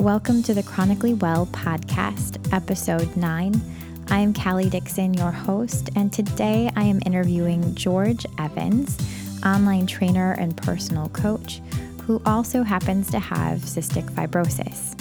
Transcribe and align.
Welcome 0.00 0.42
to 0.44 0.54
the 0.54 0.62
Chronically 0.62 1.12
Well 1.12 1.44
podcast, 1.52 2.54
episode 2.54 3.14
9. 3.18 3.60
I 4.08 4.18
am 4.18 4.32
Callie 4.32 4.70
Dixon, 4.70 5.12
your 5.12 5.30
host, 5.30 5.90
and 5.94 6.10
today 6.10 6.70
I 6.74 6.84
am 6.84 7.02
interviewing 7.04 7.74
George 7.74 8.24
Evans, 8.38 8.96
online 9.44 9.86
trainer 9.86 10.32
and 10.38 10.56
personal 10.56 11.10
coach, 11.10 11.60
who 12.06 12.22
also 12.24 12.62
happens 12.62 13.10
to 13.10 13.18
have 13.18 13.58
cystic 13.58 14.10
fibrosis. 14.12 14.98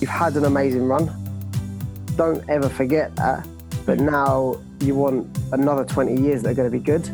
You've 0.00 0.10
had 0.10 0.34
an 0.34 0.44
amazing 0.44 0.88
run. 0.88 1.08
Don't 2.16 2.42
ever 2.50 2.68
forget 2.68 3.14
that. 3.14 3.46
But 3.86 4.00
now 4.00 4.60
you 4.80 4.96
want 4.96 5.38
another 5.52 5.84
20 5.84 6.20
years 6.20 6.42
that 6.42 6.50
are 6.50 6.54
going 6.54 6.68
to 6.68 6.76
be 6.76 6.82
good. 6.82 7.08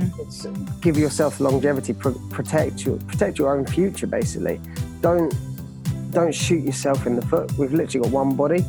Mm-hmm. 0.00 0.20
It's 0.22 0.46
give 0.80 0.96
yourself 0.96 1.40
longevity, 1.40 1.92
protect 1.92 2.84
your 2.84 2.96
protect 2.98 3.38
your 3.38 3.54
own 3.54 3.66
future. 3.66 4.06
Basically, 4.06 4.60
don't 5.00 5.34
don't 6.10 6.34
shoot 6.34 6.64
yourself 6.64 7.06
in 7.06 7.16
the 7.16 7.22
foot. 7.22 7.52
We've 7.58 7.72
literally 7.72 8.08
got 8.08 8.12
one 8.12 8.36
body. 8.36 8.62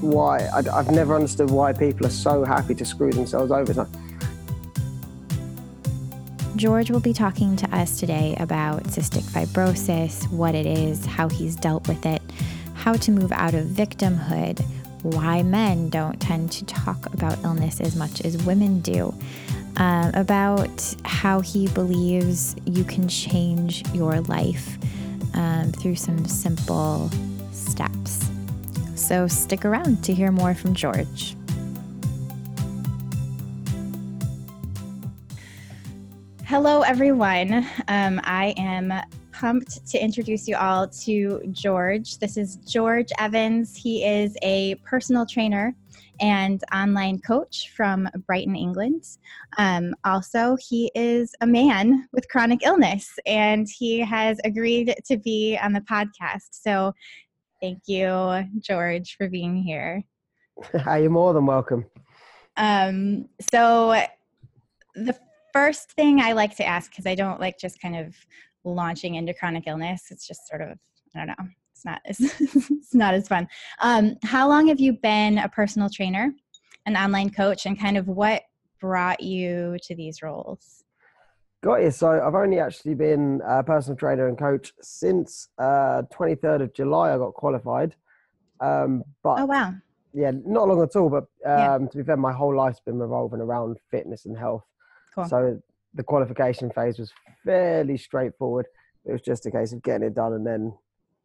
Why? 0.00 0.48
I, 0.52 0.62
have 0.62 0.90
never 0.90 1.14
understood 1.14 1.50
why 1.50 1.72
people 1.72 2.06
are 2.06 2.10
so 2.10 2.42
happy 2.44 2.74
to 2.74 2.84
screw 2.84 3.12
themselves 3.12 3.52
over. 3.52 3.86
George 6.56 6.90
will 6.90 7.00
be 7.00 7.12
talking 7.12 7.56
to 7.56 7.74
us 7.74 7.98
today 7.98 8.36
about 8.38 8.82
cystic 8.84 9.22
fibrosis, 9.22 10.30
what 10.30 10.54
it 10.54 10.66
is, 10.66 11.06
how 11.06 11.28
he's 11.28 11.56
dealt 11.56 11.86
with 11.88 12.04
it, 12.04 12.20
how 12.74 12.92
to 12.94 13.10
move 13.10 13.32
out 13.32 13.54
of 13.54 13.66
victimhood, 13.66 14.64
why 15.02 15.42
men 15.42 15.88
don't 15.88 16.20
tend 16.20 16.52
to 16.52 16.64
talk 16.64 17.12
about 17.12 17.42
illness 17.44 17.80
as 17.80 17.96
much 17.96 18.20
as 18.22 18.42
women 18.44 18.80
do, 18.80 19.14
uh, 19.76 20.10
about 20.14 20.94
how 21.04 21.40
he 21.40 21.68
believes 21.68 22.54
you 22.64 22.84
can 22.84 23.08
change 23.08 23.86
your 23.92 24.20
life 24.22 24.78
um, 25.34 25.72
through 25.72 25.96
some 25.96 26.24
simple 26.26 27.10
steps. 27.52 28.28
So 28.94 29.26
stick 29.26 29.64
around 29.64 30.04
to 30.04 30.14
hear 30.14 30.30
more 30.30 30.54
from 30.54 30.74
George. 30.74 31.36
Hello, 36.44 36.82
everyone. 36.82 37.66
Um, 37.88 38.20
I 38.22 38.54
am 38.58 38.92
pumped 39.42 39.84
to 39.88 39.98
introduce 39.98 40.46
you 40.46 40.54
all 40.54 40.86
to 40.86 41.42
George. 41.50 42.18
This 42.18 42.36
is 42.36 42.58
George 42.58 43.08
Evans. 43.18 43.74
He 43.74 44.04
is 44.04 44.36
a 44.40 44.76
personal 44.84 45.26
trainer 45.26 45.74
and 46.20 46.62
online 46.72 47.18
coach 47.18 47.72
from 47.74 48.08
Brighton, 48.28 48.54
England. 48.54 49.02
Um, 49.58 49.96
also, 50.04 50.56
he 50.60 50.92
is 50.94 51.34
a 51.40 51.46
man 51.48 52.06
with 52.12 52.28
chronic 52.28 52.60
illness 52.64 53.10
and 53.26 53.66
he 53.68 53.98
has 53.98 54.38
agreed 54.44 54.94
to 55.06 55.16
be 55.16 55.58
on 55.60 55.72
the 55.72 55.80
podcast. 55.80 56.50
So, 56.52 56.92
thank 57.60 57.80
you, 57.86 58.44
George, 58.60 59.16
for 59.16 59.28
being 59.28 59.56
here. 59.56 60.04
You're 60.86 61.10
more 61.10 61.34
than 61.34 61.46
welcome. 61.46 61.84
Um, 62.56 63.28
so, 63.40 64.00
the 64.94 65.18
first 65.52 65.90
thing 65.90 66.20
I 66.20 66.30
like 66.30 66.54
to 66.58 66.64
ask, 66.64 66.92
because 66.92 67.06
I 67.06 67.16
don't 67.16 67.40
like 67.40 67.58
just 67.58 67.80
kind 67.80 67.96
of 67.96 68.14
launching 68.64 69.16
into 69.16 69.34
chronic 69.34 69.64
illness. 69.66 70.04
It's 70.10 70.26
just 70.26 70.48
sort 70.48 70.62
of, 70.62 70.78
I 71.14 71.18
don't 71.18 71.28
know, 71.28 71.48
it's 71.72 71.84
not 71.84 72.00
as, 72.06 72.20
it's 72.70 72.94
not 72.94 73.14
as 73.14 73.28
fun. 73.28 73.48
Um, 73.80 74.16
how 74.22 74.48
long 74.48 74.68
have 74.68 74.80
you 74.80 74.94
been 74.94 75.38
a 75.38 75.48
personal 75.48 75.88
trainer, 75.88 76.32
an 76.86 76.96
online 76.96 77.30
coach, 77.30 77.66
and 77.66 77.78
kind 77.78 77.96
of 77.96 78.08
what 78.08 78.42
brought 78.80 79.22
you 79.22 79.76
to 79.82 79.94
these 79.94 80.22
roles? 80.22 80.84
Got 81.62 81.82
you. 81.82 81.90
So 81.92 82.10
I've 82.10 82.34
only 82.34 82.58
actually 82.58 82.94
been 82.94 83.40
a 83.46 83.62
personal 83.62 83.96
trainer 83.96 84.26
and 84.28 84.36
coach 84.36 84.72
since 84.82 85.48
uh, 85.58 86.02
23rd 86.12 86.62
of 86.62 86.74
July. 86.74 87.14
I 87.14 87.18
got 87.18 87.34
qualified. 87.34 87.94
Um, 88.60 89.02
but 89.22 89.40
oh 89.40 89.46
wow, 89.46 89.74
yeah, 90.12 90.32
not 90.44 90.68
long 90.68 90.82
at 90.82 90.94
all. 90.96 91.08
But 91.08 91.24
um, 91.48 91.82
yeah. 91.82 91.88
to 91.90 91.98
be 91.98 92.02
fair, 92.04 92.16
my 92.16 92.32
whole 92.32 92.56
life's 92.56 92.80
been 92.80 92.98
revolving 92.98 93.40
around 93.40 93.78
fitness 93.90 94.26
and 94.26 94.36
health. 94.36 94.64
Cool. 95.14 95.24
So 95.26 95.62
the 95.94 96.02
qualification 96.02 96.70
phase 96.70 96.98
was 96.98 97.12
fairly 97.44 97.96
straightforward. 97.96 98.66
It 99.04 99.12
was 99.12 99.22
just 99.22 99.46
a 99.46 99.50
case 99.50 99.72
of 99.72 99.82
getting 99.82 100.06
it 100.06 100.14
done 100.14 100.32
and 100.32 100.46
then 100.46 100.72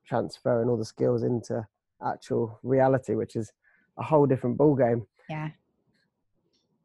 transferring 0.05 0.69
all 0.69 0.78
the 0.78 0.85
skills 0.85 1.23
into 1.23 1.66
actual 2.05 2.59
reality, 2.63 3.16
which 3.16 3.35
is 3.35 3.51
a 3.97 4.03
whole 4.03 4.25
different 4.25 4.57
ball 4.57 4.75
game. 4.75 5.05
Yeah. 5.29 5.50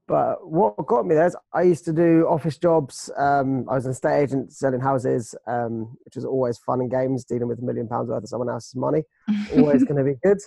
But 0.09 0.47
what 0.47 0.87
got 0.87 1.07
me 1.07 1.15
there 1.15 1.27
is 1.27 1.37
I 1.55 1.63
used 1.63 1.85
to 1.87 1.93
do 1.93 2.27
office 2.29 2.59
jobs. 2.59 3.11
Um, 3.17 3.67
I 3.71 3.75
was 3.75 3.87
an 3.87 3.93
estate 3.93 4.23
agent 4.23 4.53
selling 4.53 4.81
houses, 4.81 5.35
um, 5.47 5.97
which 6.05 6.17
was 6.17 6.25
always 6.25 6.59
fun 6.59 6.81
and 6.81 6.91
games, 6.91 7.25
dealing 7.25 7.49
with 7.49 7.61
a 7.61 7.63
million 7.63 7.89
pounds 7.89 8.09
worth 8.09 8.23
of 8.23 8.29
someone 8.29 8.51
else's 8.51 8.75
money. 8.75 9.05
always 9.57 9.85
going 9.85 10.05
to 10.05 10.13
be 10.13 10.19
good. 10.23 10.39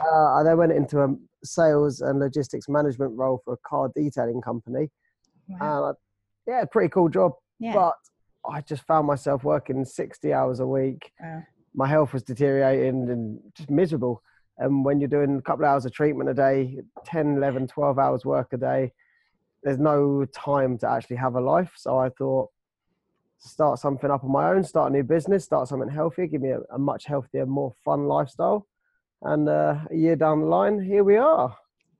Uh, 0.00 0.34
I 0.34 0.42
then 0.44 0.58
went 0.58 0.72
into 0.72 1.00
a 1.00 1.08
sales 1.42 2.00
and 2.00 2.20
logistics 2.20 2.68
management 2.68 3.16
role 3.16 3.40
for 3.44 3.54
a 3.54 3.68
car 3.68 3.90
detailing 3.94 4.40
company. 4.40 4.90
Wow. 5.48 5.88
And 5.88 5.96
yeah, 6.46 6.64
pretty 6.64 6.88
cool 6.88 7.08
job. 7.08 7.32
Yeah. 7.58 7.74
But 7.74 7.94
I 8.48 8.60
just 8.60 8.86
found 8.86 9.06
myself 9.06 9.44
working 9.44 9.84
60 9.84 10.32
hours 10.32 10.60
a 10.60 10.66
week. 10.66 11.12
My 11.74 11.86
health 11.86 12.12
was 12.12 12.22
deteriorating 12.22 13.10
and 13.10 13.40
just 13.54 13.70
miserable. 13.70 14.22
And 14.58 14.84
when 14.84 15.00
you're 15.00 15.08
doing 15.08 15.36
a 15.36 15.42
couple 15.42 15.64
of 15.64 15.70
hours 15.70 15.84
of 15.84 15.92
treatment 15.92 16.30
a 16.30 16.34
day, 16.34 16.78
10, 17.04 17.36
11, 17.36 17.66
12 17.66 17.98
hours 17.98 18.24
work 18.24 18.52
a 18.52 18.56
day, 18.56 18.92
there's 19.62 19.78
no 19.78 20.24
time 20.26 20.78
to 20.78 20.88
actually 20.88 21.16
have 21.16 21.34
a 21.34 21.40
life. 21.40 21.72
So 21.76 21.98
I 21.98 22.08
thought, 22.08 22.50
start 23.38 23.78
something 23.78 24.10
up 24.10 24.24
on 24.24 24.32
my 24.32 24.50
own, 24.50 24.64
start 24.64 24.92
a 24.92 24.94
new 24.94 25.02
business, 25.02 25.44
start 25.44 25.68
something 25.68 25.90
healthier, 25.90 26.26
give 26.26 26.40
me 26.40 26.50
a, 26.50 26.60
a 26.72 26.78
much 26.78 27.04
healthier, 27.04 27.44
more 27.44 27.74
fun 27.84 28.06
lifestyle. 28.06 28.66
And 29.22 29.48
uh, 29.48 29.80
a 29.90 29.94
year 29.94 30.16
down 30.16 30.40
the 30.40 30.46
line, 30.46 30.80
here 30.80 31.04
we 31.04 31.16
are. 31.16 31.56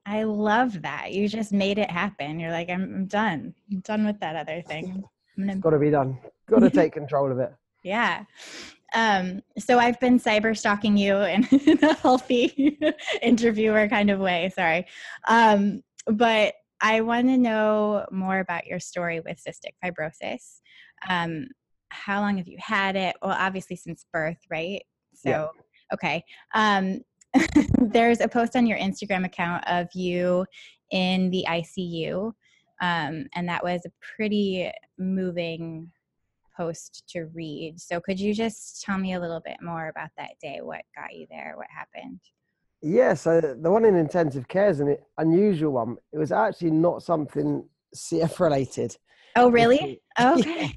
I 0.07 0.23
love 0.23 0.81
that. 0.83 1.11
You 1.11 1.27
just 1.27 1.51
made 1.51 1.77
it 1.77 1.91
happen. 1.91 2.39
You're 2.39 2.51
like, 2.51 2.69
I'm, 2.69 2.81
I'm 2.81 3.05
done. 3.07 3.53
I'm 3.69 3.81
done 3.81 4.05
with 4.05 4.19
that 4.21 4.37
other 4.37 4.61
thing. 4.61 5.03
Gonna... 5.37 5.51
It's 5.51 5.61
got 5.61 5.71
to 5.71 5.79
be 5.79 5.89
done. 5.91 6.17
Got 6.49 6.59
to 6.59 6.69
take 6.69 6.93
control 6.93 7.31
of 7.31 7.39
it. 7.39 7.53
Yeah. 7.83 8.25
Um, 8.95 9.41
so 9.57 9.79
I've 9.79 9.99
been 10.01 10.19
cyber 10.19 10.57
stalking 10.57 10.97
you 10.97 11.19
in, 11.19 11.45
in 11.65 11.81
a 11.81 11.93
healthy 11.93 12.77
interviewer 13.21 13.87
kind 13.87 14.09
of 14.09 14.19
way. 14.19 14.51
Sorry. 14.53 14.87
Um, 15.25 15.83
but 16.05 16.55
I 16.81 16.99
want 17.01 17.27
to 17.27 17.37
know 17.37 18.05
more 18.11 18.39
about 18.39 18.65
your 18.65 18.81
story 18.81 19.21
with 19.21 19.41
cystic 19.41 19.75
fibrosis. 19.81 20.59
Um, 21.07 21.47
how 21.89 22.19
long 22.19 22.37
have 22.37 22.47
you 22.49 22.57
had 22.59 22.97
it? 22.97 23.15
Well, 23.21 23.37
obviously 23.37 23.77
since 23.77 24.05
birth, 24.11 24.39
right? 24.49 24.81
So, 25.13 25.29
yeah. 25.29 25.47
okay. 25.93 26.25
Um, 26.53 27.03
there's 27.91 28.21
a 28.21 28.27
post 28.27 28.55
on 28.55 28.65
your 28.65 28.77
Instagram 28.77 29.25
account 29.25 29.63
of 29.67 29.87
you 29.93 30.45
in 30.91 31.29
the 31.31 31.45
ICU. 31.47 32.31
Um, 32.81 33.25
and 33.35 33.49
that 33.49 33.63
was 33.63 33.81
a 33.85 33.91
pretty 34.15 34.71
moving 34.97 35.91
post 36.55 37.03
to 37.09 37.25
read. 37.33 37.79
So, 37.79 37.99
could 37.99 38.19
you 38.19 38.33
just 38.33 38.83
tell 38.83 38.97
me 38.97 39.13
a 39.13 39.19
little 39.19 39.41
bit 39.43 39.57
more 39.61 39.87
about 39.89 40.09
that 40.17 40.31
day? 40.41 40.59
What 40.61 40.81
got 40.95 41.15
you 41.15 41.25
there? 41.29 41.53
What 41.55 41.67
happened? 41.75 42.19
Yeah, 42.81 43.15
so 43.15 43.41
the 43.41 43.71
one 43.71 43.85
in 43.85 43.95
intensive 43.95 44.47
care 44.47 44.69
is 44.69 44.79
an 44.79 44.97
unusual 45.17 45.73
one. 45.73 45.97
It 46.13 46.19
was 46.19 46.31
actually 46.31 46.71
not 46.71 47.01
something 47.01 47.67
CF 47.95 48.39
related. 48.39 48.95
Oh, 49.35 49.49
really? 49.49 50.01
okay. 50.21 50.71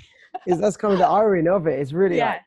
Yeah, 0.46 0.56
that's 0.56 0.76
kind 0.76 0.94
of 0.94 0.98
the 0.98 1.06
irony 1.06 1.48
of 1.48 1.66
it. 1.66 1.78
It's 1.78 1.92
really 1.92 2.16
yeah. 2.16 2.30
like, 2.30 2.40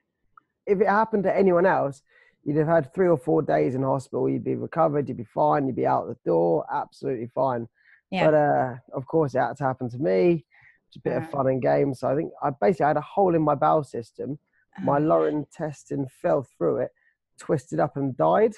if 0.65 0.81
it 0.81 0.87
happened 0.87 1.23
to 1.23 1.35
anyone 1.35 1.65
else, 1.65 2.01
you'd 2.43 2.57
have 2.57 2.67
had 2.67 2.93
three 2.93 3.07
or 3.07 3.17
four 3.17 3.41
days 3.41 3.75
in 3.75 3.83
hospital. 3.83 4.29
You'd 4.29 4.43
be 4.43 4.55
recovered. 4.55 5.07
You'd 5.07 5.17
be 5.17 5.23
fine. 5.23 5.65
You'd 5.65 5.75
be 5.75 5.87
out 5.87 6.07
the 6.07 6.17
door. 6.25 6.65
Absolutely 6.73 7.29
fine. 7.33 7.67
Yeah. 8.11 8.25
But 8.25 8.33
uh, 8.33 8.75
of 8.95 9.07
course, 9.07 9.33
it 9.35 9.39
had 9.39 9.57
to 9.57 9.63
happen 9.63 9.89
to 9.89 9.97
me. 9.97 10.45
It's 10.87 10.97
a 10.97 10.99
bit 10.99 11.17
uh-huh. 11.17 11.25
of 11.25 11.31
fun 11.31 11.47
and 11.47 11.61
games. 11.61 12.01
So 12.01 12.09
I 12.09 12.15
think 12.15 12.31
I 12.41 12.49
basically 12.61 12.87
had 12.87 12.97
a 12.97 13.01
hole 13.01 13.35
in 13.35 13.41
my 13.41 13.55
bowel 13.55 13.83
system. 13.83 14.37
Uh-huh. 14.77 14.85
My 14.85 14.99
lower 14.99 15.29
intestine 15.29 16.07
fell 16.21 16.45
through 16.57 16.77
it, 16.77 16.91
twisted 17.39 17.79
up, 17.79 17.97
and 17.97 18.15
died. 18.15 18.53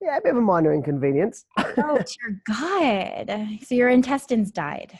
Yeah, 0.00 0.16
a 0.16 0.22
bit 0.22 0.30
of 0.30 0.36
a 0.36 0.40
minor 0.40 0.72
inconvenience. 0.72 1.44
oh, 1.58 1.64
dear 1.76 2.42
God. 2.46 3.58
So 3.66 3.74
your 3.74 3.88
intestines 3.88 4.52
died. 4.52 4.98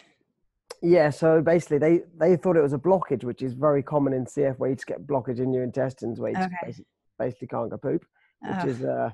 Yeah, 0.83 1.11
so 1.11 1.41
basically 1.41 1.79
they, 1.79 2.01
they 2.19 2.37
thought 2.37 2.57
it 2.57 2.63
was 2.63 2.73
a 2.73 2.79
blockage, 2.79 3.25
which 3.25 3.43
is 3.43 3.55
very 3.55 3.83
common 3.83 4.13
in 4.13 4.27
CF 4.27 4.59
where 4.59 4.71
you 4.71 4.77
just 4.77 4.87
get 4.87 5.07
blockage 5.07 5.39
in 5.39 5.53
your 5.53 5.65
intestines 5.65 6.21
where 6.21 6.33
you 6.33 6.37
okay. 6.37 6.55
basically 6.65 6.87
basically 7.19 7.49
can't 7.49 7.71
go 7.71 7.77
poop, 7.77 8.05
which 8.41 8.65
oh. 8.65 8.69
is 8.69 8.85
uh, 8.85 9.11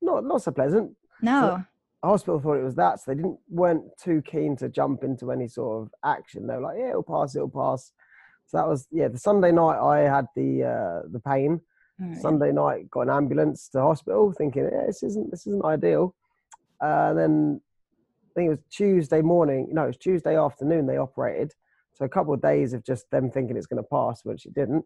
not 0.00 0.24
not 0.24 0.42
so 0.42 0.50
pleasant. 0.50 0.92
No. 1.20 1.62
So 2.02 2.08
hospital 2.08 2.40
thought 2.40 2.58
it 2.58 2.64
was 2.64 2.74
that, 2.76 3.00
so 3.00 3.10
they 3.10 3.14
didn't 3.14 3.38
weren't 3.48 3.84
too 4.02 4.22
keen 4.22 4.56
to 4.56 4.68
jump 4.68 5.04
into 5.04 5.30
any 5.30 5.48
sort 5.48 5.82
of 5.82 5.94
action. 6.04 6.46
They 6.46 6.54
were 6.54 6.62
like, 6.62 6.78
"Yeah, 6.78 6.90
it'll 6.90 7.02
pass, 7.02 7.36
it'll 7.36 7.48
pass." 7.48 7.92
So 8.46 8.58
that 8.58 8.68
was 8.68 8.86
yeah. 8.90 9.08
The 9.08 9.18
Sunday 9.18 9.52
night 9.52 9.78
I 9.78 10.00
had 10.00 10.26
the 10.34 10.64
uh, 10.64 11.08
the 11.10 11.20
pain. 11.20 11.60
Oh, 12.02 12.14
Sunday 12.20 12.52
night 12.52 12.90
got 12.90 13.02
an 13.02 13.10
ambulance 13.10 13.68
to 13.70 13.80
hospital, 13.80 14.32
thinking, 14.32 14.64
"Yeah, 14.64 14.86
this 14.86 15.02
isn't 15.02 15.30
this 15.30 15.46
isn't 15.46 15.64
ideal." 15.64 16.14
Uh, 16.82 17.10
and 17.10 17.18
then 17.18 17.60
I 18.30 18.34
think 18.34 18.46
it 18.46 18.50
was 18.50 18.64
Tuesday 18.70 19.22
morning. 19.22 19.68
No, 19.70 19.84
it 19.84 19.88
was 19.88 19.96
Tuesday 19.98 20.36
afternoon. 20.36 20.86
They 20.86 20.96
operated. 20.96 21.52
So 21.94 22.06
a 22.06 22.08
couple 22.08 22.32
of 22.32 22.40
days 22.40 22.72
of 22.72 22.84
just 22.84 23.10
them 23.10 23.30
thinking 23.30 23.56
it's 23.56 23.66
going 23.66 23.82
to 23.82 23.88
pass, 23.88 24.24
which 24.24 24.46
it 24.46 24.54
didn't 24.54 24.84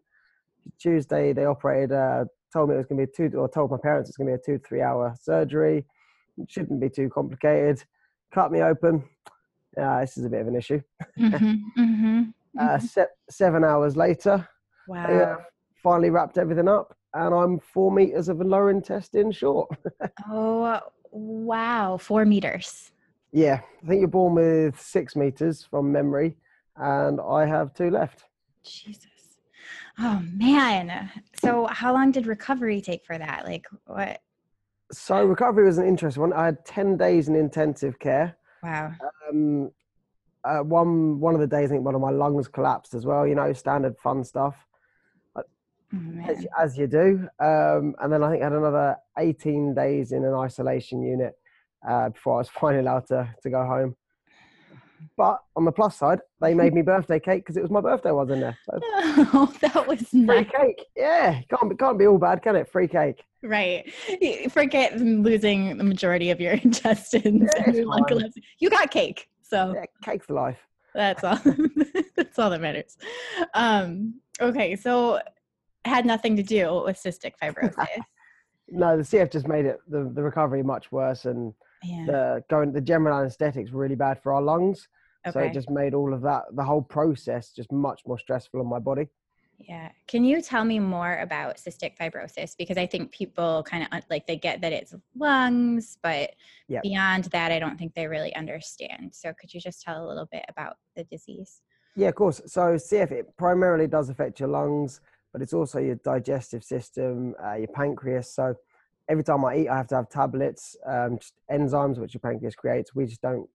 Tuesday 0.79 1.33
they 1.33 1.45
operated. 1.45 1.91
Uh, 1.91 2.25
told 2.53 2.69
me 2.69 2.75
it 2.75 2.77
was 2.77 2.85
going 2.87 2.99
to 3.01 3.05
be 3.07 3.11
a 3.25 3.29
two, 3.29 3.37
or 3.37 3.49
told 3.49 3.71
my 3.71 3.77
parents 3.81 4.09
it's 4.09 4.17
going 4.17 4.27
to 4.27 4.37
be 4.37 4.41
a 4.41 4.45
two 4.57 4.61
three 4.67 4.81
hour 4.81 5.13
surgery. 5.19 5.85
It 6.37 6.49
shouldn't 6.49 6.79
be 6.79 6.89
too 6.89 7.09
complicated. 7.09 7.83
Cut 8.33 8.51
me 8.51 8.61
open. 8.61 9.03
Uh, 9.79 9.99
this 10.01 10.17
is 10.17 10.25
a 10.25 10.29
bit 10.29 10.41
of 10.41 10.47
an 10.47 10.55
issue. 10.55 10.81
Mm-hmm, 11.19 11.81
mm-hmm, 11.81 12.21
Uh, 12.59 12.77
mhm. 12.77 12.81
se- 12.81 13.05
seven 13.29 13.63
hours 13.63 13.95
later, 13.95 14.47
wow. 14.87 15.05
they 15.07 15.21
uh, 15.21 15.35
finally 15.83 16.09
wrapped 16.09 16.39
everything 16.39 16.67
up, 16.67 16.95
and 17.13 17.33
I'm 17.35 17.59
four 17.59 17.91
meters 17.91 18.29
of 18.29 18.41
a 18.41 18.43
lower 18.43 18.71
intestine 18.71 19.31
short. 19.31 19.69
Oh, 20.29 20.79
wow. 21.11 21.97
Four 21.97 22.25
meters. 22.25 22.91
yeah, 23.31 23.61
I 23.83 23.87
think 23.87 23.99
you're 23.99 24.07
born 24.09 24.33
with 24.35 24.79
six 24.81 25.15
meters 25.15 25.63
from 25.69 25.91
memory, 25.91 26.35
and 26.77 27.19
I 27.21 27.45
have 27.45 27.73
two 27.75 27.91
left. 27.91 28.23
Jesus. 28.63 29.16
Oh, 29.99 30.23
man. 30.33 31.09
So, 31.41 31.67
how 31.67 31.93
long 31.93 32.11
did 32.11 32.27
recovery 32.27 32.81
take 32.81 33.05
for 33.05 33.17
that? 33.17 33.45
Like, 33.45 33.65
what? 33.85 34.21
So 34.91 35.23
recovery 35.25 35.65
was 35.65 35.77
an 35.79 35.85
interesting 35.87 36.21
one. 36.21 36.33
I 36.33 36.45
had 36.45 36.65
ten 36.65 36.95
days 36.95 37.27
in 37.27 37.35
intensive 37.35 37.99
care. 37.99 38.37
Wow. 38.63 38.93
Um, 39.29 39.71
uh, 40.45 40.59
one 40.59 41.19
one 41.19 41.33
of 41.35 41.41
the 41.41 41.47
days, 41.47 41.69
I 41.69 41.73
think 41.73 41.83
one 41.83 41.93
of 41.95 41.99
my 41.99 42.11
lungs 42.11 42.47
collapsed 42.47 42.93
as 42.93 43.05
well. 43.05 43.27
You 43.27 43.35
know, 43.35 43.51
standard 43.51 43.97
fun 43.97 44.23
stuff 44.23 44.55
Oh, 45.35 45.41
as, 46.25 46.41
you- 46.41 46.49
as 46.57 46.77
you 46.77 46.87
do. 46.87 47.27
Um, 47.39 47.95
and 47.99 48.11
then 48.13 48.23
I 48.23 48.29
think 48.31 48.41
I 48.41 48.45
had 48.45 48.53
another 48.53 48.95
eighteen 49.17 49.73
days 49.73 50.13
in 50.13 50.23
an 50.23 50.33
isolation 50.33 51.01
unit 51.01 51.33
uh, 51.87 52.09
before 52.09 52.35
I 52.35 52.37
was 52.37 52.49
finally 52.61 52.79
allowed 52.79 53.07
to 53.07 53.29
to 53.43 53.49
go 53.49 53.65
home. 53.65 53.95
But 55.15 55.39
on 55.55 55.65
the 55.65 55.71
plus 55.71 55.95
side, 55.97 56.19
they 56.41 56.53
made 56.53 56.73
me 56.73 56.81
birthday 56.81 57.19
cake 57.19 57.43
because 57.43 57.57
it 57.57 57.61
was 57.61 57.71
my 57.71 57.81
birthday 57.81 58.11
was 58.11 58.29
in 58.29 58.39
there. 58.39 58.57
So 58.65 58.79
Oh, 59.33 59.53
that 59.61 59.87
was 59.87 60.01
free 60.09 60.21
nice. 60.21 60.47
cake, 60.49 60.85
yeah, 60.95 61.41
can't 61.49 61.69
be 61.69 61.75
can't 61.75 61.97
be 61.97 62.07
all 62.07 62.17
bad, 62.17 62.41
can 62.41 62.55
it? 62.55 62.69
Free 62.71 62.87
cake. 62.87 63.23
Right. 63.43 63.91
Forget 64.51 64.99
losing 64.99 65.77
the 65.77 65.83
majority 65.83 66.31
of 66.31 66.39
your 66.41 66.53
intestines. 66.63 67.49
Yeah, 67.55 67.63
and 67.65 67.75
your 67.75 67.83
it's 67.83 67.87
lung 67.89 67.99
fine. 67.99 68.07
collapse. 68.07 68.35
You 68.59 68.69
got 68.69 68.91
cake. 68.91 69.29
So 69.41 69.73
Yeah, 69.75 69.85
cake's 70.03 70.25
for 70.25 70.33
life. 70.33 70.57
that's 70.93 71.23
all. 71.23 71.39
that's 72.15 72.37
all 72.39 72.49
that 72.49 72.61
matters. 72.61 72.97
Um, 73.53 74.15
okay. 74.41 74.75
So 74.75 75.19
had 75.85 76.05
nothing 76.05 76.35
to 76.35 76.43
do 76.43 76.83
with 76.85 77.01
cystic 77.01 77.33
fibrosis. 77.41 77.87
No, 78.69 78.97
the 78.97 79.03
CF 79.03 79.31
just 79.31 79.47
made 79.47 79.65
it 79.65 79.79
the, 79.87 80.11
the 80.13 80.21
recovery 80.21 80.61
much 80.63 80.91
worse, 80.91 81.23
and 81.25 81.53
yeah. 81.83 82.05
the 82.05 82.43
going 82.49 82.71
the 82.71 82.81
general 82.81 83.19
anesthetics 83.19 83.71
really 83.71 83.95
bad 83.95 84.21
for 84.21 84.33
our 84.33 84.41
lungs. 84.41 84.87
So 85.31 85.39
it 85.39 85.53
just 85.53 85.69
made 85.69 85.93
all 85.93 86.13
of 86.13 86.21
that 86.21 86.43
the 86.53 86.63
whole 86.63 86.81
process 86.81 87.51
just 87.51 87.69
much 87.71 88.01
more 88.07 88.17
stressful 88.17 88.61
on 88.61 88.67
my 88.67 88.79
body. 88.79 89.09
Yeah. 89.57 89.89
Can 90.07 90.23
you 90.23 90.41
tell 90.41 90.63
me 90.63 90.79
more 90.79 91.17
about 91.17 91.57
cystic 91.57 91.97
fibrosis? 91.97 92.55
Because 92.57 92.77
I 92.77 92.85
think 92.85 93.11
people 93.11 93.63
kind 93.63 93.87
of 93.91 94.03
like 94.09 94.27
they 94.27 94.37
get 94.37 94.61
that 94.61 94.71
it's 94.71 94.93
lungs, 95.15 95.97
but 96.03 96.31
Yep. 96.69 96.83
beyond 96.83 97.23
that, 97.25 97.51
I 97.51 97.59
don't 97.59 97.77
think 97.77 97.93
they 97.93 98.07
really 98.07 98.35
understand. 98.35 99.15
So 99.15 99.33
could 99.33 99.53
you 99.53 99.59
just 99.59 99.81
tell 99.81 100.05
a 100.05 100.07
little 100.07 100.27
bit 100.31 100.45
about 100.49 100.77
the 100.95 101.05
disease? 101.05 101.61
Yeah, 101.95 102.09
of 102.09 102.15
course. 102.15 102.41
So 102.45 102.75
CF 102.75 103.11
it 103.11 103.35
primarily 103.37 103.87
does 103.87 104.09
affect 104.09 104.39
your 104.39 104.49
lungs, 104.49 105.01
but 105.33 105.41
it's 105.41 105.53
also 105.53 105.79
your 105.79 105.95
digestive 105.95 106.63
system, 106.63 107.33
uh, 107.43 107.55
your 107.55 107.69
pancreas. 107.69 108.33
So 108.33 108.55
every 109.09 109.23
time 109.23 109.43
I 109.45 109.57
eat, 109.57 109.69
I 109.69 109.77
have 109.77 109.87
to 109.87 109.95
have 109.95 110.09
tablets, 110.09 110.75
um, 110.85 111.19
just 111.19 111.33
enzymes 111.51 111.97
which 111.97 112.13
your 112.13 112.21
pancreas 112.21 112.55
creates. 112.55 112.95
We 112.95 113.05
just 113.05 113.21
don't, 113.21 113.47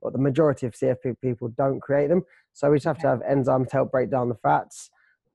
or 0.00 0.10
the 0.10 0.18
majority 0.18 0.66
of 0.66 0.74
CF 0.74 0.96
pe- 1.02 1.14
people 1.22 1.48
don't 1.56 1.80
create 1.80 2.08
them. 2.08 2.22
So 2.52 2.70
we 2.70 2.76
just 2.76 2.86
have 2.86 2.98
to 2.98 3.08
have 3.08 3.20
enzymes 3.20 3.68
to 3.68 3.76
help 3.76 3.92
break 3.92 4.10
down 4.10 4.28
the 4.28 4.34
fats. 4.36 4.90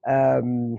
Um, 0.07 0.77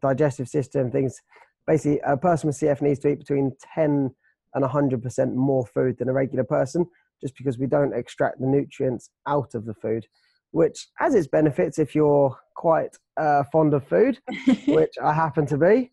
digestive 0.00 0.48
system 0.48 0.90
things. 0.90 1.20
Basically, 1.66 2.00
a 2.06 2.16
person 2.16 2.48
with 2.48 2.58
CF 2.58 2.82
needs 2.82 2.98
to 3.00 3.08
eat 3.08 3.18
between 3.18 3.52
10 3.74 4.14
and 4.54 4.64
100% 4.64 5.34
more 5.34 5.66
food 5.66 5.98
than 5.98 6.08
a 6.08 6.12
regular 6.12 6.44
person, 6.44 6.86
just 7.20 7.36
because 7.36 7.58
we 7.58 7.66
don't 7.66 7.94
extract 7.94 8.40
the 8.40 8.46
nutrients 8.46 9.10
out 9.26 9.54
of 9.54 9.64
the 9.64 9.74
food 9.74 10.06
which 10.50 10.88
has 10.96 11.14
its 11.14 11.26
benefits 11.26 11.78
if 11.78 11.94
you're 11.94 12.36
quite 12.54 12.96
uh, 13.16 13.44
fond 13.52 13.74
of 13.74 13.86
food, 13.86 14.18
which 14.66 14.94
I 15.02 15.12
happen 15.12 15.46
to 15.46 15.58
be. 15.58 15.92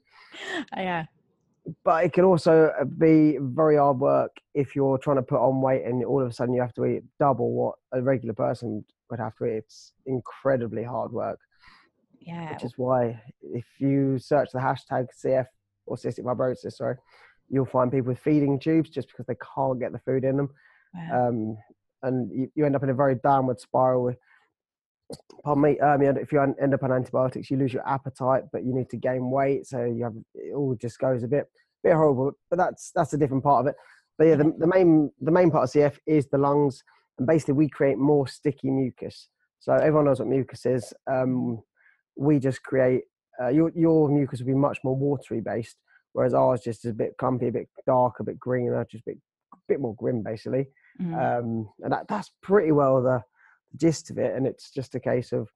yeah. 0.76 1.06
But 1.84 2.06
it 2.06 2.14
can 2.14 2.26
also 2.26 2.72
be 2.98 3.38
very 3.42 3.78
hard 3.78 4.00
work 4.00 4.32
if 4.54 4.76
you're 4.76 4.98
trying 5.00 5.18
to 5.18 5.24
put 5.24 5.40
on 5.40 5.62
weight 5.62 5.84
and 5.84 6.04
all 6.06 6.22
of 6.22 6.30
a 6.30 6.34
sudden 6.34 6.54
you 6.54 6.62
have 6.62 6.74
to 6.76 6.86
eat 6.86 7.04
double 7.20 7.52
what 7.54 7.76
a 7.92 8.02
regular 8.02 8.34
person 8.36 8.86
would 9.10 9.20
have 9.20 9.36
to 9.38 9.46
eat. 9.46 9.58
It's 9.58 9.94
incredibly 10.06 10.84
hard 10.84 11.12
work, 11.12 11.40
Yeah. 12.20 12.52
which 12.54 12.64
is 12.64 12.78
why 12.78 13.20
if 13.42 13.66
you 13.80 14.20
search 14.20 14.52
the 14.52 14.60
hashtag 14.60 15.08
CF 15.24 15.48
or 15.88 15.96
cystic 15.96 16.24
fibrosis, 16.24 16.74
sorry, 16.74 16.98
you'll 17.50 17.66
find 17.66 17.92
people 17.92 18.08
with 18.10 18.20
feeding 18.20 18.60
tubes 18.60 18.90
just 18.90 19.08
because 19.08 19.26
they 19.26 19.38
can't 19.56 19.80
get 19.80 19.92
the 19.92 20.00
food 20.00 20.24
in 20.24 20.38
them. 20.38 20.50
Wow. 20.94 21.28
um, 21.30 21.58
and 22.04 22.32
you, 22.32 22.52
you 22.56 22.66
end 22.66 22.76
up 22.76 22.84
in 22.84 22.90
a 22.90 22.94
very 22.94 23.16
downward 23.16 23.60
spiral. 23.60 24.04
With, 24.04 24.18
pardon 25.44 25.64
me, 25.64 25.80
um, 25.80 26.02
if 26.02 26.32
you 26.32 26.42
end 26.42 26.74
up 26.74 26.84
on 26.84 26.92
antibiotics, 26.92 27.50
you 27.50 27.58
lose 27.58 27.74
your 27.74 27.88
appetite, 27.88 28.44
but 28.52 28.64
you 28.64 28.74
need 28.74 28.90
to 28.90 28.98
gain 28.98 29.30
weight, 29.30 29.66
so 29.68 29.84
you 29.84 30.04
have 30.04 30.14
it 30.36 30.54
all 30.54 30.76
just 30.76 31.00
goes 31.00 31.24
a 31.24 31.28
bit 31.28 31.46
bit 31.84 31.94
horrible. 31.94 32.32
But 32.50 32.58
that's 32.58 32.92
that's 32.96 33.14
a 33.14 33.18
different 33.18 33.44
part 33.44 33.62
of 33.62 33.68
it. 33.68 33.76
But 34.18 34.28
yeah, 34.28 34.36
the, 34.36 34.54
the 34.58 34.68
main 34.68 35.12
the 35.22 35.32
main 35.32 35.52
part 35.52 35.64
of 35.64 35.70
CF 35.72 35.98
is 36.08 36.28
the 36.28 36.38
lungs, 36.38 36.84
and 37.18 37.28
basically 37.28 37.54
we 37.56 37.70
create 37.70 37.98
more 37.98 38.28
sticky 38.28 38.72
mucus. 38.72 39.30
So 39.60 39.74
everyone 39.74 40.06
knows 40.06 40.20
what 40.20 40.28
mucus 40.28 40.66
is. 40.66 40.94
Um, 41.12 41.62
we 42.18 42.40
just 42.40 42.64
create 42.64 43.04
uh, 43.42 43.50
your 43.50 43.72
your 43.76 44.10
mucus 44.10 44.40
will 44.40 44.48
be 44.48 44.54
much 44.54 44.80
more 44.84 44.96
watery 44.96 45.42
based, 45.42 45.78
whereas 46.14 46.34
ours 46.34 46.62
just 46.62 46.86
is 46.86 46.92
a 46.92 46.96
bit 46.96 47.16
clumpy, 47.18 47.48
a 47.48 47.52
bit 47.52 47.70
dark, 47.86 48.20
a 48.20 48.24
bit 48.24 48.40
greener, 48.40 48.86
just 48.90 49.04
a 49.08 49.12
bit 49.12 49.18
bit 49.68 49.80
more 49.80 49.96
grim 49.96 50.22
basically 50.22 50.68
Mhm. 51.02 51.40
um, 51.40 51.70
and 51.82 51.92
that, 51.92 52.08
that's 52.08 52.32
pretty 52.42 52.72
well 52.72 53.02
the 53.02 53.22
gist 53.78 54.10
of 54.10 54.18
it. 54.18 54.36
And 54.36 54.46
it's 54.48 54.72
just 54.72 54.96
a 54.96 55.00
case 55.00 55.32
of 55.32 55.50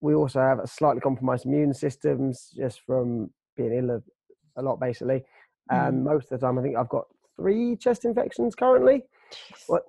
we 0.00 0.14
also 0.14 0.40
have 0.40 0.58
a 0.58 0.66
slightly 0.66 1.00
compromised 1.00 1.46
immune 1.46 1.72
systems 1.72 2.52
just 2.56 2.80
from 2.86 3.30
being 3.56 3.72
ill 3.72 4.02
a, 4.56 4.62
lot, 4.62 4.78
basically. 4.78 5.24
And 5.70 5.96
mm-hmm. 5.96 6.04
most 6.04 6.30
of 6.30 6.40
the 6.40 6.46
time, 6.46 6.58
I 6.58 6.62
think 6.62 6.76
I've 6.76 6.88
got 6.88 7.06
three 7.36 7.76
chest 7.76 8.04
infections 8.04 8.54
currently. 8.54 9.04
Jeez. 9.32 9.62
What 9.66 9.82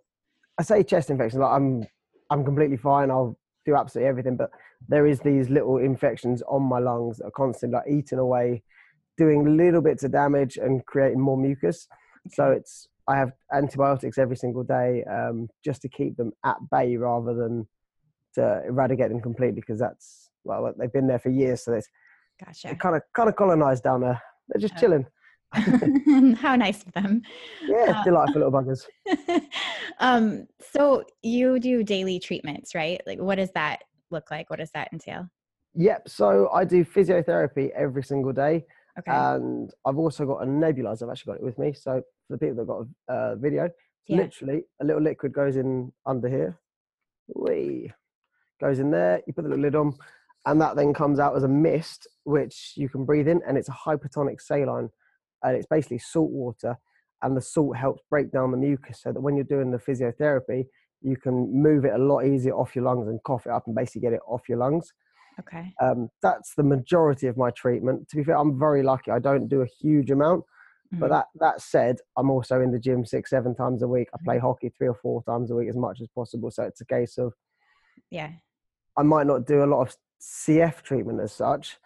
I 0.58 0.64
say 0.64 0.84
chest 0.84 1.10
infections, 1.10 1.42
like 1.42 1.52
I'm 1.52 1.86
I'm 2.30 2.46
completely 2.46 2.78
fine. 2.78 3.12
I'll 3.12 3.38
do 3.66 3.76
absolutely 3.76 4.08
everything, 4.08 4.38
but 4.38 4.52
there 4.88 5.06
is 5.06 5.20
these 5.20 5.50
little 5.50 5.78
infections 5.78 6.42
on 6.48 6.62
my 6.64 6.80
lungs 6.80 7.18
that 7.18 7.26
are 7.26 7.32
constantly 7.32 7.78
like 7.78 7.88
eating 7.90 8.20
away, 8.20 8.64
doing 9.18 9.58
little 9.58 9.82
bits 9.82 10.04
of 10.04 10.12
damage 10.12 10.58
and 10.58 10.86
creating 10.86 11.20
more 11.20 11.38
mucus. 11.38 11.88
So 12.32 12.52
it's 12.52 12.88
I 13.08 13.18
have 13.18 13.32
antibiotics 13.54 14.18
every 14.18 14.36
single 14.36 14.64
day 14.64 15.04
um, 15.10 15.48
just 15.64 15.82
to 15.84 15.90
keep 15.90 16.18
them 16.18 16.32
at 16.44 16.58
bay 16.72 16.98
rather 16.98 17.34
than 17.36 17.68
to 18.36 18.62
eradicate 18.68 19.10
them 19.10 19.22
completely 19.22 19.62
because 19.62 19.80
that's 19.80 20.30
well 20.44 20.74
they've 20.78 20.92
been 20.92 21.08
there 21.08 21.20
for 21.20 21.30
years, 21.30 21.64
so 21.64 21.74
it's 21.74 21.88
Gotcha. 22.44 22.76
kind 22.76 22.96
of 22.96 23.02
kind 23.16 23.30
of 23.30 23.36
colonized 23.36 23.84
down 23.84 24.02
there. 24.02 24.22
They're 24.50 24.62
just 24.62 24.74
Oh. 24.76 24.80
chilling. 24.80 25.06
How 26.38 26.56
nice 26.56 26.84
of 26.84 26.92
them. 26.94 27.22
Yeah, 27.68 27.94
Uh, 27.94 28.04
delightful 28.04 28.42
little 28.42 28.52
buggers. 28.52 28.86
um, 30.00 30.48
so 30.74 31.04
you 31.24 31.60
do 31.60 31.84
daily 31.84 32.20
treatments, 32.20 32.76
right? 32.76 33.00
Like, 33.08 33.20
what 33.20 33.36
does 33.36 33.52
that 33.52 33.84
look 34.12 34.30
like? 34.32 34.50
What 34.50 34.60
does 34.60 34.72
that 34.72 34.90
entail? 34.92 35.30
Yep. 35.76 36.10
So 36.10 36.50
I 36.54 36.66
do 36.66 36.84
physiotherapy 36.84 37.70
every 37.72 38.04
single 38.04 38.34
day, 38.34 38.66
Okay. 38.98 39.12
and 39.12 39.72
I've 39.86 39.98
also 39.98 40.26
got 40.26 40.44
a 40.44 40.46
nebulizer. 40.46 41.04
I've 41.04 41.10
actually 41.10 41.34
got 41.34 41.38
it 41.42 41.44
with 41.44 41.58
me. 41.60 41.74
So 41.74 42.02
for 42.28 42.34
the 42.34 42.38
people 42.38 42.56
that 42.56 42.66
got 42.68 42.86
a 43.10 43.14
uh, 43.14 43.36
video, 43.36 43.70
Yeah. 44.08 44.18
literally 44.18 44.64
a 44.82 44.86
little 44.86 45.02
liquid 45.02 45.34
goes 45.34 45.58
in 45.58 45.92
under 46.06 46.30
here. 46.30 46.58
Wee. 47.36 47.92
Goes 48.62 48.80
in 48.80 48.92
there. 48.92 49.22
You 49.28 49.34
put 49.34 49.44
the 49.44 49.50
little 49.50 49.64
lid 49.64 49.76
on, 49.76 49.94
and 50.46 50.62
that 50.62 50.76
then 50.78 50.94
comes 50.94 51.20
out 51.20 51.36
as 51.36 51.44
a 51.44 51.48
mist, 51.48 52.08
which 52.24 52.74
you 52.78 52.88
can 52.88 53.04
breathe 53.04 53.28
in, 53.28 53.42
and 53.48 53.58
it's 53.58 53.68
a 53.70 53.72
hypertonic 53.74 54.40
saline, 54.40 54.90
and 55.44 55.58
it's 55.58 55.68
basically 55.68 56.00
salt 56.00 56.32
water, 56.32 56.78
and 57.22 57.36
the 57.36 57.42
salt 57.42 57.76
helps 57.76 58.02
break 58.10 58.32
down 58.32 58.52
the 58.52 58.58
mucus, 58.58 59.02
so 59.02 59.12
that 59.12 59.20
when 59.20 59.36
you're 59.36 59.44
doing 59.44 59.72
the 59.72 59.78
physiotherapy, 59.78 60.68
you 61.02 61.18
can 61.18 61.52
move 61.52 61.84
it 61.84 61.94
a 61.94 61.98
lot 61.98 62.26
easier 62.26 62.54
off 62.54 62.76
your 62.76 62.86
lungs 62.86 63.08
and 63.08 63.22
cough 63.24 63.46
it 63.46 63.52
up 63.52 63.66
and 63.68 63.76
basically 63.76 64.02
get 64.02 64.14
it 64.14 64.22
off 64.28 64.48
your 64.48 64.58
lungs. 64.58 64.94
Okay. 65.40 65.74
Um, 65.82 66.10
that's 66.22 66.54
the 66.56 66.64
majority 66.64 67.28
of 67.28 67.38
my 67.38 67.52
treatment. 67.52 68.10
To 68.10 68.16
be 68.16 68.24
fair, 68.24 68.38
I'm 68.38 68.58
very 68.60 68.84
lucky. 68.84 69.12
I 69.12 69.20
don't 69.20 69.48
do 69.48 69.62
a 69.62 69.66
huge 69.66 70.12
amount, 70.12 70.44
but 70.92 71.08
Mhm. 71.08 71.10
that 71.10 71.26
that 71.36 71.62
said, 71.62 71.98
I'm 72.18 72.30
also 72.30 72.62
in 72.62 72.72
the 72.72 72.80
gym 72.80 73.06
six, 73.06 73.30
seven 73.30 73.56
times 73.56 73.82
a 73.82 73.88
week. 73.88 74.10
I 74.14 74.18
play 74.24 74.38
hockey 74.38 74.70
three 74.70 74.88
or 74.88 74.96
four 74.96 75.24
times 75.24 75.52
a 75.52 75.56
week 75.56 75.70
as 75.70 75.76
much 75.76 76.02
as 76.02 76.08
possible. 76.10 76.52
So 76.52 76.64
it's 76.64 76.82
a 76.82 76.86
case 76.86 77.18
of 77.18 77.34
yeah. 78.10 78.32
I 78.98 79.04
might 79.04 79.28
not 79.28 79.46
do 79.46 79.64
a 79.64 79.66
lot 79.66 79.82
of 79.82 79.96
CF 80.22 80.82
treatment 80.82 81.20
as 81.20 81.34
such, 81.34 81.78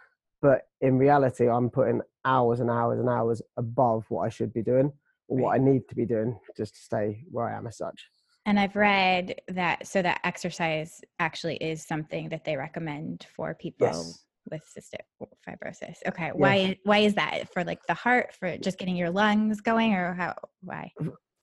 but 0.42 0.68
in 0.82 0.98
reality, 0.98 1.50
I'm 1.50 1.70
putting 1.70 2.02
hours 2.24 2.60
and 2.60 2.70
hours 2.70 3.00
and 3.00 3.10
hours 3.10 3.42
above 3.58 4.06
what 4.10 4.22
I 4.22 4.30
should 4.30 4.54
be 4.54 4.62
doing 4.62 4.92
or 5.28 5.38
what 5.40 5.56
I 5.56 5.58
need 5.58 5.88
to 5.90 5.96
be 5.96 6.06
doing 6.06 6.40
just 6.56 6.76
to 6.76 6.82
stay 6.82 7.24
where 7.32 7.50
I 7.50 7.58
am 7.58 7.66
as 7.68 7.78
such. 7.78 8.10
And 8.46 8.60
I've 8.60 8.76
read 8.76 9.42
that 9.50 9.88
so 9.88 10.02
that 10.02 10.22
exercise 10.24 11.02
actually 11.20 11.58
is 11.58 11.86
something 11.86 12.30
that 12.30 12.46
they 12.46 12.56
recommend 12.56 13.28
for 13.36 13.54
people 13.54 13.88
Yes. 13.88 14.26
with 14.50 14.62
cystic 14.76 15.28
fibrosis. 15.48 15.98
Okay, 16.08 16.32
why 16.34 16.56
yeah. 16.56 16.74
why 16.84 17.00
is 17.00 17.14
that 17.16 17.52
for 17.54 17.64
like 17.64 17.80
the 17.88 17.94
heart 17.94 18.34
for 18.34 18.58
just 18.58 18.80
getting 18.80 18.96
your 18.96 19.10
lungs 19.12 19.62
going 19.62 19.94
or 19.94 20.14
how 20.14 20.36
why? 20.62 20.92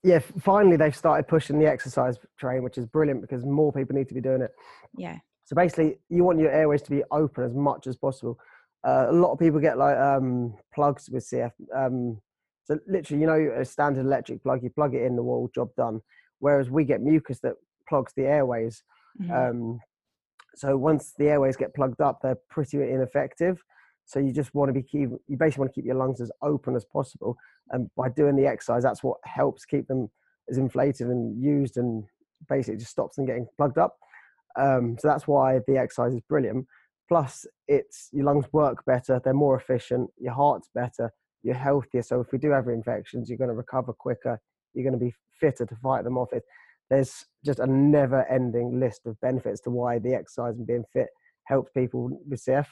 Yeah, 0.03 0.19
finally 0.19 0.77
they've 0.77 0.95
started 0.95 1.27
pushing 1.27 1.59
the 1.59 1.67
exercise 1.67 2.17
train, 2.39 2.63
which 2.63 2.77
is 2.77 2.85
brilliant 2.85 3.21
because 3.21 3.45
more 3.45 3.71
people 3.71 3.95
need 3.95 4.07
to 4.09 4.13
be 4.13 4.21
doing 4.21 4.41
it. 4.41 4.51
Yeah. 4.97 5.17
So 5.45 5.55
basically, 5.55 5.99
you 6.09 6.23
want 6.23 6.39
your 6.39 6.51
airways 6.51 6.81
to 6.83 6.91
be 6.91 7.03
open 7.11 7.43
as 7.43 7.53
much 7.53 7.87
as 7.87 7.95
possible. 7.95 8.37
Uh, 8.85 9.07
a 9.09 9.13
lot 9.13 9.31
of 9.31 9.39
people 9.39 9.59
get 9.59 9.77
like 9.77 9.97
um, 9.97 10.55
plugs 10.73 11.09
with 11.09 11.25
CF. 11.25 11.51
Um, 11.75 12.21
so 12.65 12.77
literally, 12.85 13.21
you 13.21 13.27
know, 13.27 13.53
a 13.57 13.63
standard 13.63 14.05
electric 14.05 14.43
plug, 14.43 14.61
you 14.61 14.69
plug 14.69 14.93
it 14.93 15.03
in 15.03 15.15
the 15.15 15.23
wall, 15.23 15.49
job 15.55 15.69
done. 15.77 16.01
Whereas 16.39 16.69
we 16.69 16.83
get 16.83 17.01
mucus 17.01 17.39
that 17.39 17.53
plugs 17.87 18.13
the 18.15 18.25
airways. 18.25 18.83
Mm-hmm. 19.21 19.31
Um, 19.33 19.79
so 20.55 20.77
once 20.77 21.13
the 21.17 21.29
airways 21.29 21.57
get 21.57 21.73
plugged 21.75 22.01
up, 22.01 22.19
they're 22.21 22.37
pretty 22.49 22.81
ineffective. 22.81 23.61
So 24.05 24.19
you 24.19 24.31
just 24.31 24.53
want 24.55 24.69
to 24.69 24.73
be 24.73 24.83
keep, 24.83 25.09
you 25.27 25.37
basically 25.37 25.61
want 25.61 25.73
to 25.73 25.75
keep 25.75 25.85
your 25.85 25.95
lungs 25.95 26.21
as 26.21 26.31
open 26.41 26.75
as 26.75 26.85
possible. 26.85 27.35
And 27.71 27.89
by 27.95 28.09
doing 28.09 28.35
the 28.35 28.47
exercise, 28.47 28.83
that's 28.83 29.03
what 29.03 29.17
helps 29.25 29.65
keep 29.65 29.87
them 29.87 30.09
as 30.49 30.57
inflated 30.57 31.07
and 31.07 31.41
used 31.43 31.77
and 31.77 32.05
basically 32.47 32.77
just 32.77 32.91
stops 32.91 33.17
them 33.17 33.25
getting 33.25 33.47
plugged 33.57 33.77
up. 33.77 33.97
Um, 34.57 34.97
so 34.99 35.07
that's 35.07 35.27
why 35.27 35.59
the 35.67 35.77
exercise 35.77 36.13
is 36.13 36.21
brilliant. 36.21 36.65
Plus, 37.07 37.45
it's 37.67 38.09
your 38.11 38.25
lungs 38.25 38.45
work 38.51 38.83
better, 38.85 39.21
they're 39.23 39.33
more 39.33 39.57
efficient, 39.57 40.09
your 40.19 40.33
heart's 40.33 40.69
better, 40.73 41.11
you're 41.43 41.55
healthier. 41.55 42.01
So 42.01 42.19
if 42.19 42.31
we 42.31 42.37
do 42.37 42.51
have 42.51 42.67
infections, 42.67 43.29
you're 43.29 43.37
going 43.37 43.49
to 43.49 43.55
recover 43.55 43.93
quicker, 43.93 44.39
you're 44.73 44.83
going 44.83 44.99
to 44.99 45.05
be 45.05 45.13
fitter 45.39 45.65
to 45.65 45.75
fight 45.75 46.03
them 46.03 46.17
off. 46.17 46.33
It, 46.33 46.43
there's 46.89 47.25
just 47.45 47.59
a 47.59 47.67
never 47.67 48.25
ending 48.31 48.79
list 48.79 49.01
of 49.05 49.19
benefits 49.21 49.61
to 49.61 49.69
why 49.69 49.99
the 49.99 50.13
exercise 50.13 50.55
and 50.57 50.65
being 50.65 50.85
fit 50.93 51.07
helps 51.45 51.71
people 51.71 52.09
with 52.27 52.43
CF. 52.43 52.67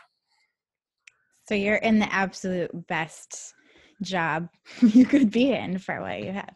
So 1.48 1.56
you're 1.56 1.76
in 1.76 2.00
the 2.00 2.12
absolute 2.14 2.72
best 2.88 3.54
job 4.02 4.50
you 4.82 5.06
could 5.06 5.32
be 5.32 5.52
in 5.52 5.78
for 5.78 6.02
what 6.02 6.22
you 6.22 6.32
have. 6.32 6.56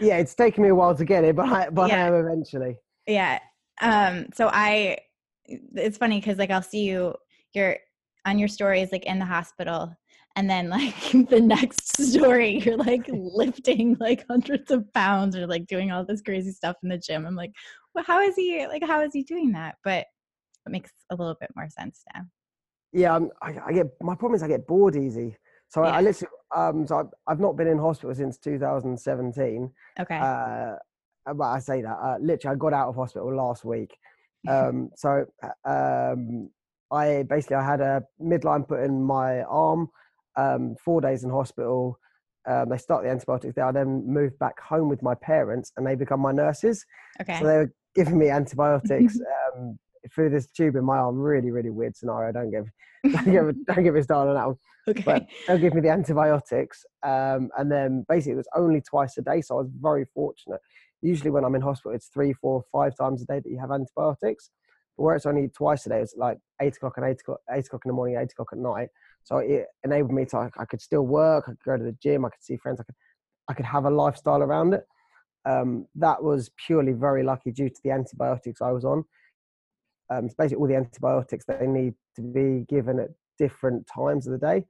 Yeah, 0.00 0.18
it's 0.18 0.34
taken 0.34 0.62
me 0.62 0.70
a 0.70 0.74
while 0.74 0.94
to 0.94 1.04
get 1.04 1.24
it, 1.24 1.36
but 1.36 1.48
I, 1.48 1.70
but 1.70 1.88
yeah. 1.88 2.04
I 2.04 2.08
am 2.08 2.14
eventually. 2.14 2.76
Yeah. 3.06 3.38
Um. 3.80 4.26
So 4.34 4.50
I, 4.52 4.98
it's 5.46 5.98
funny 5.98 6.20
because 6.20 6.38
like 6.38 6.50
I'll 6.50 6.62
see 6.62 6.84
you, 6.84 7.14
you're 7.54 7.78
on 8.26 8.38
your 8.38 8.48
stories 8.48 8.92
like 8.92 9.06
in 9.06 9.18
the 9.18 9.24
hospital, 9.24 9.96
and 10.38 10.48
then 10.48 10.68
like 10.68 10.94
the 11.30 11.40
next 11.40 12.00
story 12.00 12.60
you're 12.60 12.76
like 12.76 13.04
lifting 13.08 13.96
like 13.98 14.24
hundreds 14.30 14.70
of 14.70 14.90
pounds 14.94 15.36
or 15.36 15.46
like 15.46 15.66
doing 15.66 15.90
all 15.90 16.04
this 16.04 16.22
crazy 16.22 16.52
stuff 16.52 16.76
in 16.82 16.88
the 16.88 16.96
gym. 16.96 17.26
I'm 17.26 17.34
like 17.34 17.52
well 17.94 18.04
how 18.06 18.20
is 18.22 18.36
he 18.36 18.66
like 18.66 18.84
how 18.86 19.02
is 19.02 19.12
he 19.12 19.24
doing 19.24 19.52
that? 19.52 19.74
But 19.82 20.06
it 20.64 20.70
makes 20.70 20.92
a 21.10 21.16
little 21.16 21.36
bit 21.40 21.50
more 21.56 21.68
sense 21.68 22.04
now. 22.14 22.22
Yeah 22.92 23.16
um, 23.16 23.30
I, 23.42 23.56
I, 23.66 23.72
get 23.72 23.88
my 24.00 24.14
problem 24.14 24.36
is 24.36 24.42
i 24.42 24.48
get 24.48 24.66
bored 24.66 24.96
easy. 24.96 25.36
So 25.70 25.82
yeah. 25.82 25.90
I, 25.90 25.98
I 25.98 26.00
literally 26.02 26.32
um 26.54 26.86
so 26.86 26.98
I've, 26.98 27.06
I've 27.26 27.40
not 27.40 27.56
been 27.56 27.66
in 27.66 27.78
hospital 27.78 28.14
since 28.14 28.38
2017 28.38 29.70
okay. 30.00 30.18
uh 30.18 30.76
but 31.34 31.44
i 31.44 31.58
say 31.58 31.82
that 31.82 31.98
uh, 32.02 32.16
literally 32.20 32.54
i 32.54 32.56
got 32.56 32.72
out 32.72 32.88
of 32.88 32.94
hospital 32.94 33.34
last 33.34 33.64
week. 33.64 33.98
Um 34.48 34.90
so 34.94 35.26
uh, 35.42 36.02
um 36.12 36.48
i 36.92 37.24
basically 37.28 37.56
i 37.56 37.64
had 37.72 37.80
a 37.80 38.04
midline 38.22 38.66
put 38.66 38.84
in 38.84 39.02
my 39.02 39.42
arm 39.42 39.90
um, 40.38 40.76
four 40.82 41.00
days 41.00 41.24
in 41.24 41.30
hospital. 41.30 41.98
Um, 42.48 42.70
they 42.70 42.78
start 42.78 43.04
the 43.04 43.10
antibiotics 43.10 43.54
there. 43.54 43.66
I 43.66 43.72
then 43.72 44.04
moved 44.06 44.38
back 44.38 44.58
home 44.60 44.88
with 44.88 45.02
my 45.02 45.14
parents, 45.14 45.72
and 45.76 45.86
they 45.86 45.94
become 45.94 46.20
my 46.20 46.32
nurses. 46.32 46.84
Okay. 47.20 47.38
So 47.38 47.46
they 47.46 47.56
were 47.56 47.72
giving 47.94 48.18
me 48.18 48.30
antibiotics 48.30 49.18
um, 49.56 49.78
through 50.14 50.30
this 50.30 50.46
tube 50.50 50.76
in 50.76 50.84
my 50.84 50.96
arm. 50.96 51.18
Really, 51.18 51.50
really 51.50 51.70
weird 51.70 51.96
scenario. 51.96 52.32
Don't 52.32 52.50
give, 52.50 52.70
don't 53.12 53.32
give, 53.32 53.66
don't 53.66 53.84
give 53.84 53.94
me 53.94 54.02
started 54.02 54.30
on 54.30 54.36
that 54.36 54.46
one. 54.46 54.56
Okay. 54.88 55.02
But 55.02 55.26
they'll 55.46 55.58
give 55.58 55.74
me 55.74 55.82
the 55.82 55.90
antibiotics, 55.90 56.86
um, 57.02 57.50
and 57.58 57.70
then 57.70 58.06
basically 58.08 58.32
it 58.32 58.36
was 58.36 58.48
only 58.56 58.80
twice 58.80 59.18
a 59.18 59.22
day. 59.22 59.42
So 59.42 59.56
I 59.56 59.62
was 59.62 59.70
very 59.80 60.06
fortunate. 60.14 60.60
Usually 61.02 61.30
when 61.30 61.44
I'm 61.44 61.54
in 61.54 61.60
hospital, 61.60 61.94
it's 61.94 62.08
three, 62.08 62.32
four, 62.32 62.64
five 62.72 62.96
times 62.96 63.22
a 63.22 63.26
day 63.26 63.40
that 63.40 63.50
you 63.50 63.58
have 63.58 63.70
antibiotics. 63.70 64.50
But 64.96 65.04
where 65.04 65.14
it's 65.14 65.26
only 65.26 65.48
twice 65.48 65.84
a 65.84 65.90
day, 65.90 66.00
it's 66.00 66.14
like 66.16 66.38
eight 66.62 66.76
o'clock 66.76 66.94
and 66.96 67.06
eight 67.06 67.20
o'clock, 67.20 67.40
eight 67.52 67.66
o'clock 67.66 67.82
in 67.84 67.90
the 67.90 67.94
morning, 67.94 68.16
eight 68.16 68.32
o'clock 68.32 68.48
at 68.52 68.58
night. 68.58 68.88
So 69.28 69.36
it 69.38 69.66
enabled 69.84 70.14
me 70.14 70.24
to 70.26 70.50
I 70.58 70.64
could 70.64 70.80
still 70.80 71.02
work, 71.02 71.44
I 71.46 71.50
could 71.50 71.62
go 71.62 71.76
to 71.76 71.84
the 71.84 71.96
gym, 72.02 72.24
I 72.24 72.30
could 72.30 72.42
see 72.42 72.56
friends, 72.56 72.80
I 72.80 72.84
could 72.84 72.94
I 73.50 73.52
could 73.52 73.66
have 73.66 73.84
a 73.84 73.90
lifestyle 73.90 74.42
around 74.42 74.72
it. 74.72 74.86
Um, 75.44 75.86
that 75.96 76.22
was 76.22 76.50
purely 76.66 76.92
very 76.92 77.22
lucky 77.22 77.52
due 77.52 77.68
to 77.68 77.80
the 77.84 77.90
antibiotics 77.90 78.62
I 78.62 78.70
was 78.72 78.86
on. 78.86 79.04
Um, 80.10 80.24
it's 80.24 80.34
basically 80.34 80.62
all 80.62 80.66
the 80.66 80.76
antibiotics 80.76 81.44
they 81.44 81.66
need 81.66 81.92
to 82.16 82.22
be 82.22 82.64
given 82.70 82.98
at 82.98 83.10
different 83.38 83.86
times 83.86 84.26
of 84.26 84.32
the 84.32 84.46
day. 84.46 84.64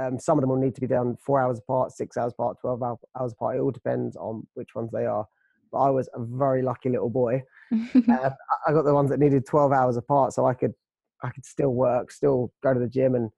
Um, 0.00 0.20
some 0.20 0.38
of 0.38 0.42
them 0.42 0.50
will 0.50 0.56
need 0.56 0.76
to 0.76 0.80
be 0.80 0.86
done 0.86 1.16
four 1.24 1.40
hours 1.40 1.58
apart, 1.58 1.90
six 1.90 2.16
hours 2.16 2.32
apart, 2.32 2.58
12 2.60 2.82
hours 2.82 3.32
apart. 3.32 3.56
It 3.56 3.60
all 3.60 3.72
depends 3.72 4.14
on 4.16 4.46
which 4.54 4.74
ones 4.76 4.90
they 4.92 5.06
are. 5.06 5.26
But 5.72 5.78
I 5.78 5.90
was 5.90 6.08
a 6.14 6.20
very 6.22 6.62
lucky 6.62 6.90
little 6.90 7.10
boy. 7.10 7.42
uh, 7.72 8.30
I 8.68 8.72
got 8.72 8.84
the 8.84 8.94
ones 8.94 9.10
that 9.10 9.18
needed 9.18 9.46
12 9.46 9.72
hours 9.72 9.96
apart, 9.96 10.32
so 10.32 10.46
I 10.46 10.54
could 10.54 10.74
I 11.24 11.30
could 11.30 11.46
still 11.46 11.70
work, 11.70 12.12
still 12.12 12.52
go 12.62 12.72
to 12.72 12.78
the 12.78 12.88
gym 12.88 13.16
and 13.16 13.30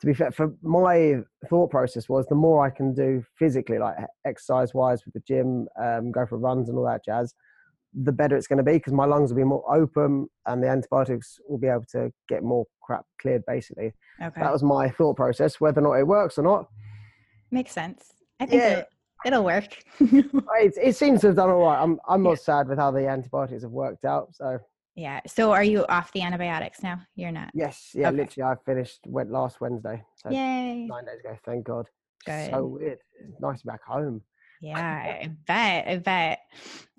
to 0.00 0.06
be 0.06 0.14
fair, 0.14 0.30
for 0.30 0.54
my 0.62 1.16
thought 1.48 1.70
process 1.70 2.08
was 2.08 2.26
the 2.26 2.34
more 2.34 2.64
I 2.64 2.70
can 2.70 2.92
do 2.94 3.24
physically, 3.38 3.78
like 3.78 3.96
exercise 4.26 4.74
wise 4.74 5.04
with 5.04 5.14
the 5.14 5.22
gym, 5.26 5.66
um, 5.82 6.12
go 6.12 6.26
for 6.26 6.38
runs 6.38 6.68
and 6.68 6.76
all 6.76 6.84
that 6.84 7.04
jazz, 7.04 7.34
the 7.94 8.12
better 8.12 8.36
it's 8.36 8.46
going 8.46 8.58
to 8.58 8.62
be 8.62 8.74
because 8.74 8.92
my 8.92 9.06
lungs 9.06 9.30
will 9.30 9.38
be 9.38 9.44
more 9.44 9.64
open 9.74 10.28
and 10.46 10.62
the 10.62 10.68
antibiotics 10.68 11.38
will 11.48 11.58
be 11.58 11.66
able 11.66 11.84
to 11.90 12.12
get 12.28 12.42
more 12.42 12.66
crap 12.82 13.06
cleared. 13.20 13.42
Basically, 13.46 13.92
okay. 14.22 14.40
that 14.40 14.52
was 14.52 14.62
my 14.62 14.90
thought 14.90 15.16
process. 15.16 15.60
Whether 15.60 15.80
or 15.80 15.84
not 15.84 15.92
it 15.94 16.06
works 16.06 16.36
or 16.38 16.42
not, 16.42 16.66
makes 17.50 17.72
sense. 17.72 18.12
I 18.38 18.46
think 18.46 18.60
yeah. 18.60 18.78
it, 18.78 18.88
it'll 19.24 19.44
work. 19.44 19.78
it, 20.00 20.74
it, 20.82 20.94
seems 20.94 21.22
to 21.22 21.28
have 21.28 21.36
done 21.36 21.48
all 21.48 21.64
right. 21.64 21.82
I'm 21.82 21.98
I'm 22.06 22.22
not 22.22 22.30
yeah. 22.30 22.36
sad 22.36 22.68
with 22.68 22.78
how 22.78 22.90
the 22.90 23.08
antibiotics 23.08 23.62
have 23.62 23.72
worked 23.72 24.04
out. 24.04 24.34
So 24.34 24.58
yeah. 24.96 25.20
So 25.26 25.52
are 25.52 25.62
you 25.62 25.84
off 25.88 26.10
the 26.12 26.22
antibiotics 26.22 26.82
now? 26.82 27.00
You're 27.14 27.30
not. 27.30 27.50
Yes. 27.54 27.90
Yeah. 27.94 28.08
Okay. 28.08 28.16
Literally, 28.16 28.52
I 28.52 28.54
finished 28.64 29.00
went 29.06 29.30
last 29.30 29.60
Wednesday. 29.60 30.02
So 30.16 30.30
Yay. 30.30 30.86
Nine 30.86 31.04
days 31.04 31.20
ago. 31.20 31.36
Thank 31.44 31.66
God. 31.66 31.86
Good. 32.24 32.50
So 32.50 32.64
weird. 32.64 32.98
It's 33.28 33.40
nice 33.40 33.62
back 33.62 33.82
home. 33.84 34.22
Yeah, 34.62 34.78
I 34.78 35.30
bet. 35.46 35.86
I 35.86 35.96
bet. 35.98 36.38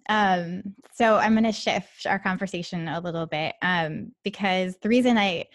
Um, 0.10 0.62
so 0.94 1.18
I'm 1.18 1.34
going 1.34 1.44
to 1.44 1.52
shift 1.52 2.06
our 2.06 2.20
conversation 2.20 2.88
a 2.88 3.02
little 3.02 3.26
bit 3.26 3.56
um, 3.62 4.12
because 4.24 4.78
the 4.82 4.90
reason 4.90 5.18
I 5.18 5.46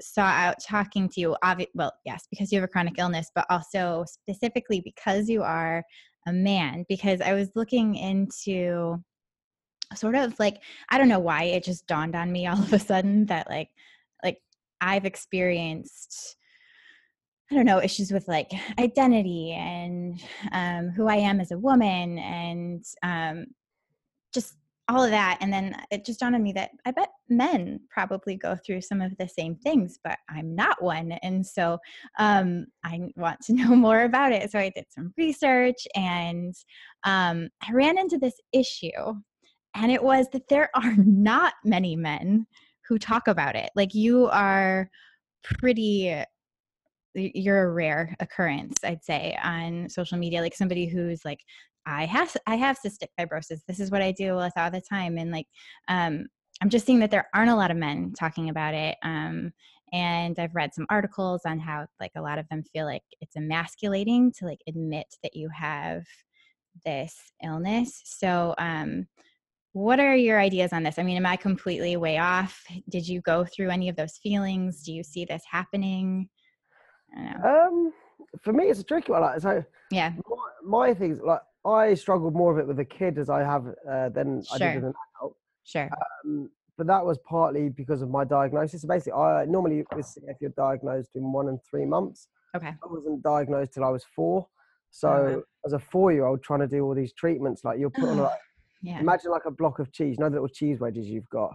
saw 0.00 0.22
out 0.22 0.56
talking 0.62 1.08
to 1.10 1.20
you, 1.20 1.36
obvi- 1.42 1.68
well, 1.74 1.92
yes, 2.04 2.26
because 2.30 2.52
you 2.52 2.58
have 2.60 2.68
a 2.68 2.70
chronic 2.70 2.98
illness, 2.98 3.30
but 3.34 3.46
also 3.48 4.04
specifically 4.06 4.80
because 4.80 5.28
you 5.28 5.42
are 5.42 5.82
a 6.26 6.32
man. 6.32 6.84
Because 6.88 7.20
I 7.20 7.32
was 7.32 7.50
looking 7.54 7.94
into 7.94 9.02
sort 9.94 10.14
of 10.14 10.38
like 10.38 10.62
i 10.90 10.98
don't 10.98 11.08
know 11.08 11.18
why 11.18 11.44
it 11.44 11.64
just 11.64 11.86
dawned 11.86 12.14
on 12.16 12.32
me 12.32 12.46
all 12.46 12.58
of 12.58 12.72
a 12.72 12.78
sudden 12.78 13.26
that 13.26 13.48
like 13.48 13.68
like 14.22 14.38
i've 14.80 15.04
experienced 15.04 16.36
i 17.50 17.54
don't 17.54 17.66
know 17.66 17.82
issues 17.82 18.12
with 18.12 18.26
like 18.28 18.50
identity 18.78 19.52
and 19.52 20.20
um, 20.52 20.88
who 20.88 21.08
i 21.08 21.16
am 21.16 21.40
as 21.40 21.52
a 21.52 21.58
woman 21.58 22.18
and 22.18 22.84
um, 23.02 23.46
just 24.32 24.56
all 24.88 25.02
of 25.02 25.10
that. 25.10 25.38
And 25.40 25.52
then 25.52 25.74
it 25.90 26.04
just 26.04 26.20
dawned 26.20 26.34
on 26.34 26.42
me 26.42 26.52
that 26.52 26.70
i 26.84 26.90
bet 26.90 27.08
men 27.28 27.80
probably 27.90 28.36
go 28.36 28.56
through 28.56 28.80
some 28.80 29.00
of 29.00 29.16
the 29.18 29.28
same 29.28 29.56
things 29.56 29.98
but 30.02 30.18
i'm 30.30 30.54
not 30.54 30.82
one. 30.82 31.12
And 31.22 31.44
so 31.46 31.78
um, 32.18 32.66
i 32.84 33.00
want 33.16 33.40
to 33.42 33.52
know 33.58 33.74
more 33.74 34.02
about 34.02 34.32
it. 34.32 34.50
So 34.50 34.58
i 34.58 34.70
did 34.74 34.86
some 34.88 35.12
research 35.16 35.86
and 35.94 36.54
um, 37.04 37.48
i 37.62 37.72
ran 37.72 37.98
into 37.98 38.18
this 38.18 38.38
issue 38.52 39.14
and 39.76 39.92
it 39.92 40.02
was 40.02 40.26
that 40.32 40.48
there 40.48 40.70
are 40.74 40.96
not 40.96 41.54
many 41.64 41.96
men 41.96 42.46
who 42.88 42.98
talk 42.98 43.28
about 43.28 43.56
it. 43.56 43.70
Like 43.74 43.94
you 43.94 44.26
are 44.28 44.90
pretty 45.44 46.22
you're 47.14 47.62
a 47.62 47.72
rare 47.72 48.14
occurrence 48.20 48.74
i'd 48.84 49.02
say 49.02 49.38
on 49.42 49.88
social 49.88 50.18
media. 50.18 50.40
Like 50.40 50.54
somebody 50.54 50.86
who's 50.86 51.24
like 51.24 51.40
i 51.86 52.04
have 52.04 52.36
i 52.46 52.56
have 52.56 52.78
cystic 52.84 53.08
fibrosis. 53.18 53.60
This 53.66 53.80
is 53.80 53.90
what 53.90 54.02
i 54.02 54.12
deal 54.12 54.36
with 54.36 54.52
all 54.56 54.70
the 54.70 54.82
time. 54.82 55.18
And 55.18 55.30
like 55.30 55.46
um 55.88 56.26
i'm 56.60 56.68
just 56.68 56.86
seeing 56.86 56.98
that 57.00 57.10
there 57.10 57.28
aren't 57.34 57.50
a 57.50 57.56
lot 57.56 57.70
of 57.70 57.76
men 57.76 58.12
talking 58.18 58.48
about 58.48 58.74
it 58.74 58.96
um 59.02 59.52
and 59.92 60.38
i've 60.38 60.54
read 60.54 60.74
some 60.74 60.86
articles 60.88 61.42
on 61.44 61.58
how 61.58 61.86
like 62.00 62.12
a 62.16 62.20
lot 62.22 62.38
of 62.38 62.48
them 62.48 62.62
feel 62.72 62.86
like 62.86 63.02
it's 63.20 63.36
emasculating 63.36 64.32
to 64.32 64.46
like 64.46 64.60
admit 64.66 65.06
that 65.22 65.36
you 65.36 65.48
have 65.50 66.04
this 66.84 67.32
illness. 67.42 68.02
So 68.04 68.54
um 68.58 69.06
what 69.76 70.00
are 70.00 70.16
your 70.16 70.40
ideas 70.40 70.72
on 70.72 70.84
this? 70.84 70.98
I 70.98 71.02
mean, 71.02 71.18
am 71.18 71.26
I 71.26 71.36
completely 71.36 71.98
way 71.98 72.16
off? 72.16 72.64
Did 72.88 73.06
you 73.06 73.20
go 73.20 73.44
through 73.44 73.68
any 73.68 73.90
of 73.90 73.96
those 73.96 74.16
feelings? 74.16 74.82
Do 74.82 74.90
you 74.90 75.04
see 75.04 75.26
this 75.26 75.42
happening? 75.50 76.30
Um, 77.44 77.92
for 78.40 78.54
me, 78.54 78.64
it's 78.64 78.80
a 78.80 78.84
tricky 78.84 79.12
one. 79.12 79.20
Like, 79.20 79.38
so 79.42 79.62
yeah, 79.90 80.14
my, 80.64 80.88
my 80.88 80.94
things 80.94 81.20
like 81.22 81.42
I 81.66 81.92
struggled 81.92 82.34
more 82.34 82.52
of 82.52 82.58
it 82.58 82.66
with 82.66 82.80
a 82.80 82.86
kid 82.86 83.18
as 83.18 83.28
I 83.28 83.40
have 83.40 83.66
uh, 83.86 84.08
than 84.08 84.42
sure. 84.44 84.54
I 84.54 84.58
did 84.58 84.74
with 84.76 84.84
an 84.84 84.94
adult. 85.20 85.36
Sure. 85.64 85.90
Um, 86.24 86.48
but 86.78 86.86
that 86.86 87.04
was 87.04 87.18
partly 87.28 87.68
because 87.68 88.00
of 88.00 88.08
my 88.08 88.24
diagnosis. 88.24 88.80
So 88.80 88.88
basically, 88.88 89.12
I 89.12 89.44
normally 89.44 89.84
with 89.94 90.06
CF 90.06 90.36
you're 90.40 90.52
diagnosed 90.56 91.10
in 91.16 91.32
one 91.32 91.48
and 91.48 91.58
three 91.68 91.84
months. 91.84 92.28
Okay. 92.56 92.68
I 92.68 92.86
wasn't 92.86 93.22
diagnosed 93.22 93.74
till 93.74 93.84
I 93.84 93.90
was 93.90 94.06
four. 94.14 94.48
So 94.90 95.08
Oh, 95.10 95.34
wow. 95.34 95.42
as 95.66 95.72
a 95.74 95.78
four-year-old 95.78 96.42
trying 96.42 96.60
to 96.60 96.66
do 96.66 96.82
all 96.82 96.94
these 96.94 97.12
treatments, 97.12 97.62
like 97.62 97.78
you're 97.78 97.90
put 97.90 98.04
on 98.08 98.16
like 98.22 98.38
Yeah. 98.86 99.00
imagine 99.00 99.30
like 99.30 99.44
a 99.46 99.50
block 99.50 99.78
of 99.78 99.92
cheese. 99.92 100.16
You 100.16 100.24
know 100.24 100.28
the 100.30 100.34
little 100.36 100.48
cheese 100.48 100.78
wedges 100.80 101.06
you've 101.08 101.28
got. 101.28 101.54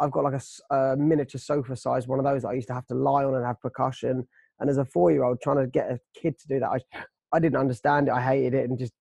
I've 0.00 0.12
got 0.12 0.24
like 0.24 0.40
a 0.70 0.96
miniature 0.96 1.40
sofa 1.40 1.74
size 1.74 2.06
one 2.06 2.18
of 2.20 2.24
those 2.24 2.42
that 2.42 2.48
I 2.48 2.52
used 2.52 2.68
to 2.68 2.74
have 2.74 2.86
to 2.86 2.94
lie 2.94 3.24
on 3.24 3.34
and 3.34 3.44
have 3.44 3.60
percussion. 3.60 4.26
And 4.60 4.70
as 4.70 4.78
a 4.78 4.84
four-year-old 4.84 5.40
trying 5.40 5.58
to 5.58 5.66
get 5.66 5.90
a 5.90 5.98
kid 6.20 6.38
to 6.40 6.48
do 6.48 6.60
that, 6.60 6.68
I 6.68 6.78
I 7.32 7.38
didn't 7.40 7.58
understand 7.58 8.08
it. 8.08 8.12
I 8.12 8.22
hated 8.22 8.54
it 8.54 8.68
and 8.68 8.78
just 8.78 8.92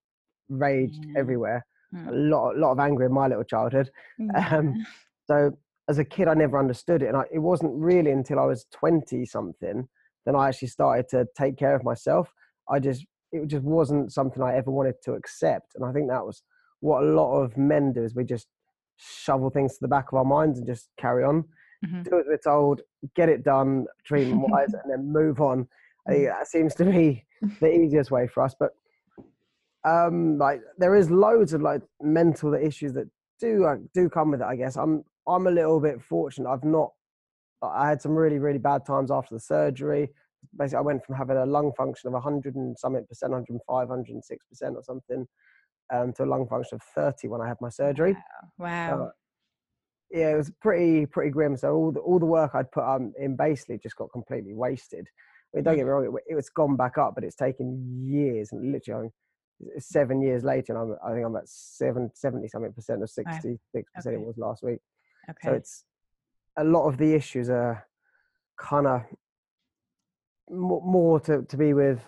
raged 0.50 1.04
Yeah. 1.06 1.20
everywhere. 1.20 1.66
Mm. 1.94 2.08
A 2.10 2.12
lot, 2.12 2.58
lot 2.58 2.72
of 2.74 2.80
anger 2.80 3.06
in 3.06 3.14
my 3.14 3.28
little 3.28 3.44
childhood. 3.44 3.90
Um, 4.52 4.86
so 5.26 5.52
as 5.90 5.98
a 6.00 6.06
kid, 6.06 6.28
I 6.28 6.34
never 6.34 6.58
understood 6.60 7.02
it, 7.04 7.08
and 7.08 7.18
I, 7.18 7.24
it 7.32 7.40
wasn't 7.40 7.74
really 7.76 8.12
until 8.12 8.40
I 8.40 8.46
was 8.46 8.66
twenty 8.72 9.26
something 9.26 9.88
then 10.26 10.36
I 10.36 10.50
actually 10.50 10.68
started 10.68 11.08
to 11.10 11.26
take 11.38 11.56
care 11.58 11.74
of 11.76 11.84
myself. 11.86 12.34
I 12.70 12.80
just 12.80 13.06
it 13.32 13.48
just 13.48 13.64
wasn't 13.64 14.12
something 14.12 14.42
I 14.44 14.56
ever 14.56 14.70
wanted 14.72 14.96
to 15.06 15.14
accept, 15.14 15.70
and 15.76 15.86
I 15.86 15.92
think 15.94 16.10
that 16.10 16.26
was 16.26 16.44
what 16.82 17.04
a 17.04 17.06
lot 17.08 17.42
of 17.42 17.58
men 17.58 17.94
do 17.94 18.04
is 18.04 18.16
we 18.16 18.24
just 18.24 18.48
shovel 18.98 19.50
things 19.50 19.74
to 19.74 19.80
the 19.82 19.88
back 19.88 20.12
of 20.12 20.18
our 20.18 20.26
minds 20.26 20.58
and 20.60 20.68
just 20.68 20.90
carry 20.98 21.24
on, 21.24 21.44
Mhm. 21.86 22.04
do 22.04 22.20
as 22.20 22.26
we're 22.28 22.38
told, 22.38 22.82
get 23.16 23.30
it 23.30 23.44
done, 23.44 23.86
treatment 24.06 24.42
wise, 24.52 24.74
and 24.74 24.92
then 24.92 25.12
move 25.12 25.40
on. 25.42 25.68
I 26.08 26.12
think 26.12 26.24
Mm. 26.28 26.38
that 26.40 26.48
seems 26.48 26.76
to 26.76 26.86
be 26.86 27.26
the 27.62 27.72
easiest 27.72 28.12
way 28.12 28.28
for 28.28 28.44
us, 28.44 28.56
but 28.60 28.72
um 29.84 30.38
like 30.38 30.62
there 30.78 30.96
is 30.96 31.12
loads 31.12 31.54
of 31.54 31.62
like 31.62 31.82
mental 32.02 32.54
issues 32.56 32.94
that 32.94 33.08
do 33.40 33.64
uh, 33.66 33.76
do 33.94 34.10
come 34.10 34.32
with 34.32 34.42
it 34.42 34.46
i 34.48 34.56
guess 34.56 34.76
i'm 34.76 35.04
i'm 35.28 35.46
a 35.48 35.52
little 35.52 35.80
bit 35.80 36.02
fortunate 36.02 36.50
i've 36.50 36.64
not 36.64 36.92
i 37.62 37.88
had 37.88 38.02
some 38.02 38.14
really 38.14 38.40
really 38.40 38.58
bad 38.58 38.84
times 38.86 39.12
after 39.12 39.36
the 39.36 39.40
surgery 39.40 40.10
basically 40.58 40.80
i 40.80 40.82
went 40.82 41.06
from 41.06 41.16
having 41.16 41.38
a 41.38 41.46
lung 41.46 41.72
function 41.78 42.08
of 42.08 42.14
100 42.14 42.56
and 42.56 42.78
something 42.78 43.06
percent 43.06 43.32
105 43.32 43.88
106 43.90 44.46
percent 44.48 44.76
or 44.76 44.84
something 44.84 45.28
um 45.94 46.14
to 46.14 46.24
a 46.24 46.26
lung 46.26 46.48
function 46.48 46.76
of 46.76 46.84
30 46.96 47.28
when 47.28 47.42
i 47.42 47.48
had 47.48 47.58
my 47.62 47.70
surgery 47.70 48.16
Wow. 48.58 49.04
uh, 49.04 49.10
yeah, 50.10 50.32
it 50.32 50.38
was 50.38 50.52
pretty 50.62 51.06
pretty 51.06 51.32
grim. 51.32 51.58
So 51.58 51.74
all 51.74 51.92
the 51.92 52.00
all 52.00 52.20
the 52.20 52.26
work 52.26 52.52
I'd 52.54 52.72
put 52.72 52.86
um, 52.86 53.12
in 53.20 53.36
basically 53.36 53.78
just 53.78 53.98
got 53.98 54.10
completely 54.12 54.54
wasted. 54.54 55.06
I 55.54 55.58
mean, 55.58 55.64
don't 55.66 55.76
get 55.76 55.84
me 55.84 55.90
wrong, 55.90 56.06
it, 56.06 56.32
it 56.32 56.36
was 56.36 56.50
gone 56.50 56.76
back 56.78 56.98
up, 56.98 57.16
but 57.16 57.24
it's 57.24 57.36
taken 57.36 58.06
years 58.06 58.52
and 58.52 58.72
literally 58.72 59.00
I 59.00 59.02
mean, 59.04 59.12
it's 59.76 59.90
seven 59.90 60.22
years 60.22 60.44
later, 60.44 60.74
and 60.74 60.82
I'm, 60.82 60.98
I 61.06 61.14
think 61.14 61.26
I'm 61.26 61.36
at 61.36 61.48
seven, 61.50 62.10
70 62.14 62.48
something 62.48 62.72
percent 62.74 63.04
of 63.04 63.10
66 63.10 63.92
percent 63.94 64.16
it 64.16 64.22
was 64.22 64.38
last 64.38 64.64
week. 64.64 64.80
okay. 65.30 65.50
So 65.50 65.54
it's 65.56 65.84
a 66.58 66.64
lot 66.64 66.88
of 66.88 66.98
the 66.98 67.14
issues 67.14 67.50
are 67.50 67.86
kind 68.58 68.88
of 68.88 69.02
more 70.50 71.20
to, 71.22 71.44
to 71.44 71.58
be 71.58 71.74
with 71.74 72.00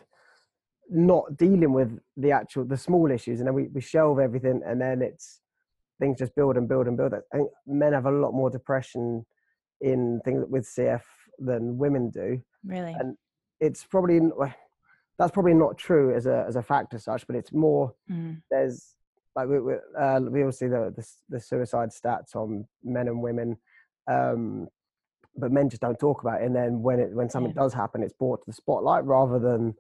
not 0.90 1.38
dealing 1.38 1.72
with 1.74 2.00
the 2.18 2.32
actual 2.32 2.66
the 2.66 2.78
small 2.78 3.12
issues 3.12 3.40
and 3.40 3.48
then 3.48 3.54
we, 3.54 3.68
we 3.68 3.82
shelve 3.82 4.20
everything 4.20 4.62
and 4.66 4.82
then 4.82 5.02
it's 5.02 5.42
things 6.00 6.18
just 6.18 6.34
build 6.36 6.58
and 6.58 6.68
build 6.68 6.88
and 6.88 6.98
build 6.98 7.14
i 7.14 7.20
think 7.38 7.50
men 7.68 7.94
have 7.94 8.06
a 8.06 8.12
lot 8.12 8.32
more 8.32 8.50
depression 8.50 9.26
in 9.82 10.20
things 10.26 10.44
with 10.50 10.66
cf 10.66 11.02
than 11.38 11.78
women 11.78 12.10
do 12.10 12.42
really. 12.66 12.94
and 13.00 13.16
it's 13.60 13.84
probably 13.84 14.20
that's 15.20 15.32
probably 15.32 15.54
not 15.54 15.78
true 15.78 16.16
as 16.16 16.26
a 16.26 16.46
as 16.48 16.56
a 16.56 16.64
fact 16.64 16.94
as 16.94 17.04
such 17.04 17.26
but 17.28 17.36
it's 17.36 17.54
more 17.54 17.94
Mm. 18.10 18.42
there's 18.50 18.96
like 19.36 19.48
we 19.48 19.60
we, 19.60 19.74
uh, 19.98 20.20
we 20.22 20.44
all 20.44 20.52
see 20.52 20.66
the, 20.68 20.92
the 20.98 21.08
the 21.30 21.40
suicide 21.40 21.90
stats 21.90 22.36
on 22.36 22.66
men 22.84 23.08
and 23.08 23.22
women, 23.22 23.58
um, 24.12 24.68
but 25.38 25.52
men 25.52 25.70
just 25.70 25.84
don't 25.84 26.00
talk 26.00 26.24
about 26.24 26.42
it. 26.42 26.46
And 26.46 26.56
then 26.56 26.82
when 26.82 27.00
it 27.00 27.12
when 27.14 27.30
something 27.30 27.54
Yeah. 27.56 27.62
does 27.62 27.74
happen, 27.76 28.02
it's 28.02 28.14
brought 28.14 28.40
to 28.42 28.46
the 28.48 28.54
spotlight 28.54 29.06
rather 29.06 29.38
than 29.38 29.76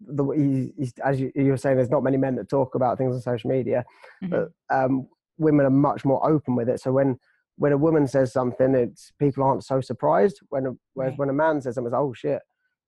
the 0.00 0.24
he, 0.30 0.72
he's, 0.78 0.92
as 1.04 1.20
you, 1.20 1.30
you 1.34 1.50
were 1.50 1.56
saying. 1.56 1.76
There's 1.76 1.90
not 1.90 2.02
many 2.02 2.16
men 2.16 2.36
that 2.36 2.48
talk 2.48 2.74
about 2.74 2.98
things 2.98 3.14
on 3.14 3.20
social 3.20 3.50
media, 3.50 3.84
Mhm. 4.22 4.30
but 4.30 4.52
um, 4.74 5.08
women 5.38 5.66
are 5.66 5.70
much 5.70 6.04
more 6.04 6.26
open 6.28 6.54
with 6.54 6.68
it. 6.68 6.80
So 6.80 6.92
when 6.92 7.18
when 7.56 7.72
a 7.72 7.76
woman 7.78 8.06
says 8.06 8.32
something, 8.32 8.74
it's 8.74 9.12
people 9.18 9.44
aren't 9.44 9.64
so 9.64 9.80
surprised. 9.80 10.40
When 10.48 10.66
a, 10.66 10.70
whereas 10.94 11.12
Right. 11.12 11.18
when 11.18 11.28
a 11.30 11.34
man 11.34 11.60
says 11.60 11.74
something, 11.74 11.92
it's 11.92 11.98
oh 11.98 12.12
shit, 12.14 12.40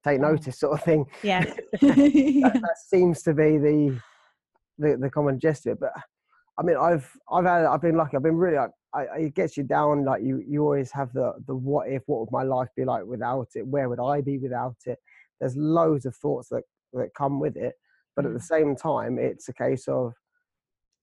take 0.05 0.18
Oh. 0.20 0.31
notice, 0.31 0.59
sort 0.59 0.79
of 0.79 0.85
thing 0.85 1.05
Yeah. 1.22 1.44
that, 1.81 2.61
that 2.62 2.77
seems 2.87 3.22
to 3.25 3.35
be 3.35 3.59
the, 3.59 4.01
the 4.79 4.96
the 4.96 5.11
common 5.11 5.38
gist 5.38 5.66
of 5.66 5.72
it. 5.72 5.81
But 5.81 5.92
I 6.59 6.62
mean, 6.62 6.77
I've 6.77 7.11
I've 7.31 7.44
had 7.44 7.64
I've 7.66 7.83
been 7.83 7.96
lucky. 7.96 8.16
I've 8.16 8.22
been 8.22 8.37
really. 8.37 8.59
I, 8.59 8.68
I, 8.94 9.03
it 9.20 9.35
gets 9.35 9.57
you 9.57 9.62
down. 9.64 10.05
Like 10.05 10.22
you 10.22 10.42
you 10.46 10.62
always 10.62 10.90
have 10.92 11.12
the 11.12 11.33
the 11.46 11.55
what 11.55 11.88
if. 11.88 12.03
What 12.07 12.20
would 12.20 12.33
my 12.33 12.42
life 12.42 12.68
be 12.77 12.85
like 12.85 13.05
without 13.05 13.48
it? 13.55 13.66
Where 13.66 13.88
would 13.88 14.01
I 14.01 14.20
be 14.20 14.38
without 14.38 14.77
it? 14.87 14.98
There's 15.40 15.57
loads 15.57 16.05
of 16.07 16.14
thoughts 16.14 16.48
that 16.51 16.62
that 16.92 17.14
come 17.16 17.40
with 17.40 17.57
it. 17.57 17.74
But 18.14 18.26
at 18.26 18.33
the 18.35 18.40
same 18.40 18.76
time, 18.76 19.18
it's 19.18 19.48
a 19.48 19.55
case 19.55 19.88
of 19.88 20.12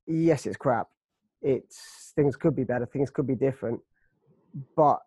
yes, 0.05 0.45
it's 0.45 0.57
crap. 0.57 0.87
It's 1.41 2.11
things 2.15 2.35
could 2.35 2.55
be 2.55 2.63
better. 2.63 2.85
Things 2.85 3.09
could 3.09 3.27
be 3.27 3.35
different. 3.35 3.79
But 4.75 4.99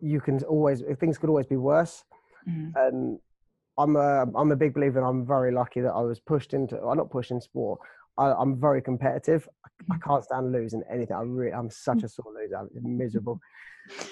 you 0.00 0.20
can 0.20 0.42
always 0.44 0.82
things 0.98 1.18
could 1.18 1.28
always 1.28 1.46
be 1.46 1.56
worse 1.56 2.04
Mhm. 2.48 2.72
and 2.74 3.20
I'm 3.78 3.96
a 3.96 4.26
I'm 4.34 4.50
a 4.52 4.56
big 4.56 4.74
believer, 4.74 4.98
and 4.98 5.06
I'm 5.08 5.24
very 5.26 5.52
lucky 5.52 5.80
that 5.80 5.92
I 5.92 6.00
was 6.02 6.20
pushed 6.20 6.52
into. 6.54 6.78
I'm 6.82 6.96
not 6.98 7.10
pushed 7.10 7.30
in 7.30 7.40
sport. 7.40 7.80
I, 8.18 8.32
I'm 8.32 8.60
very 8.60 8.82
competitive. 8.82 9.48
I, 9.64 9.94
I 9.94 9.98
can't 9.98 10.22
stand 10.24 10.52
losing 10.52 10.82
anything. 10.90 11.16
I 11.16 11.22
really, 11.22 11.52
I'm 11.54 11.70
such 11.70 12.02
a 12.02 12.08
sore 12.08 12.32
loser. 12.34 12.56
I'm 12.56 12.68
miserable. 12.98 13.40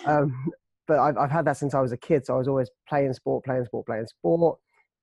Um, 0.07 0.51
but 0.87 0.99
I've 0.99 1.19
I've 1.19 1.31
had 1.31 1.45
that 1.45 1.59
since 1.59 1.75
I 1.75 1.81
was 1.81 1.93
a 1.93 1.97
kid. 1.99 2.25
So 2.25 2.35
I 2.35 2.39
was 2.39 2.49
always 2.49 2.71
playing 2.89 3.13
sport, 3.13 3.45
playing 3.45 3.65
sport, 3.67 3.85
playing 3.87 4.07
sport, 4.07 4.59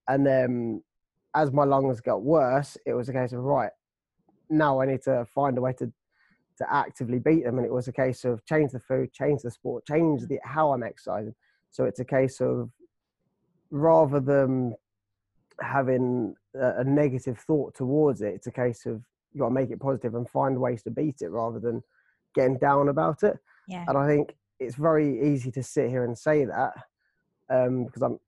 and 0.08 0.26
then 0.26 0.84
as 1.36 1.52
my 1.52 1.63
lungs 1.63 2.02
got 2.02 2.24
worse, 2.24 2.78
it 2.86 2.93
was 2.93 3.10
a 3.10 3.13
case 3.13 3.34
of 3.34 3.43
right 3.43 3.72
now 4.50 4.82
I 4.82 4.86
need 4.86 5.02
to 5.04 5.26
find 5.34 5.58
a 5.58 5.62
way 5.62 5.74
to 5.74 5.91
to 6.58 6.74
actively 6.74 7.20
beat 7.20 7.43
them, 7.43 7.58
and 7.58 7.65
it 7.65 7.72
was 7.72 7.88
a 7.88 7.93
case 7.93 8.26
of 8.26 8.43
change 8.46 8.72
the 8.72 8.80
food, 8.80 9.13
change 9.13 9.41
the 9.43 9.52
sport, 9.52 9.86
change 9.86 10.26
the 10.28 10.39
how 10.43 10.74
I'm 10.74 10.84
exercising. 10.84 11.36
So 11.70 11.86
it's 11.86 12.00
a 12.00 12.06
case 12.06 12.41
of 12.41 12.72
rather 13.70 14.20
than 14.20 14.76
having 15.62 16.36
a, 16.56 16.80
a 16.80 16.84
negative 16.84 17.38
thought 17.39 17.76
towards 17.76 18.22
it, 18.22 18.34
it's 18.34 18.48
a 18.48 18.52
case 18.52 18.86
of 18.86 19.04
you 19.34 19.39
got 19.41 19.50
to 19.50 19.54
make 19.54 19.70
it 19.70 19.80
positive 19.80 20.15
and 20.15 20.28
find 20.30 20.60
ways 20.60 20.82
to 20.84 20.91
beat 20.91 21.22
it 21.22 21.30
rather 21.30 21.60
than 21.60 21.84
getting 22.34 22.58
down 22.58 22.89
about 22.89 23.22
it. 23.22 23.38
Yeah. 23.67 23.86
And 23.88 23.98
I 23.98 24.08
think 24.08 24.34
it's 24.60 24.76
very 24.76 25.34
easy 25.34 25.52
to 25.52 25.62
sit 25.62 25.89
here 25.89 26.06
and 26.06 26.17
say 26.17 26.46
that 26.46 26.74
um, 27.50 27.86
because 27.86 28.02
I'm 28.02 28.20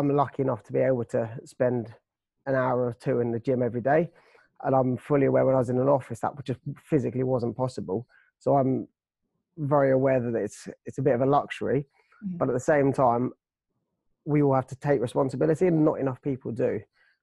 I'm 0.00 0.16
lucky 0.16 0.42
enough 0.42 0.62
to 0.64 0.72
be 0.72 0.78
able 0.78 1.04
to 1.16 1.28
spend 1.44 1.94
an 2.46 2.54
hour 2.54 2.86
or 2.86 2.94
two 2.94 3.20
in 3.20 3.32
the 3.32 3.38
gym 3.38 3.62
every 3.62 3.82
day, 3.82 4.10
and 4.62 4.74
I'm 4.74 4.96
fully 4.96 5.26
aware 5.26 5.44
when 5.44 5.54
I 5.54 5.58
was 5.58 5.68
in 5.68 5.78
an 5.78 5.88
office 5.90 6.20
that 6.20 6.32
just 6.42 6.58
physically 6.82 7.22
wasn't 7.22 7.54
possible. 7.54 8.06
So 8.38 8.56
I'm 8.56 8.88
very 9.58 9.90
aware 9.92 10.18
that 10.20 10.34
it's 10.34 10.68
it's 10.86 10.96
a 10.96 11.02
bit 11.02 11.14
of 11.14 11.20
a 11.20 11.26
luxury, 11.26 11.84
Mhm. 12.24 12.38
but 12.38 12.48
at 12.48 12.54
the 12.54 12.60
same 12.74 12.94
time, 12.94 13.32
we 14.24 14.42
all 14.42 14.54
have 14.54 14.66
to 14.68 14.76
take 14.76 15.02
responsibility, 15.02 15.66
and 15.66 15.84
not 15.84 16.00
enough 16.00 16.20
people 16.22 16.50
do. 16.52 16.80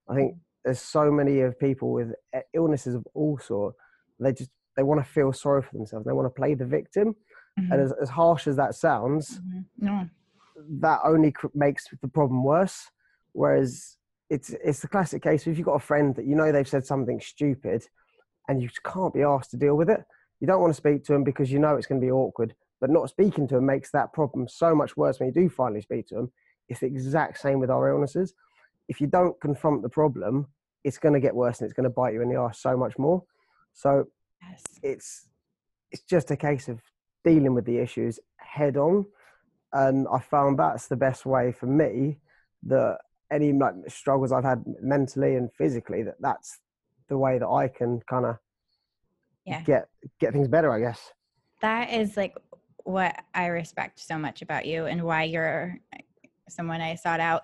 I 0.07 0.13
think 0.15 0.35
there's 0.63 0.79
so 0.97 1.09
many 1.11 1.41
of 1.41 1.57
people 1.57 1.91
with 1.91 2.13
illnesses 2.53 2.93
of 2.93 3.07
all 3.15 3.39
sort. 3.39 3.73
They 4.19 4.33
just 4.33 4.51
they 4.75 4.83
want 4.83 5.03
to 5.03 5.11
feel 5.11 5.33
sorry 5.33 5.63
for 5.63 5.73
themselves. 5.75 6.05
They 6.05 6.13
want 6.13 6.27
to 6.27 6.39
play 6.41 6.53
the 6.53 6.65
victim, 6.79 7.15
Mhm. 7.59 7.71
and 7.71 7.81
as, 7.81 7.91
as 8.03 8.09
harsh 8.09 8.45
as 8.47 8.55
that 8.57 8.75
sounds, 8.75 9.39
Mhm. 9.41 9.65
No. 9.79 10.09
That 10.79 10.99
only 11.03 11.31
cr- 11.31 11.47
makes 11.53 11.85
the 12.01 12.07
problem 12.07 12.43
worse. 12.43 12.89
Whereas 13.33 13.97
it's 14.29 14.49
it's 14.63 14.81
the 14.81 14.87
classic 14.87 15.21
case. 15.23 15.47
If 15.47 15.57
you've 15.57 15.65
got 15.65 15.75
a 15.75 15.79
friend 15.79 16.15
that 16.15 16.25
you 16.25 16.35
know 16.35 16.51
they've 16.51 16.67
said 16.67 16.85
something 16.85 17.19
stupid, 17.21 17.85
and 18.47 18.61
you 18.61 18.67
just 18.67 18.83
can't 18.83 19.13
be 19.13 19.23
asked 19.23 19.51
to 19.51 19.57
deal 19.57 19.75
with 19.75 19.89
it, 19.89 20.03
you 20.39 20.47
don't 20.47 20.61
want 20.61 20.71
to 20.71 20.77
speak 20.77 21.03
to 21.05 21.13
them 21.13 21.23
because 21.23 21.51
you 21.51 21.59
know 21.59 21.75
it's 21.75 21.87
going 21.87 22.01
to 22.01 22.05
be 22.05 22.11
awkward. 22.11 22.53
But 22.79 22.89
not 22.89 23.09
speaking 23.09 23.47
to 23.47 23.55
them 23.55 23.65
makes 23.65 23.91
that 23.91 24.13
problem 24.13 24.47
so 24.47 24.75
much 24.75 24.95
worse 24.95 25.19
when 25.19 25.27
you 25.27 25.33
do 25.33 25.49
finally 25.49 25.81
speak 25.81 26.07
to 26.07 26.15
them. 26.15 26.31
It's 26.69 26.81
the 26.81 26.85
exact 26.87 27.39
same 27.39 27.59
with 27.59 27.71
our 27.71 27.89
illnesses. 27.89 28.33
If 28.87 29.01
you 29.01 29.07
don't 29.07 29.39
confront 29.41 29.81
the 29.81 29.89
problem, 29.89 30.47
it's 30.83 30.97
going 30.97 31.13
to 31.13 31.19
get 31.19 31.35
worse 31.35 31.59
and 31.59 31.65
it's 31.65 31.75
going 31.75 31.85
to 31.85 31.89
bite 31.89 32.13
you 32.13 32.21
in 32.21 32.29
the 32.29 32.35
arse 32.35 32.59
so 32.59 32.77
much 32.77 32.97
more. 32.97 33.23
So 33.73 34.05
Yes. 34.41 34.63
it's 34.83 35.27
it's 35.91 36.03
just 36.03 36.31
a 36.31 36.37
case 36.37 36.67
of 36.67 36.79
dealing 37.23 37.53
with 37.53 37.65
the 37.65 37.77
issues 37.79 38.19
head 38.37 38.77
on 38.77 39.05
and 39.73 40.07
i 40.13 40.19
found 40.19 40.57
that's 40.57 40.87
the 40.87 40.95
best 40.95 41.25
way 41.25 41.51
for 41.51 41.65
me 41.67 42.17
that 42.63 42.97
any 43.31 43.51
like 43.53 43.73
struggles 43.87 44.31
i've 44.31 44.43
had 44.43 44.63
mentally 44.81 45.35
and 45.35 45.49
physically 45.57 46.03
that 46.03 46.15
that's 46.19 46.59
the 47.09 47.17
way 47.17 47.37
that 47.37 47.47
i 47.47 47.67
can 47.67 47.99
kind 48.09 48.25
of 48.25 48.35
Yeah. 49.45 49.61
get 49.63 49.87
get 50.19 50.33
things 50.33 50.47
better 50.47 50.71
i 50.71 50.79
guess 50.79 51.11
that 51.61 51.91
is 51.91 52.15
like 52.15 52.35
what 52.83 53.15
I 53.33 53.47
respect 53.47 53.99
so 53.99 54.17
much 54.17 54.41
about 54.41 54.65
you 54.65 54.85
and 54.85 55.03
why 55.03 55.23
you're 55.23 55.77
someone 56.47 56.79
I 56.79 56.95
sought 56.95 57.19
out. 57.19 57.43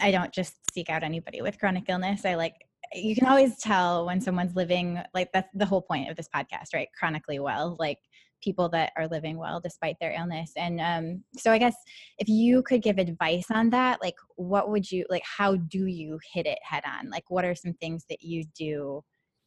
I 0.00 0.10
don't 0.10 0.32
just 0.32 0.56
seek 0.72 0.90
out 0.90 1.04
anybody 1.04 1.40
with 1.40 1.58
chronic 1.58 1.84
illness. 1.88 2.24
I 2.24 2.34
like 2.34 2.54
you 2.92 3.14
can 3.14 3.26
always 3.28 3.58
tell 3.58 4.06
when 4.06 4.20
someone's 4.20 4.56
living 4.56 5.00
like 5.14 5.30
that's 5.32 5.48
the 5.54 5.66
whole 5.66 5.82
point 5.82 6.10
of 6.10 6.16
this 6.16 6.28
podcast, 6.34 6.74
right? 6.74 6.88
Chronically 6.98 7.38
well. 7.38 7.76
Like 7.78 7.98
people 8.42 8.68
that 8.70 8.92
are 8.96 9.08
living 9.08 9.36
well 9.36 9.60
despite 9.60 9.96
their 10.00 10.12
illness. 10.12 10.52
And 10.56 10.80
um, 10.80 11.24
so 11.36 11.50
I 11.52 11.58
guess 11.58 11.74
if 12.18 12.28
you 12.28 12.62
could 12.62 12.82
give 12.82 12.98
advice 12.98 13.46
on 13.50 13.70
that, 13.70 14.00
like 14.02 14.16
what 14.36 14.70
would 14.70 14.90
you 14.90 15.04
like? 15.08 15.22
How 15.24 15.56
do 15.56 15.86
you 15.86 16.18
hit 16.32 16.46
it 16.46 16.58
head 16.62 16.82
on? 16.86 17.10
Like 17.10 17.24
what 17.30 17.44
are 17.44 17.54
some 17.54 17.74
things 17.74 18.04
that 18.08 18.22
you 18.22 18.44
do 18.56 19.02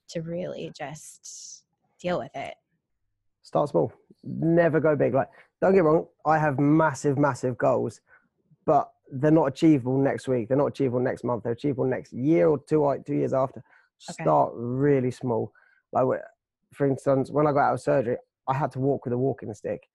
to 0.09 0.21
really 0.21 0.71
just 0.77 1.63
deal 1.99 2.19
with 2.19 2.31
it? 2.35 2.55
Start 3.41 3.69
small. 3.69 3.91
Never 4.23 4.79
go 4.79 4.95
big. 4.95 5.13
Like 5.13 5.29
don't 5.61 5.73
get 5.73 5.83
wrong, 5.83 6.07
I 6.25 6.37
have 6.37 6.59
massive, 6.59 7.17
massive 7.17 7.57
goals, 7.57 8.01
but 8.65 8.91
they're 9.11 9.31
not 9.31 9.45
achievable 9.45 9.97
next 9.97 10.27
week. 10.27 10.47
They're 10.47 10.57
not 10.57 10.67
achievable 10.67 10.99
next 10.99 11.23
month. 11.23 11.43
They're 11.43 11.53
achievable 11.53 11.85
next 11.85 12.13
year 12.13 12.47
or 12.47 12.59
two, 12.59 12.83
like 12.83 13.05
two 13.05 13.15
years 13.15 13.33
after. 13.33 13.63
Okay. 14.09 14.23
Start 14.23 14.53
really 14.55 15.11
small. 15.11 15.51
Like, 15.91 16.05
for 16.73 16.87
instance, 16.87 17.31
when 17.31 17.47
I 17.47 17.51
got 17.51 17.69
out 17.69 17.73
of 17.73 17.81
surgery, 17.81 18.17
I 18.49 18.53
had 18.55 18.71
to 18.71 18.79
walk 18.79 19.05
with 19.05 19.13
a 19.13 19.17
walking 19.17 19.53
stick. 19.53 19.87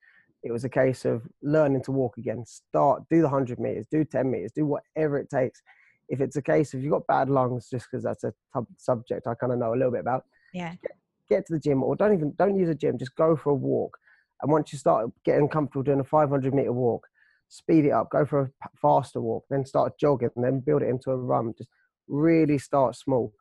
It 0.42 0.52
was 0.52 0.64
a 0.64 0.68
case 0.68 1.04
of 1.04 1.26
learning 1.42 1.82
to 1.84 1.92
walk 1.92 2.16
again. 2.18 2.44
Start, 2.46 3.02
do 3.10 3.16
the 3.16 3.28
100 3.28 3.58
meters, 3.58 3.86
do 3.90 4.04
10 4.04 4.30
meters, 4.30 4.52
do 4.54 4.64
whatever 4.64 5.18
it 5.18 5.28
takes. 5.28 5.60
If 6.08 6.20
it's 6.20 6.36
a 6.36 6.42
case 6.42 6.74
of 6.74 6.82
you've 6.82 6.92
got 6.92 7.06
bad 7.06 7.30
lungs, 7.30 7.68
just 7.68 7.86
because 7.90 8.04
that's 8.04 8.24
a 8.24 8.30
t- 8.54 8.66
subject 8.76 9.26
I 9.26 9.34
kind 9.34 9.52
of 9.52 9.58
know 9.58 9.72
a 9.72 9.76
little 9.76 9.90
bit 9.90 10.02
about, 10.02 10.24
yeah, 10.52 10.74
get, 10.82 10.92
get 11.28 11.46
to 11.46 11.54
the 11.54 11.58
gym 11.58 11.82
or 11.82 11.96
don't 11.96 12.12
even 12.12 12.34
don't 12.38 12.58
use 12.58 12.68
a 12.68 12.74
gym. 12.74 12.98
Just 12.98 13.16
go 13.16 13.36
for 13.36 13.50
a 13.50 13.54
walk. 13.54 13.96
And 14.42 14.52
once 14.52 14.72
you 14.72 14.78
start 14.78 15.10
getting 15.24 15.48
comfortable 15.48 15.82
doing 15.82 16.00
a 16.00 16.04
500 16.04 16.54
meter 16.54 16.72
walk, 16.72 17.06
speed 17.48 17.86
it 17.86 17.92
up, 17.92 18.10
go 18.10 18.26
for 18.26 18.42
a 18.42 18.68
faster 18.80 19.20
walk, 19.20 19.46
then 19.48 19.64
start 19.64 19.98
jogging, 19.98 20.30
and 20.36 20.44
then 20.44 20.60
build 20.60 20.82
it 20.82 20.88
into 20.90 21.10
a 21.10 21.16
run. 21.16 21.54
Just 21.56 21.70
really 22.06 22.58
start 22.58 22.96
small, 22.96 23.32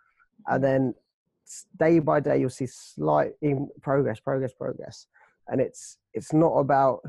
and 0.48 0.64
mm. 0.64 0.66
then 0.66 0.94
day 1.78 2.00
by 2.00 2.20
day 2.20 2.40
you'll 2.40 2.50
see 2.50 2.68
slight 2.68 3.32
in 3.42 3.70
progress, 3.82 4.20
progress, 4.20 4.54
progress. 4.54 5.08
And 5.48 5.60
it's 5.60 5.98
it's 6.14 6.34
not 6.34 6.54
about 6.54 7.02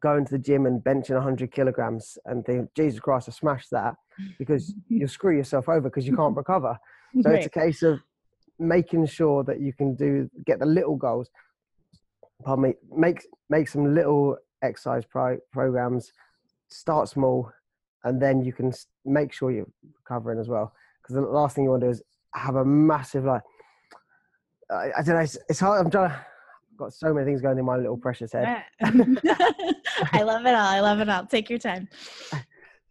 going 0.00 0.24
to 0.24 0.30
the 0.30 0.38
gym 0.38 0.66
and 0.66 0.82
benching 0.82 1.14
100 1.14 1.50
kilograms 1.50 2.16
and 2.24 2.44
think, 2.44 2.70
Jesus 2.76 3.00
Christ, 3.00 3.28
I 3.28 3.32
smashed 3.32 3.70
that, 3.72 3.94
because 4.38 4.74
you'll 4.88 5.08
screw 5.08 5.36
yourself 5.36 5.68
over 5.68 5.82
because 5.82 6.06
you 6.06 6.16
can't 6.16 6.36
recover. 6.36 6.78
So 7.22 7.30
right. 7.30 7.38
it's 7.38 7.46
a 7.46 7.50
case 7.50 7.82
of 7.82 8.00
making 8.58 9.06
sure 9.06 9.42
that 9.44 9.60
you 9.60 9.72
can 9.72 9.94
do 9.94 10.30
get 10.46 10.58
the 10.60 10.66
little 10.66 10.96
goals. 10.96 11.28
Pardon 12.44 12.64
me, 12.64 12.74
make 12.94 13.26
make 13.48 13.68
some 13.68 13.94
little 13.94 14.36
exercise 14.62 15.04
pro- 15.04 15.38
programs, 15.52 16.12
start 16.68 17.08
small, 17.08 17.50
and 18.04 18.20
then 18.20 18.42
you 18.42 18.52
can 18.52 18.72
make 19.04 19.32
sure 19.32 19.50
you're 19.50 19.66
recovering 19.96 20.38
as 20.38 20.48
well. 20.48 20.72
Because 21.02 21.16
the 21.16 21.22
last 21.22 21.54
thing 21.54 21.64
you 21.64 21.70
want 21.70 21.80
to 21.82 21.86
do 21.88 21.90
is 21.90 22.02
have 22.34 22.56
a 22.56 22.64
massive 22.64 23.24
like. 23.24 23.42
I, 24.70 24.90
I 24.98 25.02
don't 25.02 25.16
know. 25.16 25.20
It's, 25.20 25.38
it's 25.48 25.60
hard. 25.60 25.84
I'm 25.84 25.90
trying 25.90 26.10
to. 26.10 26.14
I've 26.14 26.76
got 26.76 26.92
so 26.92 27.12
many 27.12 27.26
things 27.26 27.40
going 27.40 27.58
in 27.58 27.64
my 27.64 27.76
little 27.76 27.96
precious 27.96 28.32
head. 28.32 28.62
I 28.82 30.22
love 30.22 30.46
it 30.46 30.54
all. 30.54 30.66
I 30.66 30.80
love 30.80 31.00
it 31.00 31.08
all. 31.08 31.26
Take 31.26 31.50
your 31.50 31.58
time. 31.58 31.88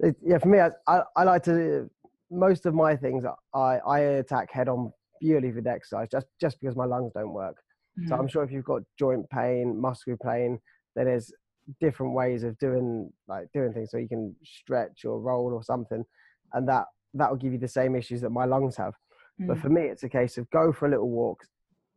It, 0.02 0.16
yeah, 0.26 0.38
for 0.38 0.48
me, 0.48 0.62
I, 0.62 0.70
I, 0.88 1.02
I 1.18 1.24
like 1.26 1.44
to. 1.44 1.90
Most 2.32 2.66
of 2.66 2.74
my 2.74 2.96
things 2.96 3.26
I 3.54 3.80
I 3.86 4.00
attack 4.00 4.50
head 4.50 4.70
on 4.70 4.94
purely 5.22 5.52
with 5.52 5.68
exercise, 5.68 6.08
just 6.10 6.28
just 6.40 6.58
because 6.62 6.78
my 6.78 6.86
lungs 6.86 7.12
don't 7.14 7.34
work. 7.34 7.58
Mm-hmm. 8.00 8.08
So 8.08 8.16
I'm 8.16 8.30
sure 8.30 8.44
if 8.44 8.50
you've 8.54 8.64
got 8.64 8.84
joint 8.98 9.30
pain, 9.30 9.78
muscle 9.78 10.16
pain, 10.24 10.58
then 10.96 11.08
there's 11.08 11.34
different 11.80 12.14
ways 12.14 12.44
of 12.44 12.58
doing 12.60 13.12
like 13.28 13.48
doing 13.54 13.74
things 13.74 13.92
so 13.92 13.98
you 13.98 14.08
can 14.08 14.36
stretch 14.44 15.06
or 15.06 15.20
roll 15.20 15.54
or 15.54 15.64
something 15.64 16.04
and 16.54 16.68
that 16.68 16.86
that 17.14 17.30
will 17.30 17.38
give 17.38 17.54
you 17.54 17.60
the 17.60 17.68
same 17.68 17.96
issues 17.96 18.22
that 18.22 18.30
my 18.30 18.46
lungs 18.46 18.76
have 18.76 18.94
mm. 19.40 19.48
but 19.48 19.60
for 19.60 19.70
me 19.70 19.84
it's 19.84 20.04
a 20.04 20.10
case 20.10 20.38
of 20.38 20.50
go 20.50 20.72
for 20.72 20.88
a 20.88 20.90
little 20.90 21.10
walk 21.10 21.44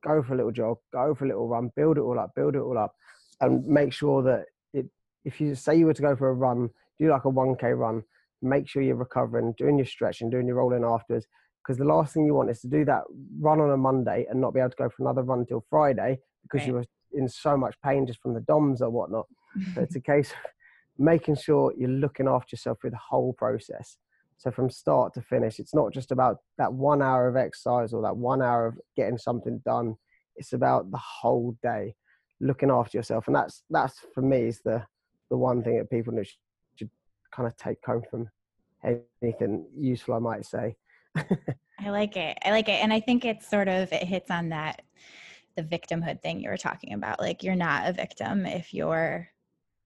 go 0.05 0.23
for 0.23 0.35
a 0.35 0.37
little 0.37 0.53
jog 0.53 0.79
go 0.93 1.15
for 1.15 1.25
a 1.25 1.29
little 1.29 1.49
run 1.49 1.71
build 1.77 1.97
it 1.97 2.03
all 2.03 2.19
up 2.19 2.31
build 2.35 2.55
it 2.55 2.61
all 2.61 2.79
up 2.79 2.95
and 3.41 3.67
make 3.67 3.93
sure 3.93 4.23
that 4.23 4.47
it 4.73 4.87
if 5.25 5.41
you 5.41 5.55
say 5.55 5.77
you 5.77 5.87
were 5.87 5.95
to 5.95 6.03
go 6.03 6.17
for 6.17 6.29
a 6.29 6.35
run 6.35 6.69
do 6.99 7.11
like 7.11 7.25
a 7.25 7.31
1k 7.31 7.77
run 7.77 8.03
make 8.41 8.69
sure 8.69 8.83
you're 8.83 8.97
recovering 8.97 9.55
doing 9.57 9.79
your 9.79 9.87
stretching 9.87 10.31
doing 10.31 10.47
your 10.47 10.57
rolling 10.57 10.85
afterwards 10.85 11.27
because 11.63 11.79
the 11.79 11.85
last 11.85 12.13
thing 12.13 12.27
you 12.27 12.35
want 12.35 12.51
is 12.51 12.61
to 12.61 12.69
do 12.69 12.85
that 12.85 13.03
run 13.39 13.61
on 13.61 13.71
a 13.71 13.77
monday 13.77 14.27
and 14.29 14.41
not 14.41 14.53
be 14.53 14.61
able 14.61 14.71
to 14.71 14.77
go 14.77 14.89
for 14.89 15.03
another 15.03 15.23
run 15.23 15.41
until 15.41 15.65
friday 15.71 16.19
because 16.43 16.61
right. 16.61 16.69
you 16.69 16.75
were 16.75 16.85
in 17.15 17.29
so 17.29 17.57
much 17.57 17.75
pain 17.85 18.07
just 18.07 18.21
from 18.21 18.35
the 18.35 18.41
DOMS 18.41 18.83
or 18.83 18.91
whatnot. 18.91 19.27
so 19.75 19.83
it's 19.83 19.97
a 19.97 20.01
case 20.01 20.31
of 20.31 20.37
making 20.99 21.37
sure 21.37 21.73
you're 21.77 21.89
looking 21.89 22.29
after 22.29 22.55
yourself 22.55 22.79
through 22.81 22.91
the 22.91 22.97
whole 22.97 23.33
process. 23.33 23.97
So 24.43 24.51
from 24.51 24.71
start 24.71 25.15
to 25.15 25.23
finish, 25.23 25.61
it's 25.61 25.73
not 25.73 25.93
just 25.93 26.11
about 26.11 26.39
that 26.59 26.73
one 26.73 27.01
hour 27.01 27.29
of 27.29 27.37
exercise 27.37 27.93
or 27.93 28.03
that 28.03 28.17
one 28.17 28.43
hour 28.43 28.67
of 28.67 28.81
getting 28.97 29.17
something 29.17 29.63
done. 29.65 29.95
It's 30.35 30.53
about 30.53 30.91
the 30.91 30.99
whole 30.99 31.57
day 31.63 31.95
looking 32.41 32.69
after 32.69 32.99
yourself, 32.99 33.29
and 33.29 33.37
that's 33.37 33.63
that's 33.71 34.01
for 34.13 34.21
me 34.21 34.49
is 34.49 34.61
the 34.65 34.85
the 35.31 35.37
one 35.37 35.63
thing 35.63 35.79
that 35.79 35.91
people 35.91 36.13
should, 36.17 36.27
should 36.75 36.91
kind 37.33 37.47
of 37.47 37.57
take 37.57 37.79
home 37.87 38.03
from 38.11 38.29
anything 39.23 39.65
useful, 39.77 40.15
I 40.15 40.19
might 40.19 40.45
say. 40.45 40.75
I 41.17 41.91
like 41.91 42.17
it. 42.17 42.37
I 42.45 42.51
like 42.51 42.69
it, 42.69 42.83
and 42.83 42.93
I 42.93 42.99
think 42.99 43.25
it's 43.25 43.49
sort 43.49 43.69
of 43.69 43.93
it 43.93 44.03
hits 44.03 44.29
on 44.29 44.49
that 44.49 44.83
the 45.57 45.63
victimhood 45.63 46.21
thing 46.21 46.41
you 46.41 46.51
were 46.51 46.57
talking 46.57 46.95
about 46.95 47.21
like 47.21 47.45
you're 47.45 47.55
not 47.55 47.89
a 47.89 47.93
victim 47.93 48.45
if 48.45 48.75
you're 48.75 49.29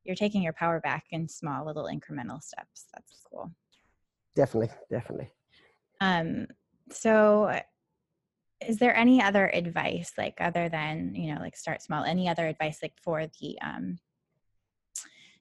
you're 0.05 0.17
taking 0.17 0.41
your 0.41 0.55
power 0.55 0.81
back 0.81 1.05
in 1.11 1.29
small 1.29 1.67
little 1.67 1.91
incremental 1.93 2.41
steps 2.41 2.87
that's 2.95 3.21
cool 3.31 3.51
definitely 4.37 4.71
definitely. 4.91 5.33
Um 6.01 6.47
so 6.93 7.61
is 8.67 8.79
there 8.79 8.97
any 8.97 9.21
other 9.21 9.49
advice 9.49 10.13
like 10.17 10.37
other 10.41 10.69
than 10.69 11.15
you 11.15 11.35
know 11.35 11.41
like 11.41 11.57
start 11.57 11.83
small 11.83 12.05
any 12.05 12.29
other 12.29 12.47
advice 12.47 12.79
like 12.83 12.95
for 13.03 13.27
the 13.41 13.59
um 13.61 13.99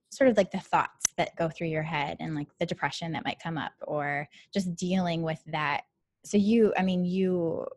sort 0.10 0.30
of 0.30 0.38
like 0.38 0.52
the 0.52 0.60
thoughts 0.60 1.06
that 1.18 1.36
go 1.36 1.50
through 1.50 1.68
your 1.68 1.84
head 1.84 2.18
and 2.20 2.36
like 2.36 2.48
the 2.60 2.66
depression 2.66 3.12
that 3.12 3.26
might 3.26 3.40
come 3.42 3.58
up 3.58 3.74
or 3.82 4.28
just 4.54 4.76
dealing 4.76 5.22
with 5.22 5.42
that? 5.48 5.82
So 6.24 6.38
you 6.38 6.74
i 6.78 6.82
mean 6.82 7.06
you 7.06 7.68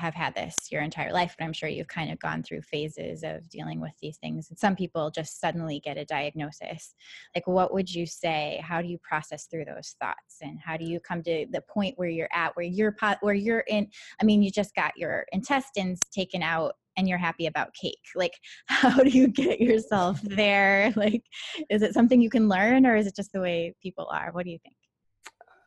have 0.00 0.14
had 0.14 0.34
this 0.34 0.56
your 0.72 0.82
entire 0.82 1.12
life, 1.12 1.34
but 1.38 1.44
I'm 1.44 1.52
sure 1.52 1.68
you've 1.68 1.88
kind 1.88 2.10
of 2.10 2.18
gone 2.18 2.42
through 2.42 2.62
phases 2.62 3.22
of 3.22 3.48
dealing 3.48 3.80
with 3.80 3.92
these 4.00 4.16
things. 4.16 4.48
And 4.48 4.58
some 4.58 4.74
people 4.74 5.10
just 5.10 5.40
suddenly 5.40 5.80
get 5.80 5.98
a 5.98 6.04
diagnosis. 6.04 6.94
Like, 7.34 7.46
what 7.46 7.72
would 7.72 7.92
you 7.94 8.06
say? 8.06 8.60
How 8.64 8.80
do 8.80 8.88
you 8.88 8.98
process 8.98 9.46
through 9.46 9.66
those 9.66 9.94
thoughts, 10.00 10.38
and 10.42 10.58
how 10.58 10.76
do 10.76 10.84
you 10.84 11.00
come 11.00 11.22
to 11.24 11.46
the 11.50 11.62
point 11.62 11.94
where 11.96 12.08
you're 12.08 12.30
at, 12.32 12.56
where 12.56 12.66
you're 12.66 12.96
where 13.20 13.34
you're 13.34 13.64
in? 13.68 13.88
I 14.20 14.24
mean, 14.24 14.42
you 14.42 14.50
just 14.50 14.74
got 14.74 14.96
your 14.96 15.26
intestines 15.32 16.00
taken 16.12 16.42
out, 16.42 16.74
and 16.96 17.08
you're 17.08 17.18
happy 17.18 17.46
about 17.46 17.74
cake. 17.74 17.98
Like, 18.14 18.34
how 18.66 19.02
do 19.02 19.10
you 19.10 19.28
get 19.28 19.60
yourself 19.60 20.20
there? 20.22 20.92
Like, 20.96 21.22
is 21.68 21.82
it 21.82 21.94
something 21.94 22.20
you 22.20 22.30
can 22.30 22.48
learn, 22.48 22.86
or 22.86 22.96
is 22.96 23.06
it 23.06 23.16
just 23.16 23.32
the 23.32 23.40
way 23.40 23.74
people 23.82 24.08
are? 24.10 24.30
What 24.32 24.44
do 24.44 24.50
you 24.50 24.58
think? 24.58 24.76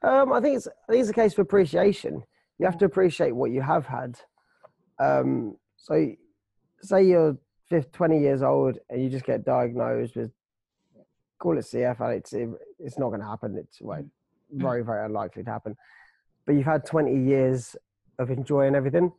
Um, 0.04 0.34
I 0.34 0.42
think 0.42 0.58
it's 0.58 0.68
I 0.68 0.92
think 0.92 1.02
it's 1.02 1.10
a 1.10 1.14
case 1.14 1.34
of 1.34 1.40
appreciation 1.40 2.24
you 2.60 2.66
have 2.66 2.78
to 2.80 2.86
appreciate 2.86 3.32
what 3.36 3.52
you 3.52 3.62
have 3.62 3.86
had. 3.86 4.20
Um, 5.00 5.58
so, 5.78 6.12
say 6.82 7.04
you're 7.04 7.38
20 7.70 8.20
years 8.20 8.44
old 8.44 8.78
and 8.90 9.04
you 9.04 9.10
just 9.10 9.26
get 9.26 9.44
diagnosed 9.44 10.16
with, 10.16 10.32
call 11.40 11.58
it 11.58 11.62
CF, 11.62 12.00
and 12.00 12.14
it's 12.14 12.34
it's 12.80 13.00
not 13.00 13.10
going 13.10 13.22
to 13.22 13.28
happen. 13.28 13.58
It's 13.58 13.82
well, 13.82 14.04
very 14.52 14.84
very 14.84 15.06
unlikely 15.06 15.44
to 15.44 15.50
happen. 15.50 15.76
But 16.46 16.54
you've 16.54 16.66
had 16.66 16.86
20 16.86 17.26
years 17.26 17.76
of 18.20 18.30
enjoying 18.30 18.76
everything 18.76 19.12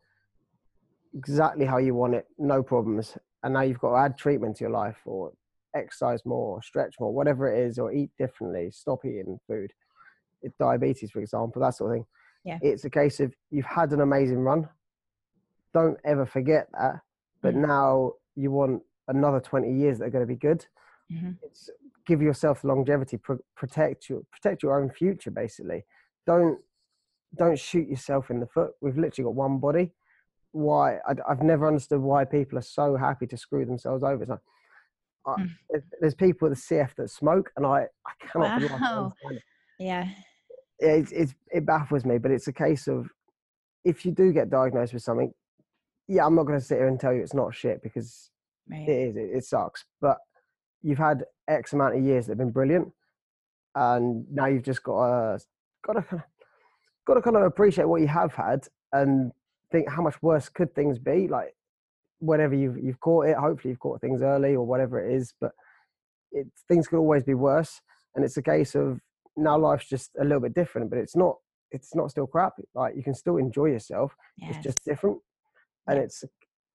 exactly 1.15 1.65
how 1.65 1.77
you 1.77 1.95
want 1.95 2.13
it, 2.13 2.25
no 2.37 2.61
problems, 2.61 3.17
and 3.43 3.53
now 3.53 3.61
you've 3.61 3.79
got 3.79 3.91
to 3.91 3.97
add 3.97 4.17
treatment 4.17 4.57
to 4.57 4.65
your 4.65 4.71
life 4.71 4.97
or 5.05 5.31
exercise 5.75 6.19
more, 6.25 6.61
stretch 6.61 6.95
more, 6.99 7.13
whatever 7.13 7.51
it 7.51 7.65
is, 7.65 7.79
or 7.79 7.91
eat 7.91 8.09
differently, 8.17 8.69
stop 8.71 9.05
eating 9.05 9.39
food, 9.47 9.71
diabetes, 10.59 11.11
for 11.11 11.19
example, 11.19 11.61
that 11.61 11.73
sort 11.73 11.91
of 11.91 11.95
thing 11.95 12.05
yeah. 12.45 12.59
It's 12.61 12.85
a 12.85 12.89
case 12.89 13.19
of 13.19 13.33
you've 13.49 13.65
had 13.65 13.91
an 13.91 14.01
amazing 14.01 14.39
run. 14.39 14.69
Don't 15.73 15.97
ever 16.05 16.25
forget 16.25 16.67
that. 16.79 17.01
But 17.41 17.53
mm-hmm. 17.53 17.67
now 17.67 18.13
you 18.35 18.51
want 18.51 18.83
another 19.07 19.39
20 19.39 19.73
years 19.73 19.97
that 19.99 20.05
are 20.05 20.09
going 20.09 20.23
to 20.23 20.27
be 20.27 20.37
good. 20.37 20.65
Mm-hmm. 21.11 21.31
It's 21.43 21.69
give 22.05 22.21
yourself 22.21 22.63
longevity, 22.63 23.17
pro- 23.17 23.43
protect 23.55 24.09
your 24.09 24.21
protect 24.31 24.63
your 24.63 24.79
own 24.79 24.89
future. 24.89 25.31
Basically, 25.31 25.83
don't 26.25 26.59
don't 27.35 27.59
shoot 27.59 27.87
yourself 27.87 28.29
in 28.29 28.39
the 28.39 28.47
foot. 28.47 28.71
We've 28.81 28.97
literally 28.97 29.27
got 29.27 29.35
one 29.35 29.59
body. 29.59 29.91
Why 30.51 30.97
I, 31.07 31.15
have 31.27 31.41
never 31.41 31.67
understood 31.67 31.99
why 31.99 32.25
people 32.25 32.57
are 32.57 32.63
so 32.63 32.95
happy 32.95 33.27
to 33.27 33.37
screw 33.37 33.65
themselves 33.65 34.03
over. 34.03 34.23
It's 34.23 34.29
like, 34.29 34.39
I, 35.27 35.41
mm. 35.41 35.49
there's 35.99 36.15
people 36.15 36.47
with 36.47 36.57
the 36.57 36.75
CF 36.75 36.95
that 36.95 37.09
smoke, 37.09 37.51
and 37.57 37.65
I 37.65 37.87
I 38.05 38.27
cannot 38.27 38.61
wow. 38.81 39.13
Yeah, 39.79 40.07
it, 40.79 41.65
baffles 41.65 42.05
me, 42.05 42.17
but 42.17 42.31
it's 42.31 42.47
a 42.47 42.53
case 42.53 42.87
of 42.87 43.09
if 43.83 44.05
you 44.05 44.11
do 44.11 44.33
get 44.33 44.49
diagnosed 44.49 44.93
with 44.93 45.03
something, 45.03 45.31
yeah, 46.07 46.25
I'm 46.25 46.35
not 46.35 46.45
going 46.45 46.59
to 46.59 46.65
sit 46.65 46.77
here 46.77 46.87
and 46.87 46.99
tell 46.99 47.13
you 47.13 47.21
it's 47.21 47.33
not 47.33 47.55
shit 47.55 47.81
because 47.81 48.29
it 48.69 48.89
is, 48.89 49.15
it, 49.15 49.29
it, 49.37 49.43
sucks. 49.45 49.85
But 50.01 50.17
you've 50.81 50.97
had 50.97 51.23
X 51.47 51.73
amount 51.73 51.95
of 51.95 52.03
years 52.03 52.25
that 52.25 52.31
have 52.31 52.37
been 52.37 52.51
brilliant, 52.51 52.91
and 53.75 54.25
now 54.31 54.47
you've 54.47 54.63
just 54.63 54.83
got 54.83 55.07
to 55.07 55.45
got 55.85 55.93
to 55.93 56.01
kind 56.01 56.21
of, 56.21 56.27
got 57.05 57.13
to 57.15 57.21
kind 57.21 57.35
of 57.37 57.43
appreciate 57.43 57.85
what 57.85 58.01
you 58.01 58.07
have 58.07 58.33
had 58.33 58.67
and 58.91 59.31
think 59.71 59.89
how 59.89 60.01
much 60.01 60.21
worse 60.21 60.49
could 60.49 60.73
things 60.75 60.99
be. 60.99 61.27
Like 61.27 61.55
whenever 62.19 62.55
you've 62.55 62.77
you've 62.77 62.99
caught 62.99 63.27
it, 63.27 63.37
hopefully 63.37 63.71
you've 63.71 63.79
caught 63.79 64.01
things 64.01 64.21
early 64.21 64.55
or 64.55 64.65
whatever 64.65 65.03
it 65.03 65.15
is. 65.15 65.33
But 65.39 65.51
it, 66.31 66.47
things 66.67 66.87
could 66.87 66.97
always 66.97 67.23
be 67.23 67.33
worse, 67.33 67.81
and 68.15 68.23
it's 68.23 68.37
a 68.37 68.43
case 68.43 68.75
of 68.75 68.99
now 69.37 69.57
life's 69.57 69.87
just 69.87 70.11
a 70.19 70.23
little 70.23 70.39
bit 70.39 70.53
different. 70.53 70.89
But 70.89 70.99
it's 70.99 71.15
not 71.15 71.37
it's 71.71 71.95
not 71.95 72.11
still 72.11 72.27
crap. 72.27 72.53
Like 72.73 72.95
you 72.95 73.03
can 73.03 73.13
still 73.13 73.37
enjoy 73.37 73.65
yourself. 73.67 74.15
Yes. 74.37 74.55
It's 74.55 74.63
just 74.63 74.85
different, 74.85 75.19
and 75.87 75.99
it's 75.99 76.23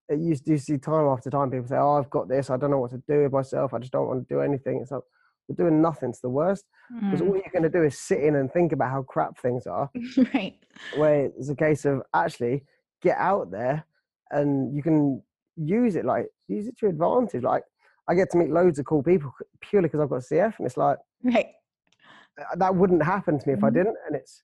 it 0.09 0.19
used 0.19 0.45
to 0.45 0.57
see 0.57 0.77
time 0.77 1.07
after 1.07 1.29
time 1.29 1.51
people 1.51 1.67
say, 1.67 1.77
"Oh, 1.77 1.97
I've 1.97 2.09
got 2.09 2.27
this. 2.27 2.49
I 2.49 2.57
don't 2.57 2.71
know 2.71 2.79
what 2.79 2.91
to 2.91 3.01
do 3.07 3.23
with 3.23 3.31
myself. 3.31 3.73
I 3.73 3.79
just 3.79 3.91
don't 3.91 4.07
want 4.07 4.27
to 4.27 4.33
do 4.33 4.41
anything." 4.41 4.79
It's 4.81 4.91
like 4.91 5.01
we're 5.47 5.55
doing 5.55 5.81
nothing's 5.81 6.21
the 6.21 6.29
worst 6.29 6.65
because 7.01 7.21
Mm, 7.21 7.27
all 7.27 7.35
you're 7.35 7.51
going 7.51 7.63
to 7.63 7.69
do 7.69 7.83
is 7.83 7.97
sit 7.99 8.21
in 8.21 8.35
and 8.35 8.51
think 8.51 8.71
about 8.73 8.91
how 8.91 9.01
crap 9.03 9.37
things 9.39 9.65
are. 9.67 9.89
right. 10.33 10.57
Where 10.95 11.25
it's 11.37 11.49
a 11.49 11.55
case 11.55 11.85
of 11.85 12.03
actually 12.13 12.63
get 13.01 13.17
out 13.17 13.49
there 13.51 13.85
and 14.29 14.75
you 14.75 14.83
can 14.83 15.21
use 15.57 15.95
it 15.95 16.05
like 16.05 16.27
use 16.47 16.67
it 16.67 16.77
to 16.77 16.85
your 16.85 16.91
advantage. 16.91 17.43
Like 17.43 17.63
I 18.07 18.13
get 18.15 18.29
to 18.31 18.37
meet 18.37 18.49
loads 18.49 18.79
of 18.79 18.85
cool 18.85 19.03
people 19.03 19.33
purely 19.61 19.87
because 19.87 20.01
I've 20.01 20.09
got 20.09 20.21
CF, 20.21 20.57
and 20.57 20.67
it's 20.67 20.77
like 20.77 20.97
Right. 21.23 21.47
Uh, 22.51 22.55
that 22.57 22.75
wouldn't 22.75 23.03
happen 23.03 23.39
to 23.39 23.47
me 23.47 23.53
if 23.53 23.63
I 23.63 23.69
Mhm. 23.69 23.73
didn't. 23.73 23.97
And 24.07 24.15
it's 24.15 24.43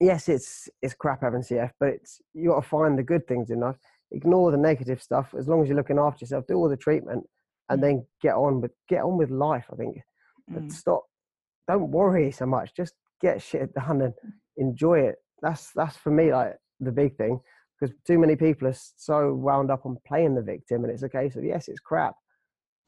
yes, 0.00 0.28
it's 0.28 0.68
it's 0.82 0.94
crap 0.94 1.22
having 1.22 1.42
CF, 1.42 1.72
but 1.78 1.88
it's 1.90 2.20
you 2.34 2.50
got 2.50 2.62
to 2.62 2.68
find 2.68 2.98
the 2.98 3.02
good 3.02 3.26
things 3.26 3.50
in 3.50 3.60
life. 3.60 3.76
Ignore 4.12 4.50
the 4.50 4.56
negative 4.56 5.00
stuff 5.02 5.34
as 5.38 5.48
long 5.48 5.62
as 5.62 5.68
you're 5.68 5.76
looking 5.76 5.98
after 5.98 6.24
yourself. 6.24 6.46
Do 6.46 6.54
all 6.54 6.68
the 6.68 6.76
treatment, 6.76 7.28
and 7.68 7.82
then 7.82 8.06
get 8.20 8.34
on 8.34 8.60
with 8.60 8.72
get 8.88 9.02
on 9.04 9.16
with 9.16 9.30
life. 9.30 9.66
I 9.72 9.76
think. 9.76 9.98
But 10.48 10.64
Mm. 10.64 10.72
stop. 10.72 11.04
Don't 11.68 11.90
worry 11.90 12.30
so 12.32 12.46
much. 12.46 12.74
Just 12.74 12.94
get 13.20 13.40
shit 13.42 13.72
done 13.74 14.02
and 14.02 14.14
enjoy 14.56 15.00
it. 15.00 15.16
That's 15.42 15.72
that's 15.72 15.96
for 15.96 16.10
me 16.10 16.32
like 16.32 16.56
the 16.80 16.92
big 16.92 17.16
thing 17.16 17.40
because 17.78 17.94
too 18.04 18.18
many 18.18 18.36
people 18.36 18.66
are 18.68 18.74
so 18.74 19.32
wound 19.34 19.70
up 19.70 19.86
on 19.86 19.96
playing 20.06 20.34
the 20.34 20.42
victim, 20.42 20.84
and 20.84 20.92
it's 20.92 21.02
a 21.02 21.08
case 21.08 21.36
of 21.36 21.44
yes, 21.44 21.68
it's 21.68 21.80
crap, 21.80 22.14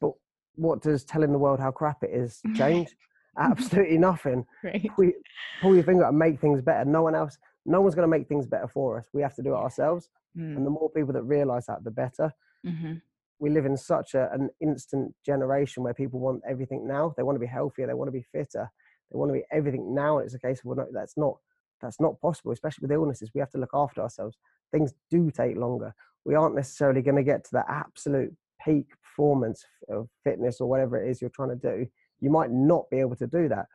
but 0.01 0.13
what 0.55 0.81
does 0.81 1.03
telling 1.03 1.31
the 1.31 1.37
world 1.37 1.59
how 1.59 1.71
crap 1.71 2.03
it 2.03 2.11
is 2.11 2.41
change? 2.55 2.95
Absolutely 3.37 3.97
nothing 3.97 4.45
Right. 4.63 4.89
pull, 4.95 5.05
your- 5.05 5.13
pull 5.61 5.75
your 5.75 5.83
finger 5.83 6.05
and 6.05 6.17
make 6.17 6.39
things 6.39 6.61
better. 6.61 6.85
No 6.85 7.01
one 7.01 7.15
else, 7.15 7.37
no 7.65 7.81
one's 7.81 7.95
going 7.95 8.03
to 8.09 8.17
make 8.17 8.27
things 8.27 8.45
better 8.45 8.67
for 8.67 8.99
us. 8.99 9.05
We 9.13 9.21
have 9.21 9.35
to 9.35 9.41
do 9.43 9.53
it 9.53 9.57
ourselves. 9.57 10.09
Mm, 10.37 10.57
And 10.57 10.65
the 10.65 10.69
more 10.69 10.89
people 10.89 11.13
that 11.13 11.23
realize 11.23 11.65
that, 11.67 11.83
the 11.83 11.91
better. 11.91 12.31
mhm. 12.65 13.01
We 13.39 13.49
live 13.49 13.65
in 13.65 13.75
such 13.75 14.13
a, 14.13 14.31
an 14.31 14.49
instant 14.61 15.13
generation 15.25 15.83
where 15.83 15.93
people 15.93 16.19
want 16.19 16.41
everything 16.47 16.87
now. 16.87 17.13
They 17.17 17.23
want 17.23 17.35
to 17.35 17.39
be 17.41 17.45
healthier. 17.47 17.87
They 17.87 17.93
want 17.93 18.07
to 18.07 18.11
be 18.11 18.21
fitter. 18.31 18.69
They 19.11 19.17
want 19.17 19.29
to 19.29 19.33
be 19.33 19.43
everything 19.51 19.93
now. 19.93 20.17
And 20.19 20.25
it's 20.25 20.35
a 20.35 20.39
case 20.39 20.59
of, 20.59 20.65
well, 20.65 20.77
no, 20.77 20.87
that's 20.93 21.17
not, 21.17 21.37
that's 21.81 21.99
not 21.99 22.21
possible, 22.21 22.51
especially 22.53 22.83
with 22.83 22.91
illnesses. 22.93 23.31
We 23.33 23.39
have 23.39 23.49
to 23.51 23.57
look 23.57 23.71
after 23.73 24.01
ourselves. 24.01 24.37
Things 24.71 24.93
do 25.11 25.29
take 25.29 25.57
longer. 25.57 25.93
We 26.23 26.35
aren't 26.35 26.55
necessarily 26.55 27.01
going 27.01 27.17
to 27.17 27.23
get 27.23 27.43
to 27.45 27.49
the 27.51 27.65
absolute 27.69 28.33
peak 28.63 28.85
performance 29.03 29.65
of 29.89 30.07
fitness 30.23 30.61
or 30.61 30.69
whatever 30.69 30.97
it 31.03 31.09
is 31.09 31.19
you're 31.19 31.29
trying 31.31 31.49
to 31.49 31.55
do. 31.55 31.85
You 32.23 32.29
might 32.29 32.51
not 32.51 32.89
be 32.89 32.99
able 32.99 33.17
to 33.17 33.27
do 33.27 33.49
that, 33.49 33.65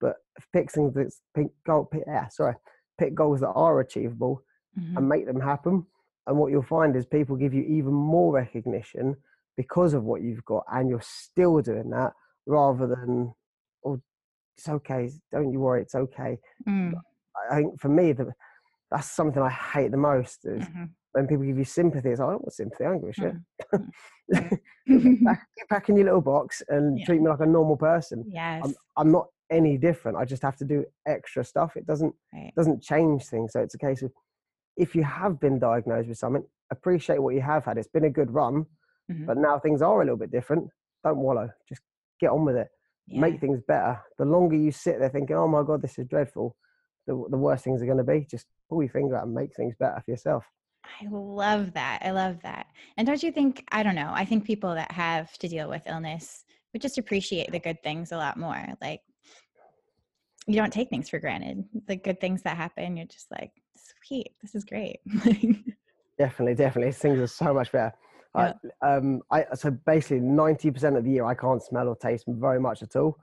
but 0.00 0.16
pick 0.52 0.72
things 0.72 0.92
that's 0.94 1.22
pick 1.34 1.46
goal, 1.64 1.84
pick, 1.84 2.02
yeah, 2.06 2.26
sorry, 2.28 2.56
pick 2.98 3.14
goals 3.14 3.40
that 3.40 3.52
are 3.52 3.78
achievable 3.80 4.42
Mhm. 4.76 4.96
and 4.96 5.08
make 5.08 5.26
them 5.26 5.40
happen. 5.40 5.86
And 6.26 6.38
what 6.38 6.50
you'll 6.50 6.62
find 6.62 6.96
is 6.96 7.06
people 7.06 7.36
give 7.36 7.54
you 7.54 7.62
even 7.62 7.92
more 7.92 8.32
recognition 8.32 9.16
because 9.56 9.94
of 9.94 10.02
what 10.04 10.22
you've 10.22 10.44
got, 10.44 10.64
and 10.72 10.88
you're 10.88 11.00
still 11.00 11.60
doing 11.60 11.90
that 11.90 12.12
rather 12.46 12.86
than, 12.88 13.32
oh, 13.84 14.00
it's 14.56 14.68
okay, 14.68 15.10
don't 15.30 15.52
you 15.52 15.60
worry, 15.60 15.82
it's 15.82 15.94
okay. 15.94 16.38
Mm, 16.66 16.94
I 17.50 17.56
think 17.56 17.80
for 17.80 17.88
me, 17.88 18.12
the, 18.12 18.34
that's 18.92 19.10
something 19.10 19.42
I 19.42 19.50
hate 19.50 19.90
the 19.90 19.96
most 19.96 20.44
is 20.44 20.64
mhm. 20.64 20.90
when 21.12 21.26
people 21.26 21.44
give 21.44 21.58
you 21.58 21.64
sympathy. 21.64 22.10
It's 22.10 22.20
like, 22.20 22.28
I 22.28 22.32
don't 22.32 22.42
want 22.42 22.52
sympathy, 22.52 22.84
I 22.84 22.88
don't 22.88 23.00
give 23.00 23.10
a 23.10 23.12
shit. 23.12 23.34
Mm, 24.30 25.24
Back, 25.24 25.46
get 25.58 25.68
back 25.68 25.88
in 25.88 25.96
your 25.96 26.04
little 26.06 26.20
box 26.20 26.62
and 26.68 26.98
Yeah. 26.98 27.04
treat 27.06 27.20
me 27.22 27.28
like 27.28 27.40
a 27.40 27.46
normal 27.46 27.76
person. 27.76 28.24
yes. 28.28 28.62
I'm, 28.64 28.74
I'm 28.96 29.12
not 29.12 29.26
any 29.50 29.76
different. 29.76 30.16
I 30.16 30.24
just 30.24 30.42
have 30.42 30.56
to 30.56 30.64
do 30.64 30.84
extra 31.06 31.44
stuff. 31.44 31.76
It 31.76 31.86
doesn't 31.86 32.14
Right. 32.32 32.52
doesn't 32.56 32.82
change 32.82 33.26
things. 33.26 33.52
So 33.52 33.60
it's 33.60 33.74
a 33.74 33.78
case 33.78 34.02
of 34.02 34.12
if 34.76 34.94
you 34.94 35.04
have 35.04 35.38
been 35.40 35.58
diagnosed 35.58 36.08
with 36.08 36.18
something, 36.18 36.44
appreciate 36.70 37.18
what 37.22 37.34
you 37.34 37.42
have 37.42 37.64
had. 37.66 37.76
It's 37.76 37.88
been 37.88 38.04
a 38.04 38.10
good 38.10 38.30
run, 38.30 38.64
Mhm. 39.10 39.26
but 39.26 39.36
now 39.36 39.58
things 39.58 39.82
are 39.82 40.00
a 40.00 40.04
little 40.04 40.16
bit 40.16 40.30
different. 40.30 40.70
Don't 41.04 41.18
wallow. 41.18 41.50
Just 41.68 41.82
get 42.20 42.30
on 42.30 42.44
with 42.46 42.56
it. 42.56 42.68
Yeah. 43.06 43.20
Make 43.20 43.40
things 43.40 43.60
better. 43.68 44.00
The 44.18 44.24
longer 44.24 44.56
you 44.56 44.70
sit 44.70 44.98
there 45.00 45.10
thinking, 45.10 45.36
"Oh 45.36 45.48
my 45.48 45.62
god, 45.62 45.82
this 45.82 45.98
is 45.98 46.06
dreadful," 46.06 46.56
the 47.06 47.24
the 47.30 47.36
worse 47.36 47.62
things 47.62 47.82
are 47.82 47.86
going 47.86 47.98
to 47.98 48.04
be. 48.04 48.26
Just 48.30 48.46
pull 48.68 48.82
your 48.82 48.90
finger 48.90 49.16
out 49.16 49.26
and 49.26 49.34
make 49.34 49.54
things 49.54 49.74
better 49.78 50.00
for 50.04 50.10
yourself. 50.10 50.44
I 50.84 51.06
love 51.10 51.74
that. 51.74 52.00
I 52.02 52.10
love 52.10 52.42
that. 52.42 52.66
And 52.96 53.06
don't 53.06 53.22
you 53.22 53.32
think, 53.32 53.64
I 53.70 53.82
don't 53.82 53.94
know, 53.94 54.10
I 54.12 54.24
think 54.24 54.44
people 54.44 54.74
that 54.74 54.90
have 54.92 55.32
to 55.38 55.48
deal 55.48 55.68
with 55.68 55.82
illness 55.86 56.44
would 56.72 56.82
just 56.82 56.98
appreciate 56.98 57.52
the 57.52 57.60
good 57.60 57.82
things 57.82 58.12
a 58.12 58.16
lot 58.16 58.36
more. 58.36 58.64
Like, 58.80 59.00
you 60.46 60.56
don't 60.56 60.72
take 60.72 60.90
things 60.90 61.08
for 61.08 61.20
granted. 61.20 61.64
The 61.86 61.96
good 61.96 62.20
things 62.20 62.42
that 62.42 62.56
happen, 62.56 62.96
you're 62.96 63.06
just 63.06 63.30
like, 63.30 63.52
sweet, 64.06 64.32
this 64.42 64.54
is 64.54 64.64
great. 64.64 65.00
Definitely, 66.18 66.54
definitely. 66.54 66.92
Things 66.92 67.18
are 67.18 67.26
so 67.26 67.54
much 67.54 67.72
better. 67.72 67.92
I, 68.34 68.54
um, 68.80 69.22
I 69.30 69.44
so 69.54 69.70
basically 69.70 70.20
ninety 70.20 70.70
percent 70.70 70.96
of 70.96 71.04
the 71.04 71.10
year 71.10 71.24
I 71.24 71.34
can't 71.34 71.62
smell 71.62 71.88
or 71.88 71.96
taste 71.96 72.24
very 72.28 72.60
much 72.60 72.82
at 72.82 72.94
all. 72.96 73.18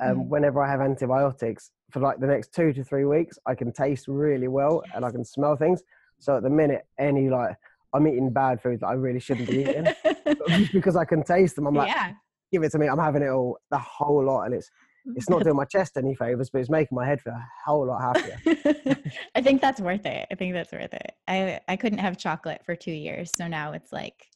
Um, 0.00 0.16
Mm. 0.16 0.28
Whenever 0.28 0.62
I 0.62 0.70
have 0.70 0.80
antibiotics 0.80 1.70
for 1.90 2.00
like 2.00 2.20
the 2.20 2.26
next 2.26 2.54
two 2.54 2.72
to 2.72 2.84
three 2.84 3.04
weeks, 3.04 3.38
I 3.46 3.54
can 3.54 3.72
taste 3.72 4.08
really 4.08 4.48
well 4.48 4.82
and 4.94 5.04
I 5.04 5.10
can 5.10 5.24
smell 5.24 5.56
things. 5.56 5.82
So 6.18 6.36
at 6.36 6.42
the 6.42 6.50
minute, 6.50 6.86
any 6.98 7.28
like 7.28 7.56
I'm 7.92 8.06
eating 8.06 8.30
bad 8.30 8.62
foods 8.62 8.80
that 8.80 8.88
I 8.88 8.92
really 8.92 9.20
shouldn't 9.20 9.48
be 9.48 9.62
eating 9.62 9.86
because 10.72 10.96
I 10.96 11.04
can 11.04 11.22
taste 11.22 11.56
them. 11.56 11.66
I'm 11.66 11.74
like, 11.74 11.88
yeah. 11.88 12.12
give 12.52 12.62
it 12.62 12.72
to 12.72 12.78
me. 12.78 12.86
I'm 12.86 12.98
having 12.98 13.22
it 13.22 13.28
all, 13.28 13.58
the 13.70 13.78
whole 13.78 14.24
lot, 14.24 14.44
and 14.44 14.54
it's 14.54 14.70
it's 15.16 15.30
not 15.30 15.42
doing 15.42 15.56
my 15.56 15.64
chest 15.64 15.96
any 15.96 16.14
favors, 16.14 16.50
but 16.50 16.60
it's 16.60 16.68
making 16.68 16.94
my 16.94 17.06
head 17.06 17.22
feel 17.22 17.32
a 17.32 17.48
whole 17.64 17.86
lot 17.86 18.02
happier. 18.02 18.38
I 19.34 19.40
think 19.40 19.62
that's 19.62 19.80
worth 19.80 20.04
it. 20.04 20.28
I 20.30 20.34
think 20.34 20.52
that's 20.52 20.72
worth 20.72 20.92
it. 20.92 21.12
I 21.26 21.60
I 21.68 21.76
couldn't 21.76 21.98
have 21.98 22.18
chocolate 22.18 22.60
for 22.64 22.76
two 22.76 22.92
years, 22.92 23.32
so 23.34 23.48
now 23.48 23.72
it's 23.72 23.92
like 23.92 24.28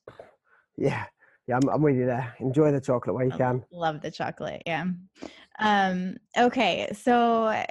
yeah, 0.76 1.04
yeah, 1.46 1.56
I'm, 1.56 1.68
I'm 1.68 1.82
with 1.82 1.96
you 1.96 2.06
there. 2.06 2.34
Enjoy 2.40 2.72
the 2.72 2.80
chocolate 2.80 3.14
where 3.14 3.26
you 3.26 3.32
I 3.32 3.36
can. 3.36 3.64
Love 3.70 4.00
the 4.00 4.10
chocolate. 4.10 4.62
Yeah. 4.66 4.86
Um, 5.58 6.16
okay. 6.36 6.88
So 6.92 7.64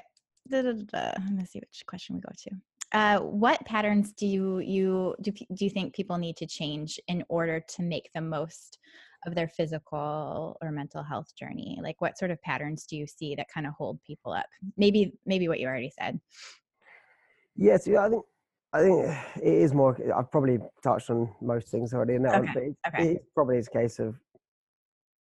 da, 0.50 0.62
da, 0.62 0.72
da, 0.74 0.84
da. 0.92 1.12
I'm 1.18 1.36
gonna 1.36 1.46
see 1.46 1.60
which 1.60 1.84
question 1.88 2.16
we 2.16 2.22
go 2.22 2.32
to. 2.38 2.52
Uh, 2.94 3.20
what 3.22 3.66
patterns 3.66 4.14
do 4.14 4.28
you, 4.28 4.60
you 4.60 5.16
do, 5.22 5.32
do 5.32 5.66
you 5.66 5.70
think 5.70 5.96
people 5.96 6.18
need 6.18 6.38
to 6.38 6.46
change 6.46 7.00
in 7.08 7.24
order 7.28 7.60
to 7.68 7.82
make 7.82 8.08
the 8.14 8.22
most 8.22 8.78
of 9.26 9.34
their 9.34 9.48
physical 9.48 10.58
or 10.62 10.72
mental 10.72 11.02
health 11.02 11.36
journey? 11.36 11.80
Like 11.82 12.00
what 12.02 12.20
sort 12.20 12.30
of 12.30 12.40
patterns 12.44 12.86
do 12.86 12.96
you 12.96 13.08
see 13.08 13.34
that 13.36 13.48
kind 13.52 13.66
of 13.66 13.74
hold 13.74 14.00
people 14.06 14.32
up? 14.32 14.46
Maybe 14.78 15.14
maybe 15.26 15.48
what 15.48 15.60
you 15.60 15.68
already 15.68 15.92
said. 16.00 16.20
Yes, 17.56 17.88
yeah, 17.88 18.06
I 18.06 18.10
think 18.10 18.26
I 18.74 18.82
think 18.82 19.18
it 19.38 19.54
is 19.54 19.74
more. 19.74 19.98
I've 20.16 20.32
probably 20.32 20.60
touched 20.84 21.10
on 21.10 21.34
most 21.42 21.70
things 21.70 21.94
already 21.94 22.20
now, 22.20 22.42
Okay, 22.42 22.52
but 22.54 22.64
it, 22.64 22.76
okay. 22.88 23.12
it 23.14 23.26
probably 23.34 23.58
is 23.58 23.68
a 23.68 23.72
case 23.72 24.00
of 24.00 24.16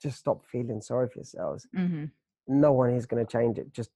just 0.02 0.19
stop 0.19 0.45
feeling 0.45 0.82
sorry 0.82 1.08
for 1.08 1.19
yourselves. 1.19 1.65
hmm 1.73 2.06
No 2.47 2.71
one 2.73 2.91
is 2.91 3.06
going 3.06 3.25
to 3.25 3.32
change 3.32 3.58
it. 3.58 3.71
Just 3.73 3.91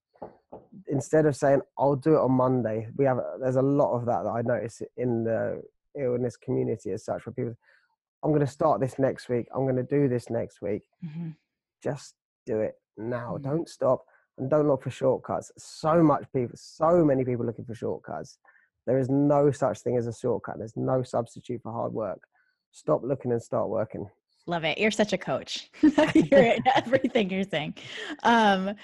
instead 0.88 1.26
of 1.26 1.36
saying 1.36 1.62
I'll 1.78 1.96
do 1.96 2.16
it 2.16 2.20
on 2.22 2.32
Monday, 2.32 2.88
we 2.96 3.06
have 3.06 3.20
there's 3.40 3.56
a 3.56 3.62
lot 3.62 3.94
of 3.96 4.06
that 4.06 4.24
that 4.24 4.30
I 4.30 4.42
notice 4.42 4.82
in 4.96 5.24
the 5.24 5.62
illness 6.00 6.38
community 6.38 6.92
as 6.92 7.04
such, 7.06 7.26
where 7.26 7.34
people 7.34 7.56
I'm 8.24 8.32
going 8.32 8.46
to 8.46 8.52
start 8.52 8.82
this 8.82 8.98
next 8.98 9.30
week. 9.30 9.48
I'm 9.54 9.64
going 9.64 9.76
to 9.76 9.84
do 9.84 10.08
this 10.08 10.30
next 10.30 10.62
week. 10.62 10.84
hmm 11.02 11.30
Just 11.84 12.16
do 12.46 12.60
it 12.62 12.76
now. 12.98 13.38
Mhm. 13.38 13.44
Don't 13.44 13.70
stop 13.70 14.06
and 14.38 14.50
don't 14.50 14.68
look 14.68 14.84
for 14.84 14.90
shortcuts. 14.90 15.52
So 15.58 16.02
much 16.04 16.26
people, 16.34 16.56
so 16.58 17.04
many 17.04 17.24
people 17.26 17.46
looking 17.46 17.66
for 17.66 17.76
shortcuts. 17.76 18.38
There 18.86 18.98
is 18.98 19.10
no 19.10 19.52
such 19.52 19.80
thing 19.82 19.98
as 19.98 20.08
a 20.08 20.14
shortcut. 20.14 20.58
There's 20.58 20.78
no 20.78 21.04
substitute 21.04 21.62
for 21.62 21.72
hard 21.72 21.94
work. 21.94 22.22
Stop 22.72 23.04
looking 23.04 23.32
and 23.32 23.42
start 23.42 23.70
working. 23.70 24.10
Love 24.48 24.64
it. 24.64 24.78
You're 24.78 24.92
such 24.92 25.14
a 25.14 25.18
coach. 25.18 25.70
you're 25.82 26.56
everything 26.76 27.30
you're 27.30 27.44
saying. 27.44 27.76
Um, 28.24 28.76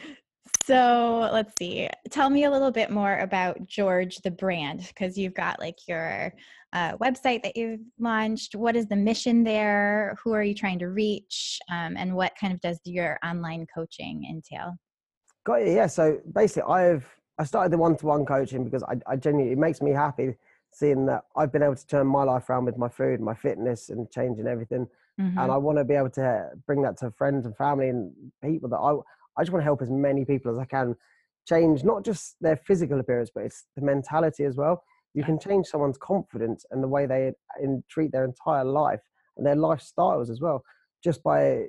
so 0.65 1.30
let's 1.32 1.54
see. 1.58 1.89
Tell 2.10 2.30
me 2.30 2.43
a 2.43 2.52
little 2.52 2.71
bit 2.71 2.91
more 2.91 3.17
about 3.19 3.65
George 3.65 4.17
the 4.17 4.32
brand 4.32 4.80
because 4.88 5.17
you've 5.17 5.34
got 5.34 5.60
like 5.60 5.78
your 5.88 6.34
uh, 6.73 6.97
website 6.97 7.43
that 7.43 7.56
you've 7.56 7.80
launched. 7.97 8.56
What 8.56 8.76
is 8.76 8.88
the 8.88 8.95
mission 8.95 9.43
there? 9.43 10.17
Who 10.23 10.34
are 10.34 10.43
you 10.43 10.54
trying 10.54 10.80
to 10.80 10.88
reach? 10.88 11.60
Um, 11.71 11.95
and 11.97 12.13
what 12.13 12.34
kind 12.39 12.54
of 12.54 12.60
does 12.60 12.80
your 12.84 13.17
online 13.26 13.65
coaching 13.73 14.26
entail? 14.30 14.76
Got 15.45 15.65
you. 15.65 15.73
Yeah. 15.73 15.88
So 15.88 16.19
basically, 16.34 16.63
I've 16.63 17.08
I 17.39 17.45
started 17.45 17.71
the 17.71 17.78
one-to-one 17.78 18.26
coaching 18.26 18.63
because 18.63 18.84
I, 18.84 18.95
I 19.08 19.15
genuinely 19.15 19.54
it 19.54 19.58
makes 19.58 19.82
me 19.82 19.91
happy 19.91 20.36
seeing 20.71 21.06
that 21.06 21.23
I've 21.36 21.52
been 21.52 21.63
able 21.63 21.76
to 21.76 21.88
turn 21.88 22.08
my 22.08 22.23
life 22.23 22.49
around 22.49 22.65
with 22.65 22.78
my 22.78 22.89
food, 22.89 23.21
my 23.21 23.34
fitness, 23.34 23.89
and 23.89 24.10
changing 24.12 24.47
everything. 24.47 24.88
Mhm. 25.19 25.38
And 25.38 25.52
I 25.52 25.58
want 25.58 25.78
to 25.78 25.84
be 25.84 25.95
able 25.95 26.10
to 26.12 26.52
bring 26.65 26.82
that 26.84 26.97
to 26.97 27.12
friends 27.12 27.45
and 27.45 27.56
family 27.56 27.89
and 27.89 28.13
people 28.41 28.69
that 28.69 28.78
I 28.78 28.93
I 29.36 29.43
just 29.43 29.52
want 29.52 29.62
to 29.62 29.65
help 29.65 29.82
as 29.82 29.89
many 29.89 30.26
people 30.26 30.52
as 30.52 30.60
I 30.60 30.65
can 30.65 30.95
change 31.47 31.84
not 31.84 32.06
just 32.06 32.36
their 32.39 32.56
physical 32.56 32.99
appearance, 32.99 33.32
but 33.34 33.43
it's 33.43 33.65
the 33.76 33.82
mentality 33.82 34.43
as 34.45 34.56
well. 34.58 34.84
You 35.15 35.23
can 35.23 35.39
change 35.39 35.67
someone's 35.67 35.97
confidence 35.97 36.65
and 36.71 36.84
the 36.84 36.88
way 36.88 37.06
they 37.08 37.34
in, 37.60 37.84
treat 37.89 38.12
their 38.12 38.26
entire 38.26 38.63
life 38.63 39.02
and 39.38 39.45
their 39.45 39.56
lifestyles 39.56 40.30
as 40.30 40.39
well, 40.39 40.63
just 41.04 41.23
by 41.23 41.67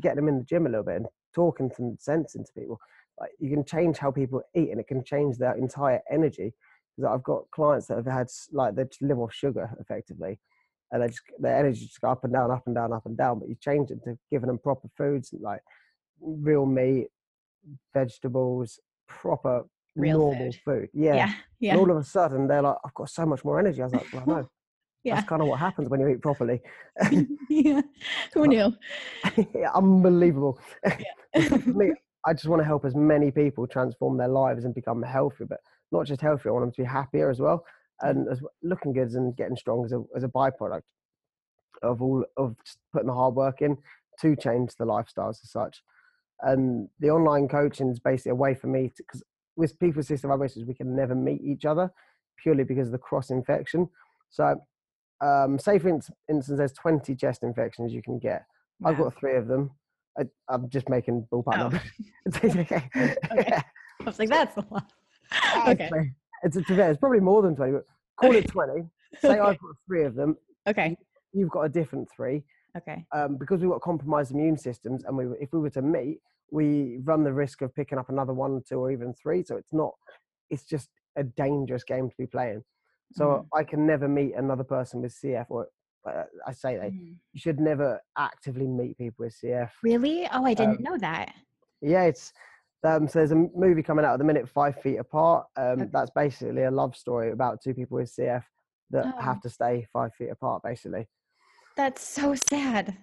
getting 0.00 0.16
them 0.16 0.28
in 0.28 0.38
the 0.38 0.44
gym 0.44 0.66
a 0.66 0.68
little 0.68 0.84
bit 0.84 0.96
and 0.96 1.06
talking 1.34 1.70
some 1.70 1.96
sense 1.98 2.34
into 2.34 2.52
people. 2.52 2.78
Like 3.20 3.30
you 3.38 3.50
can 3.50 3.64
change 3.64 3.98
how 3.98 4.10
people 4.10 4.42
eat, 4.54 4.70
and 4.70 4.80
it 4.80 4.86
can 4.88 5.04
change 5.04 5.38
their 5.38 5.54
entire 5.56 6.02
energy. 6.10 6.54
Because 6.96 7.10
I've 7.12 7.22
got 7.22 7.50
clients 7.52 7.86
that 7.86 7.96
have 7.96 8.06
had 8.06 8.28
like 8.52 8.74
they 8.74 8.84
just 8.84 9.02
live 9.02 9.18
off 9.18 9.32
sugar 9.32 9.70
effectively, 9.80 10.40
and 10.92 11.02
they 11.02 11.08
just 11.08 11.22
their 11.38 11.56
energy 11.58 11.86
just 11.86 12.00
go 12.00 12.10
up 12.10 12.22
and 12.24 12.32
down, 12.32 12.50
up 12.50 12.62
and 12.66 12.74
down, 12.74 12.92
up 12.92 13.06
and 13.06 13.16
down. 13.16 13.38
But 13.40 13.48
you 13.48 13.56
change 13.60 13.90
it 13.90 14.04
to 14.04 14.16
giving 14.30 14.46
them 14.46 14.58
proper 14.58 14.88
foods 14.96 15.34
like 15.40 15.60
real 16.20 16.66
meat, 16.66 17.08
vegetables, 17.94 18.78
proper 19.08 19.64
Real 19.94 20.18
normal 20.20 20.52
food. 20.52 20.60
food. 20.64 20.88
Yeah. 20.94 21.14
Yeah. 21.14 21.24
And 21.24 21.34
Yeah. 21.60 21.76
all 21.76 21.90
of 21.90 21.96
a 21.98 22.04
sudden 22.04 22.46
they're 22.46 22.62
like, 22.62 22.76
I've 22.84 22.94
got 22.94 23.10
so 23.10 23.26
much 23.26 23.44
more 23.44 23.58
energy. 23.58 23.82
I 23.82 23.84
was 23.84 23.92
like, 23.92 24.06
well, 24.14 24.24
no, 24.26 24.48
Yeah. 25.04 25.16
that's 25.16 25.28
kind 25.28 25.42
of 25.42 25.48
what 25.48 25.58
happens 25.58 25.88
when 25.90 26.00
you 26.00 26.08
eat 26.08 26.22
properly. 26.22 26.62
yeah. 27.50 27.82
Who 28.34 28.46
knew? 28.46 28.72
Unbelievable. 29.74 30.58
For 31.34 31.58
me, 31.74 31.92
I 32.26 32.32
just 32.32 32.46
want 32.46 32.60
to 32.60 32.64
help 32.64 32.84
as 32.84 32.94
many 32.94 33.30
people 33.30 33.66
transform 33.66 34.16
their 34.16 34.28
lives 34.28 34.64
and 34.64 34.74
become 34.74 35.02
healthier, 35.02 35.46
but 35.46 35.60
not 35.90 36.06
just 36.06 36.20
healthier. 36.20 36.52
I 36.52 36.54
want 36.54 36.64
them 36.66 36.72
to 36.72 36.82
be 36.82 36.86
happier 36.88 37.28
as 37.30 37.40
well, 37.40 37.64
and 38.02 38.28
as 38.28 38.40
looking 38.62 38.92
good 38.92 39.10
and 39.12 39.36
getting 39.36 39.56
strong 39.56 39.84
as 39.84 39.92
a 39.92 40.02
as 40.16 40.24
a 40.24 40.28
byproduct 40.28 40.82
of 41.82 42.02
all 42.02 42.24
of 42.36 42.56
putting 42.92 43.08
the 43.08 43.14
hard 43.14 43.34
work 43.34 43.62
in 43.62 43.76
to 44.20 44.36
change 44.36 44.74
the 44.76 44.84
lifestyles 44.84 45.42
as 45.42 45.50
such. 45.50 45.82
And 46.40 46.88
the 47.00 47.10
online 47.10 47.48
coaching 47.48 47.88
is 47.88 48.00
basically 48.00 48.32
a 48.32 48.36
way 48.36 48.54
for 48.54 48.66
me 48.66 48.88
to 48.88 49.02
because 49.02 49.22
with 49.56 49.78
people 49.78 49.98
with 50.00 50.08
cystic 50.08 50.24
fibrosis 50.24 50.66
we 50.66 50.74
can 50.74 50.94
never 50.96 51.14
meet 51.14 51.40
each 51.42 51.64
other 51.64 51.90
purely 52.42 52.64
because 52.64 52.88
of 52.88 52.92
the 52.92 52.98
cross 52.98 53.30
infection. 53.30 53.88
So, 54.30 54.56
um, 55.20 55.58
say 55.58 55.78
for 55.78 55.88
instance, 55.88 56.46
there's 56.48 56.72
20 56.72 57.14
chest 57.14 57.42
infections 57.42 57.92
you 57.92 58.02
can 58.02 58.18
get. 58.18 58.44
I've 58.84 58.98
got 58.98 59.14
three 59.14 59.36
of 59.36 59.46
them. 59.46 59.70
I, 60.18 60.24
I'm 60.48 60.68
just 60.68 60.88
making 60.88 61.26
ballpark 61.32 61.54
Oh. 61.54 61.58
numbers. 61.58 61.80
It's 62.26 62.36
okay. 62.44 62.88
Okay. 62.96 63.60
I 64.00 64.04
was 64.04 64.18
like, 64.18 64.28
that's 64.28 64.56
a 64.56 64.66
lot. 64.70 64.92
okay. 65.68 65.90
It's, 66.42 66.60
fair, 66.66 66.90
it's 66.90 66.98
probably 66.98 67.20
more 67.20 67.42
than 67.42 67.54
20, 67.54 67.72
but 67.72 67.84
call 68.16 68.34
it 68.36 68.46
20. 68.48 68.82
Say 69.20 69.28
Okay. 69.30 69.40
I've 69.40 69.58
got 69.58 69.76
three 69.86 70.04
of 70.04 70.14
them, 70.14 70.36
Okay. 70.68 70.96
you've 71.32 71.50
got 71.50 71.62
a 71.62 71.68
different 71.68 72.08
three. 72.14 72.44
Okay. 72.76 73.04
Um, 73.14 73.36
because 73.36 73.60
we've 73.60 73.70
got 73.70 73.82
compromised 73.82 74.32
immune 74.32 74.56
systems, 74.56 75.04
and 75.04 75.16
we, 75.16 75.26
if 75.40 75.52
we 75.52 75.58
were 75.60 75.70
to 75.70 75.82
meet, 75.82 76.20
we 76.50 76.98
run 77.04 77.24
the 77.24 77.32
risk 77.32 77.60
of 77.62 77.74
picking 77.74 77.98
up 77.98 78.08
another 78.08 78.32
one, 78.32 78.62
two, 78.66 78.76
or 78.78 78.90
even 78.90 79.12
three. 79.14 79.42
So 79.44 79.56
it's 79.56 79.72
not, 79.72 79.92
it's 80.50 80.64
just 80.64 80.88
a 81.16 81.24
dangerous 81.24 81.84
game 81.84 82.08
to 82.08 82.16
be 82.18 82.26
playing. 82.26 82.62
So 83.12 83.24
Mhm. 83.24 83.46
I 83.54 83.64
can 83.64 83.86
never 83.86 84.08
meet 84.08 84.34
another 84.34 84.64
person 84.64 85.02
with 85.02 85.12
CF, 85.12 85.46
or 85.50 85.68
uh, 86.08 86.24
I 86.46 86.52
say 86.52 86.76
that 86.78 86.90
Mhm. 86.92 87.16
you 87.34 87.40
should 87.40 87.60
never 87.60 88.00
actively 88.16 88.66
meet 88.66 88.96
people 88.96 89.26
with 89.26 89.34
CF. 89.34 89.70
Really? 89.82 90.26
Oh, 90.32 90.44
I 90.46 90.54
didn't 90.54 90.78
Um, 90.78 90.82
know 90.82 90.96
that. 90.98 91.34
Yeah, 91.82 92.04
it's 92.04 92.32
um, 92.84 93.06
so 93.08 93.18
there's 93.20 93.32
a 93.32 93.36
movie 93.54 93.82
coming 93.82 94.04
out 94.04 94.14
at 94.14 94.18
the 94.18 94.24
minute, 94.24 94.48
Five 94.48 94.80
Feet 94.82 94.96
Apart. 94.96 95.46
Um, 95.56 95.82
Okay. 95.82 95.90
That's 95.92 96.10
basically 96.10 96.64
a 96.64 96.70
love 96.70 96.96
story 96.96 97.30
about 97.30 97.62
two 97.62 97.74
people 97.74 97.96
with 97.98 98.10
CF 98.10 98.44
that 98.90 99.06
Oh. 99.06 99.20
have 99.20 99.40
to 99.42 99.50
stay 99.50 99.86
five 99.92 100.14
feet 100.14 100.28
apart, 100.30 100.62
basically. 100.62 101.06
That's 101.76 102.06
so 102.06 102.34
sad. 102.34 102.96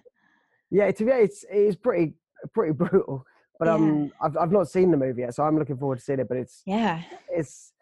Yeah, 0.70 0.90
to 0.92 1.04
be 1.04 1.10
it's 1.10 1.44
it's 1.50 1.76
pretty 1.76 2.14
pretty 2.54 2.72
brutal. 2.82 3.24
But 3.58 3.66
Yeah. 3.66 3.74
um, 3.74 4.12
I've 4.20 4.36
I've 4.36 4.52
not 4.52 4.68
seen 4.68 4.90
the 4.90 4.96
movie 4.96 5.22
yet, 5.22 5.34
so 5.34 5.42
I'm 5.44 5.58
looking 5.58 5.76
forward 5.78 5.98
to 5.98 6.04
seeing 6.04 6.20
it. 6.20 6.28
But 6.28 6.36
it's 6.36 6.62
Yeah. 6.66 7.02
it's 7.30 7.72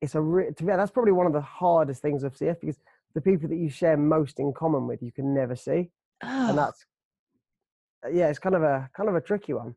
it's 0.00 0.14
a 0.14 0.20
re- 0.20 0.52
to 0.52 0.64
be 0.64 0.72
that's 0.72 0.90
probably 0.90 1.12
one 1.12 1.26
of 1.26 1.32
the 1.34 1.40
hardest 1.42 2.00
things 2.00 2.22
of 2.24 2.34
CF 2.34 2.60
because 2.60 2.78
the 3.14 3.20
people 3.20 3.48
that 3.48 3.56
you 3.56 3.68
share 3.68 3.96
most 3.96 4.38
in 4.38 4.52
common 4.54 4.86
with 4.86 5.02
you 5.02 5.12
can 5.12 5.34
never 5.34 5.54
see, 5.56 5.90
Oh, 6.22 6.48
and 6.50 6.56
that's 6.56 6.86
yeah, 8.10 8.28
it's 8.28 8.38
kind 8.38 8.54
of 8.54 8.62
a 8.62 8.88
kind 8.96 9.08
of 9.08 9.14
a 9.16 9.20
tricky 9.20 9.52
one. 9.52 9.74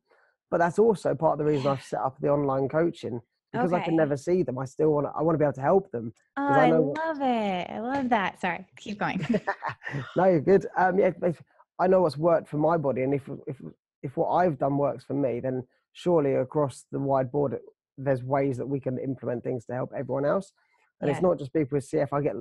But 0.53 0.59
that's 0.59 0.77
also 0.77 1.15
part 1.15 1.33
of 1.33 1.39
the 1.39 1.51
reason 1.51 1.65
I've 1.65 1.81
set 1.81 1.99
up 1.99 2.15
the 2.21 2.29
online 2.29 2.69
coaching 2.69 3.19
because 3.51 3.73
I 3.73 3.79
can 3.79 3.95
never 3.95 4.15
see 4.15 4.43
them. 4.43 4.59
I 4.59 4.65
still 4.65 4.91
want 4.93 5.07
to 5.07 5.11
I 5.17 5.23
want 5.23 5.33
to 5.33 5.39
be 5.39 5.45
able 5.45 5.53
to 5.53 5.61
help 5.61 5.89
them. 5.89 6.13
oh 6.37 6.45
I 6.47 6.65
I, 6.65 6.69
know 6.69 6.81
what- 6.81 6.97
love 7.03 7.17
it. 7.21 7.69
I 7.71 7.79
love 7.79 8.09
that. 8.09 8.39
Sorry. 8.39 8.63
Keep 8.77 8.99
going. 8.99 9.25
no, 10.15 10.25
you're 10.25 10.41
good. 10.41 10.67
Um, 10.77 10.99
yeah, 10.99 11.09
if- 11.23 11.41
I 11.79 11.87
know 11.87 12.03
what's 12.03 12.17
worked 12.19 12.49
for 12.49 12.57
my 12.57 12.77
body, 12.77 13.01
and 13.01 13.15
if 13.15 13.27
if 13.47 13.59
if 14.03 14.15
what 14.15 14.29
I've 14.29 14.59
done 14.59 14.77
works 14.77 15.03
for 15.03 15.15
me, 15.15 15.39
then 15.39 15.63
surely 15.93 16.35
across 16.35 16.85
the 16.91 16.99
wide 16.99 17.31
board, 17.31 17.57
there's 17.97 18.21
ways 18.23 18.57
that 18.57 18.67
we 18.67 18.79
can 18.79 18.99
implement 18.99 19.43
things 19.43 19.65
to 19.65 19.73
help 19.73 19.89
everyone 19.97 20.23
else. 20.23 20.53
And 21.01 21.07
Yeah. 21.09 21.15
it's 21.15 21.23
not 21.23 21.39
just 21.39 21.51
people 21.51 21.77
with 21.77 21.89
CF. 21.89 22.09
I 22.13 22.21
get 22.21 22.35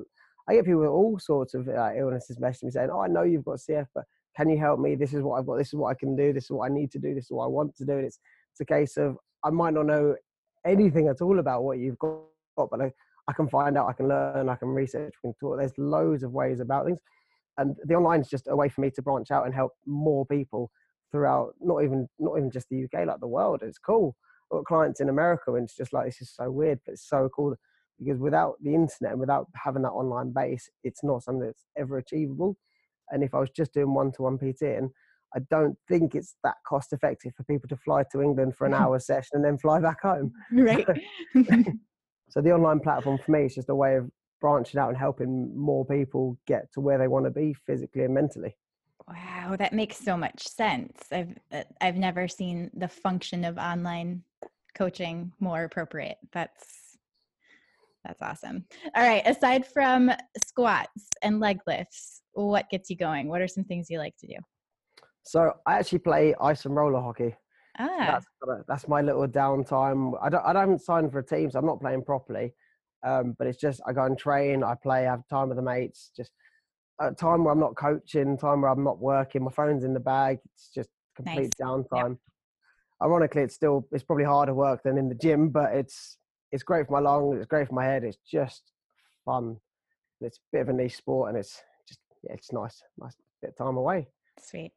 I 0.48 0.52
get 0.56 0.66
people 0.66 0.80
with 0.82 0.90
all 0.90 1.18
sorts 1.18 1.54
of 1.54 1.66
uh, 1.66 1.92
illnesses 1.96 2.36
messaging 2.36 2.64
me 2.64 2.70
saying, 2.72 2.90
"Oh, 2.92 3.00
I 3.00 3.06
know 3.08 3.22
you've 3.22 3.46
got 3.46 3.56
CF, 3.60 3.86
but 3.94 4.04
can 4.36 4.48
you 4.48 4.58
help 4.58 4.80
me? 4.80 4.94
This 4.94 5.14
is 5.14 5.22
what 5.22 5.38
I've 5.38 5.46
got. 5.46 5.58
This 5.58 5.68
is 5.68 5.74
what 5.74 5.90
I 5.90 5.94
can 5.94 6.16
do. 6.16 6.32
This 6.32 6.44
is 6.44 6.50
what 6.50 6.70
I 6.70 6.74
need 6.74 6.90
to 6.92 6.98
do. 6.98 7.14
This 7.14 7.24
is 7.24 7.30
what 7.30 7.44
I 7.44 7.48
want 7.48 7.76
to 7.76 7.84
do." 7.84 7.92
And 7.92 8.06
it's 8.06 8.18
it's 8.52 8.60
a 8.60 8.64
case 8.64 8.96
of 8.96 9.16
I 9.44 9.50
might 9.50 9.74
not 9.74 9.86
know 9.86 10.16
anything 10.66 11.08
at 11.08 11.20
all 11.20 11.38
about 11.38 11.64
what 11.64 11.78
you've 11.78 11.98
got, 11.98 12.20
but 12.56 12.80
I, 12.80 12.92
I 13.28 13.32
can 13.32 13.48
find 13.48 13.76
out. 13.76 13.88
I 13.88 13.92
can 13.92 14.08
learn. 14.08 14.48
I 14.48 14.56
can 14.56 14.68
research. 14.68 15.14
We 15.22 15.28
can 15.28 15.34
talk. 15.40 15.58
There's 15.58 15.76
loads 15.78 16.22
of 16.22 16.32
ways 16.32 16.60
about 16.60 16.86
things 16.86 17.00
and 17.58 17.76
the 17.84 17.94
online 17.94 18.20
is 18.20 18.28
just 18.28 18.48
a 18.48 18.56
way 18.56 18.68
for 18.68 18.80
me 18.80 18.90
to 18.90 19.02
branch 19.02 19.30
out 19.30 19.44
and 19.44 19.54
help 19.54 19.72
more 19.86 20.24
people 20.26 20.70
throughout 21.10 21.54
not 21.60 21.82
even 21.82 22.08
not 22.18 22.36
even 22.38 22.50
just 22.50 22.68
the 22.70 22.84
uk 22.84 23.06
like 23.06 23.20
the 23.20 23.26
world 23.26 23.62
it's 23.62 23.78
cool 23.78 24.16
i've 24.50 24.58
got 24.58 24.64
clients 24.64 25.00
in 25.00 25.08
america 25.08 25.54
and 25.54 25.64
it's 25.64 25.76
just 25.76 25.92
like 25.92 26.06
this 26.06 26.20
is 26.20 26.34
so 26.34 26.50
weird 26.50 26.78
but 26.84 26.92
it's 26.92 27.08
so 27.08 27.28
cool 27.34 27.54
because 27.98 28.18
without 28.18 28.54
the 28.62 28.74
internet 28.74 29.12
and 29.12 29.20
without 29.20 29.46
having 29.54 29.82
that 29.82 29.90
online 29.90 30.32
base 30.32 30.70
it's 30.84 31.04
not 31.04 31.22
something 31.22 31.46
that's 31.46 31.66
ever 31.76 31.98
achievable 31.98 32.56
and 33.12 33.22
if 33.22 33.34
i 33.34 33.38
was 33.38 33.50
just 33.50 33.72
doing 33.72 33.94
one-to-one 33.94 34.38
pt 34.38 34.62
and 34.62 34.90
i 35.36 35.38
don't 35.50 35.76
think 35.88 36.14
it's 36.14 36.34
that 36.42 36.56
cost 36.66 36.92
effective 36.92 37.32
for 37.36 37.44
people 37.44 37.68
to 37.68 37.76
fly 37.76 38.02
to 38.10 38.20
england 38.20 38.54
for 38.56 38.66
an 38.66 38.74
hour 38.82 38.98
session 38.98 39.30
and 39.34 39.44
then 39.44 39.56
fly 39.58 39.80
back 39.80 40.02
home 40.02 40.32
right. 40.52 40.86
so 42.28 42.40
the 42.40 42.52
online 42.52 42.80
platform 42.80 43.18
for 43.18 43.30
me 43.30 43.44
is 43.44 43.54
just 43.54 43.68
a 43.68 43.74
way 43.74 43.96
of 43.96 44.10
branching 44.42 44.78
out 44.78 44.88
and 44.88 44.98
helping 44.98 45.56
more 45.56 45.86
people 45.86 46.36
get 46.46 46.70
to 46.74 46.80
where 46.80 46.98
they 46.98 47.08
want 47.08 47.24
to 47.24 47.30
be 47.30 47.54
physically 47.64 48.02
and 48.02 48.12
mentally. 48.12 48.54
wow, 49.08 49.54
that 49.56 49.72
makes 49.72 49.96
so 49.96 50.16
much 50.16 50.46
sense. 50.46 51.00
I've 51.10 51.38
uh, 51.52 51.62
I've 51.80 51.96
never 51.96 52.28
seen 52.28 52.70
the 52.74 52.88
function 52.88 53.44
of 53.44 53.56
online 53.56 54.24
coaching 54.74 55.32
more 55.38 55.64
appropriate. 55.64 56.18
That's 56.32 56.81
that's 58.04 58.22
awesome. 58.22 58.64
All 58.94 59.02
right, 59.02 59.22
aside 59.26 59.66
from 59.66 60.10
squats 60.44 61.08
and 61.22 61.40
leg 61.40 61.60
lifts, 61.66 62.22
what 62.32 62.68
gets 62.70 62.90
you 62.90 62.96
going? 62.96 63.28
What 63.28 63.40
are 63.40 63.48
some 63.48 63.64
things 63.64 63.88
you 63.90 63.98
like 63.98 64.16
to 64.18 64.26
do? 64.26 64.36
So 65.24 65.52
I 65.66 65.74
actually 65.78 66.00
play 66.00 66.34
ice 66.40 66.64
and 66.64 66.74
roller 66.74 67.00
hockey. 67.00 67.34
Ah, 67.78 68.20
That's 68.20 68.26
that's 68.68 68.88
my 68.88 69.00
little 69.00 69.26
downtime. 69.26 70.12
I 70.22 70.28
don't 70.28 70.44
I 70.44 70.52
don't 70.52 70.80
sign 70.80 71.10
for 71.10 71.20
a 71.20 71.24
team, 71.24 71.50
so 71.50 71.58
I'm 71.58 71.66
not 71.66 71.80
playing 71.80 72.04
properly. 72.04 72.54
Um, 73.04 73.34
but 73.38 73.46
it's 73.46 73.58
just 73.58 73.80
I 73.86 73.92
go 73.92 74.04
and 74.04 74.18
train, 74.18 74.62
I 74.62 74.74
play, 74.74 75.06
I 75.06 75.10
have 75.10 75.26
time 75.28 75.48
with 75.48 75.56
the 75.56 75.62
mates. 75.62 76.10
Just 76.16 76.32
a 77.00 77.12
time 77.12 77.44
where 77.44 77.52
I'm 77.52 77.60
not 77.60 77.76
coaching, 77.76 78.36
time 78.36 78.60
where 78.62 78.70
I'm 78.70 78.84
not 78.84 78.98
working. 79.00 79.42
My 79.44 79.50
phone's 79.50 79.84
in 79.84 79.94
the 79.94 80.00
bag. 80.00 80.38
It's 80.54 80.70
just 80.74 80.90
complete 81.16 81.52
Nice. 81.58 81.68
downtime. 81.68 82.18
Ironically, 83.02 83.42
it's 83.42 83.54
still 83.54 83.88
it's 83.90 84.04
probably 84.04 84.24
harder 84.24 84.54
work 84.54 84.82
than 84.82 84.98
in 84.98 85.08
the 85.08 85.14
gym, 85.14 85.48
but 85.48 85.72
it's 85.72 86.18
it's 86.52 86.62
great 86.62 86.86
for 86.86 86.92
my 86.92 87.00
lungs. 87.00 87.38
It's 87.38 87.46
great 87.46 87.68
for 87.68 87.74
my 87.74 87.84
head. 87.84 88.04
It's 88.04 88.18
just 88.30 88.72
fun. 89.24 89.56
It's 90.20 90.38
a 90.38 90.40
bit 90.52 90.60
of 90.62 90.68
a 90.68 90.72
niche 90.72 90.96
sport, 90.96 91.30
and 91.30 91.38
it's 91.38 91.60
just 91.88 92.00
yeah, 92.22 92.34
it's 92.34 92.52
nice, 92.52 92.82
nice 92.98 93.16
bit 93.40 93.54
of 93.58 93.66
time 93.66 93.76
away. 93.76 94.06
sweet, 94.38 94.72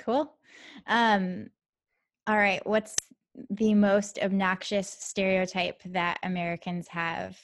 cool. 0.00 0.34
Um, 0.86 1.50
all 2.26 2.36
right, 2.36 2.64
what's 2.66 2.96
the 3.50 3.74
most 3.74 4.18
obnoxious 4.20 4.88
stereotype 4.88 5.80
that 5.84 6.18
Americans 6.24 6.88
have? 6.88 7.38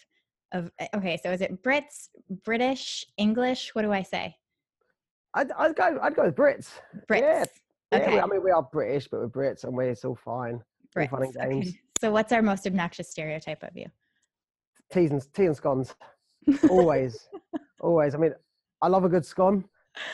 Of 0.52 0.70
eh, 0.78 0.88
okay, 0.94 1.18
so 1.22 1.30
is 1.30 1.40
it 1.40 1.62
Brits, 1.62 2.08
British, 2.44 3.04
English? 3.16 3.74
What 3.74 3.82
do 3.82 3.92
I 3.92 4.02
say? 4.02 4.36
I'd, 5.34 5.50
I'd 5.52 5.76
go. 5.76 5.98
I'd 6.02 6.14
go 6.16 6.24
with 6.24 6.34
Brits. 6.36 6.70
Brits. 7.08 7.20
Yeah, 7.20 7.44
Yeah, 7.92 7.98
Okay. 7.98 8.14
we, 8.14 8.20
I 8.20 8.26
mean, 8.26 8.42
we 8.42 8.50
are 8.50 8.62
British, 8.72 9.08
but 9.08 9.20
we're 9.20 9.28
Brits, 9.28 9.64
and 9.64 9.74
we're 9.76 9.90
it's 9.90 10.04
all 10.04 10.16
fine. 10.16 10.60
all 10.96 11.06
fun 11.08 11.22
and 11.24 11.34
Brits, 11.34 11.58
okay. 11.60 11.78
So 12.04 12.10
what's 12.10 12.32
our 12.32 12.42
most 12.42 12.66
obnoxious 12.66 13.08
stereotype 13.08 13.62
of 13.62 13.74
you? 13.74 13.86
Teas 14.92 15.10
and 15.10 15.26
tea 15.32 15.46
and 15.46 15.56
scones, 15.56 15.94
always, 16.68 17.30
always. 17.80 18.14
I 18.14 18.18
mean, 18.18 18.34
I 18.82 18.88
love 18.88 19.04
a 19.04 19.08
good 19.08 19.24
scone. 19.24 19.64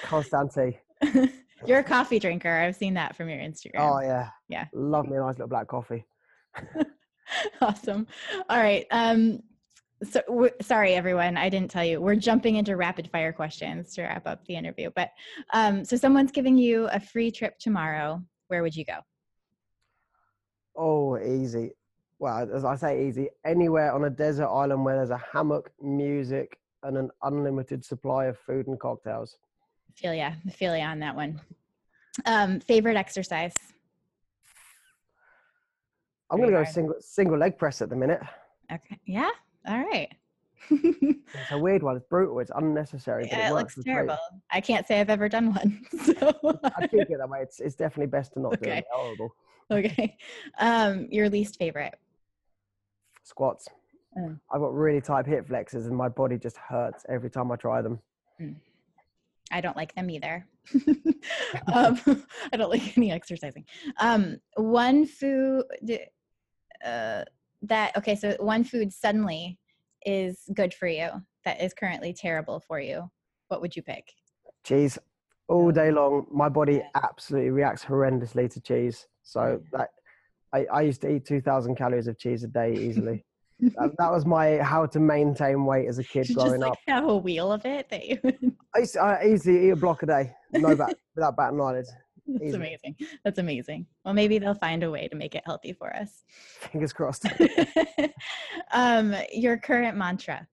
Can't 0.04 0.24
stand 0.24 0.52
tea. 0.52 0.78
You're 1.66 1.80
a 1.80 1.82
coffee 1.82 2.20
drinker. 2.20 2.48
I've 2.48 2.76
seen 2.76 2.94
that 2.94 3.16
from 3.16 3.28
your 3.28 3.40
Instagram. 3.40 3.80
Oh 3.80 4.00
yeah, 4.02 4.28
Yeah. 4.48 4.66
Love 4.72 5.08
me 5.08 5.16
a 5.16 5.18
nice 5.20 5.34
little 5.34 5.48
black 5.48 5.66
coffee. 5.66 6.06
awesome. 7.60 8.06
All 8.48 8.58
right. 8.58 8.86
Um, 8.92 9.40
so 10.04 10.48
sorry, 10.62 10.94
everyone. 10.94 11.36
I 11.36 11.48
didn't 11.48 11.72
tell 11.72 11.84
you. 11.84 12.00
We're 12.00 12.14
jumping 12.14 12.54
into 12.54 12.76
rapid 12.76 13.10
fire 13.10 13.32
questions 13.32 13.94
to 13.94 14.02
wrap 14.02 14.28
up 14.28 14.44
the 14.46 14.54
interview. 14.54 14.90
But 14.94 15.08
um, 15.52 15.84
so 15.84 15.96
someone's 15.96 16.30
giving 16.30 16.56
you 16.56 16.86
a 16.92 17.00
free 17.00 17.32
trip 17.32 17.58
tomorrow. 17.58 18.22
Where 18.46 18.62
would 18.62 18.76
you 18.76 18.84
go? 18.84 18.98
Oh, 20.76 21.18
easy. 21.18 21.72
Well, 22.20 22.48
as 22.54 22.64
I 22.64 22.76
say, 22.76 23.08
easy. 23.08 23.30
Anywhere 23.44 23.92
on 23.92 24.04
a 24.04 24.10
desert 24.10 24.46
island 24.46 24.84
where 24.84 24.96
there's 24.96 25.10
a 25.10 25.22
hammock, 25.32 25.72
music, 25.80 26.58
and 26.82 26.96
an 26.96 27.10
unlimited 27.22 27.84
supply 27.84 28.26
of 28.26 28.38
food 28.38 28.66
and 28.68 28.78
cocktails. 28.78 29.38
Feel 29.96 30.14
ya, 30.14 30.32
feel 30.52 30.76
ya 30.76 30.84
on 30.84 31.00
that 31.00 31.16
one. 31.16 31.40
Um, 32.26 32.60
favorite 32.60 32.96
exercise? 32.96 33.54
I'm 36.30 36.38
going 36.38 36.50
to 36.50 36.56
go 36.58 36.64
single 36.64 36.94
single 37.00 37.38
leg 37.38 37.58
press 37.58 37.82
at 37.82 37.88
the 37.88 37.96
minute. 37.96 38.20
Okay. 38.70 39.00
Yeah. 39.06 39.30
All 39.66 39.78
right. 39.78 40.08
it's 40.70 41.50
a 41.50 41.58
weird 41.58 41.82
one. 41.82 41.96
It's 41.96 42.06
brutal. 42.06 42.38
It's 42.38 42.52
unnecessary. 42.54 43.26
Yeah, 43.26 43.48
it, 43.48 43.50
it 43.50 43.54
looks 43.54 43.76
terrible. 43.82 44.18
Great. 44.30 44.42
I 44.50 44.60
can't 44.60 44.86
say 44.86 45.00
I've 45.00 45.10
ever 45.10 45.28
done 45.28 45.54
one. 45.54 45.86
So. 46.04 46.60
I 46.76 46.86
think 46.86 47.08
it 47.10 47.18
that 47.18 47.28
way. 47.28 47.40
It's, 47.40 47.60
it's 47.60 47.74
definitely 47.74 48.06
best 48.06 48.34
to 48.34 48.40
not 48.40 48.54
okay. 48.54 48.64
do 48.64 48.70
it. 48.72 48.84
Horrible. 48.92 49.34
Okay. 49.70 50.16
Um, 50.58 51.08
your 51.10 51.28
least 51.30 51.58
favorite? 51.58 51.94
Squats. 53.30 53.68
Mm. 54.18 54.40
I've 54.52 54.60
got 54.60 54.74
really 54.74 55.00
tight 55.00 55.26
hip 55.26 55.46
flexors 55.46 55.86
and 55.86 55.96
my 55.96 56.08
body 56.08 56.36
just 56.36 56.56
hurts 56.56 57.06
every 57.08 57.30
time 57.30 57.50
I 57.52 57.56
try 57.56 57.80
them. 57.80 58.00
Mm. 58.40 58.56
I 59.52 59.60
don't 59.60 59.76
like 59.76 59.94
them 59.94 60.10
either. 60.10 60.46
um, 61.72 62.00
I 62.52 62.56
don't 62.56 62.70
like 62.70 62.96
any 62.96 63.12
exercising. 63.12 63.64
Um, 63.98 64.38
one 64.56 65.06
food 65.06 65.64
uh, 66.84 67.24
that, 67.62 67.96
okay, 67.96 68.16
so 68.16 68.36
one 68.38 68.64
food 68.64 68.92
suddenly 68.92 69.58
is 70.04 70.42
good 70.54 70.74
for 70.74 70.88
you 70.88 71.08
that 71.44 71.62
is 71.62 71.72
currently 71.74 72.12
terrible 72.12 72.60
for 72.60 72.80
you. 72.80 73.10
What 73.48 73.60
would 73.60 73.74
you 73.76 73.82
pick? 73.82 74.12
Cheese. 74.64 74.98
All 75.48 75.72
day 75.72 75.90
long, 75.90 76.26
my 76.30 76.48
body 76.48 76.82
absolutely 76.94 77.50
reacts 77.50 77.84
horrendously 77.84 78.48
to 78.52 78.60
cheese. 78.60 79.08
So 79.24 79.60
that 79.72 79.90
I, 80.52 80.66
I 80.72 80.82
used 80.82 81.00
to 81.02 81.10
eat 81.10 81.26
2,000 81.26 81.76
calories 81.76 82.06
of 82.06 82.18
cheese 82.18 82.42
a 82.44 82.48
day 82.48 82.74
easily 82.74 83.24
that, 83.60 83.92
that, 83.98 84.10
was 84.10 84.24
my 84.24 84.58
how 84.58 84.86
to 84.86 85.00
maintain 85.00 85.64
weight 85.64 85.86
as 85.86 85.98
a 85.98 86.04
kid 86.04 86.28
growing 86.34 86.52
just, 86.52 86.60
like, 86.60 86.72
up. 86.72 86.78
Have 86.88 87.04
a 87.08 87.16
wheel 87.16 87.52
of 87.52 87.64
it 87.64 87.88
that 87.90 88.06
you. 88.06 88.18
I 88.74 88.80
used 88.80 88.94
to, 88.94 89.02
I 89.02 89.26
easily 89.26 89.66
eat 89.66 89.70
a 89.70 89.76
block 89.76 90.02
a 90.02 90.06
day, 90.06 90.32
no 90.52 90.74
bat, 90.76 90.96
without 91.14 91.36
batting 91.36 91.60
eyelids. 91.60 91.92
That's 92.26 92.44
Easy. 92.44 92.56
amazing. 92.56 92.96
That's 93.24 93.38
amazing. 93.38 93.86
Well, 94.04 94.14
maybe 94.14 94.38
they'll 94.38 94.54
find 94.54 94.82
a 94.82 94.90
way 94.90 95.08
to 95.08 95.16
make 95.16 95.34
it 95.34 95.42
healthy 95.44 95.72
for 95.72 95.94
us. 95.94 96.22
Fingers 96.60 96.92
crossed. 96.92 97.26
um, 98.72 99.14
your 99.32 99.58
current 99.58 99.96
mantra? 99.96 100.46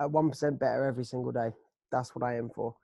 At 0.00 0.10
one 0.10 0.28
percent 0.28 0.60
better 0.60 0.84
every 0.84 1.04
single 1.04 1.32
day. 1.32 1.50
That's 1.90 2.14
what 2.14 2.24
I 2.24 2.36
aim 2.36 2.50
for. 2.54 2.74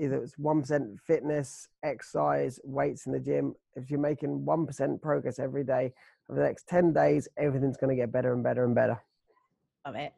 Either 0.00 0.22
it's 0.22 0.38
one 0.38 0.60
percent 0.60 0.98
fitness, 1.06 1.68
exercise, 1.82 2.58
weights 2.64 3.06
in 3.06 3.12
the 3.12 3.20
gym. 3.20 3.54
If 3.76 3.90
you're 3.90 4.00
making 4.00 4.44
one 4.44 4.66
percent 4.66 5.02
progress 5.02 5.38
every 5.38 5.64
day, 5.64 5.92
over 6.28 6.40
the 6.40 6.46
next 6.46 6.66
10 6.68 6.92
days, 6.92 7.28
everything's 7.36 7.76
going 7.76 7.90
to 7.90 8.00
get 8.00 8.10
better 8.10 8.32
and 8.32 8.42
better 8.42 8.64
and 8.64 8.74
better. 8.74 9.02
Love 9.86 9.96
it. 9.96 10.12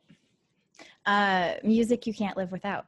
Uh, 1.04 1.54
music 1.64 2.06
you 2.06 2.14
can't 2.14 2.36
live 2.36 2.52
without. 2.52 2.86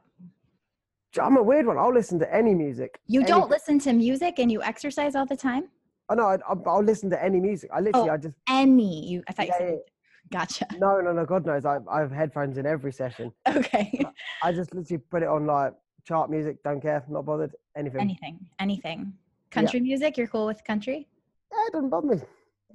I'm 1.19 1.37
a 1.37 1.43
weird 1.43 1.65
one. 1.65 1.77
I'll 1.77 1.93
listen 1.93 2.19
to 2.19 2.33
any 2.33 2.53
music. 2.53 2.99
You 3.07 3.25
don't 3.25 3.49
listen 3.49 3.79
to 3.79 3.93
music 3.93 4.35
and 4.37 4.51
you 4.51 4.61
exercise 4.61 5.15
all 5.15 5.25
the 5.25 5.35
time? 5.35 5.67
Oh 6.09 6.15
no, 6.15 6.23
I, 6.25 6.53
will 6.53 6.83
listen 6.83 7.09
to 7.09 7.23
any 7.23 7.39
music. 7.39 7.69
I 7.73 7.81
literally, 7.81 8.09
oh, 8.09 8.13
I 8.13 8.17
just 8.17 8.35
any. 8.47 9.07
You, 9.07 9.23
I 9.27 9.33
thought 9.33 9.47
yeah, 9.47 9.53
you 9.53 9.59
said. 9.59 9.69
Yeah. 9.71 10.39
Gotcha. 10.39 10.67
No, 10.77 11.01
no, 11.01 11.11
no. 11.11 11.25
God 11.25 11.45
knows, 11.45 11.65
I, 11.65 11.79
I 11.89 12.01
have 12.01 12.11
headphones 12.11 12.57
in 12.59 12.65
every 12.65 12.93
session. 12.93 13.31
Okay. 13.47 14.05
I 14.43 14.51
just 14.51 14.73
literally 14.75 15.01
put 15.09 15.23
it 15.23 15.27
on 15.27 15.47
like 15.47 15.73
chart 16.09 16.29
music. 16.29 16.61
Don't 16.63 16.81
care. 16.81 17.03
Not 17.07 17.25
bothered. 17.25 17.55
Anything. 17.77 18.01
Anything. 18.01 18.39
Anything. 18.59 19.13
Country 19.51 19.79
yeah. 19.79 19.83
music. 19.83 20.17
You're 20.17 20.27
cool 20.27 20.45
with 20.45 20.63
country? 20.63 21.07
Yeah, 21.51 21.67
it 21.67 21.73
doesn't 21.73 21.89
bother 21.89 22.07
me 22.07 22.21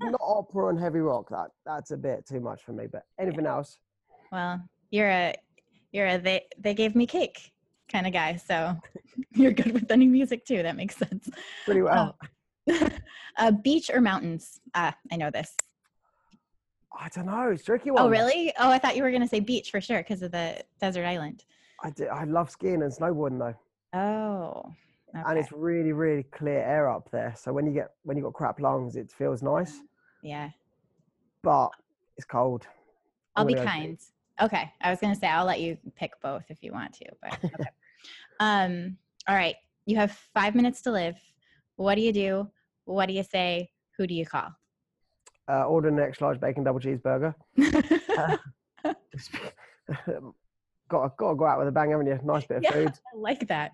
not 0.01 0.21
opera 0.21 0.69
and 0.69 0.79
heavy 0.79 1.01
rock. 1.01 1.29
That 1.31 1.51
that's 1.65 1.91
a 1.91 1.97
bit 1.97 2.27
too 2.27 2.41
much 2.41 2.63
for 2.65 2.73
me. 2.73 2.87
But 2.91 3.05
anything 3.19 3.45
yeah. 3.45 3.57
else? 3.57 3.79
Well, 4.33 4.63
you're 4.91 5.09
a 5.09 5.35
you're 5.93 6.07
a 6.07 6.19
they 6.19 6.47
they 6.59 6.75
gave 6.75 6.95
me 6.95 7.07
cake 7.07 7.53
kind 7.91 8.07
of 8.07 8.13
guy, 8.13 8.37
so 8.37 8.77
you're 9.33 9.53
good 9.53 9.73
with 9.73 9.91
any 9.91 10.07
music 10.07 10.45
too. 10.45 10.63
That 10.63 10.77
makes 10.77 10.97
sense. 10.97 11.29
Pretty 11.65 11.83
well. 11.83 12.17
Uh, 12.71 12.89
uh, 13.39 13.51
beach 13.51 13.91
or 13.93 14.01
mountains? 14.01 14.61
Ah, 14.75 14.97
I 15.13 15.17
know 15.17 15.31
this. 15.31 15.55
I 16.97 17.09
don't 17.09 17.27
know. 17.27 17.51
It's 17.51 17.65
tricky 17.65 17.91
one. 17.91 18.03
Oh, 18.03 18.09
really? 18.09 18.53
Oh, 18.59 18.71
I 18.71 18.79
thought 18.79 18.97
you 18.97 19.03
were 19.03 19.11
going 19.11 19.23
to 19.23 19.29
say 19.29 19.41
beach 19.41 19.73
for 19.73 19.81
sure 19.81 19.99
because 19.99 20.23
of 20.23 20.31
the 20.31 20.63
desert 20.81 21.05
island. 21.05 21.45
I 21.83 21.91
do, 21.91 22.07
I 22.07 22.25
love 22.25 22.51
skiing 22.51 22.83
and 22.83 22.93
snowboarding 22.93 23.39
though. 23.39 23.99
Oh. 23.99 24.73
Okay. 25.15 25.23
And 25.27 25.39
it's 25.39 25.53
really, 25.53 25.93
really 25.93 26.25
clear 26.25 26.59
air 26.59 26.91
up 26.91 27.09
there. 27.13 27.35
So 27.37 27.53
when 27.53 27.67
you 27.67 27.73
get 27.73 27.91
when 28.03 28.17
you 28.17 28.25
got 28.25 28.33
crap 28.33 28.61
lungs, 28.61 28.97
it 28.97 29.13
feels 29.13 29.43
nice. 29.43 29.81
Yeah. 30.23 30.51
But 31.43 31.71
it's 32.17 32.27
cold. 32.27 32.67
I'll 33.37 33.45
be 33.45 33.55
kind. 33.55 33.99
Okay. 34.41 34.73
I 34.81 34.91
was 34.91 34.99
gonna 34.99 35.15
say 35.15 35.29
I'll 35.29 35.45
let 35.45 35.61
you 35.61 35.79
pick 35.97 36.13
both 36.21 36.45
if 36.49 36.63
you 36.63 36.73
want 36.73 36.95
to, 36.95 37.05
but 37.23 37.39
okay. 37.45 37.71
um, 38.41 38.97
all 39.29 39.37
right. 39.37 39.55
You 39.87 39.97
have 39.97 40.13
five 40.33 40.55
minutes 40.55 40.83
to 40.83 40.91
live. 40.91 41.17
What 41.77 41.95
do 41.95 42.01
you 42.01 42.13
do? 42.13 42.51
What 42.85 43.07
do 43.07 43.13
you 43.13 43.23
say? 43.23 43.71
Who 43.97 44.07
do 44.07 44.15
you 44.15 44.27
call? 44.27 44.51
Uh, 45.49 45.65
order 45.67 45.89
an 45.89 46.01
extra 46.01 46.27
large 46.27 46.41
bacon 46.41 46.65
double 46.65 46.81
cheeseburger. 46.81 47.35
uh, 48.85 48.91
got 50.89 51.03
to, 51.05 51.13
got 51.17 51.31
to 51.31 51.37
go 51.37 51.47
out 51.47 51.59
with 51.59 51.69
a 51.69 51.73
bang, 51.73 51.91
haven't 51.91 52.07
you? 52.07 52.19
Nice 52.25 52.47
bit 52.47 52.59
of 52.59 52.63
yeah, 52.65 52.73
food. 52.73 52.89
I 52.89 53.19
like 53.19 53.47
that 53.49 53.73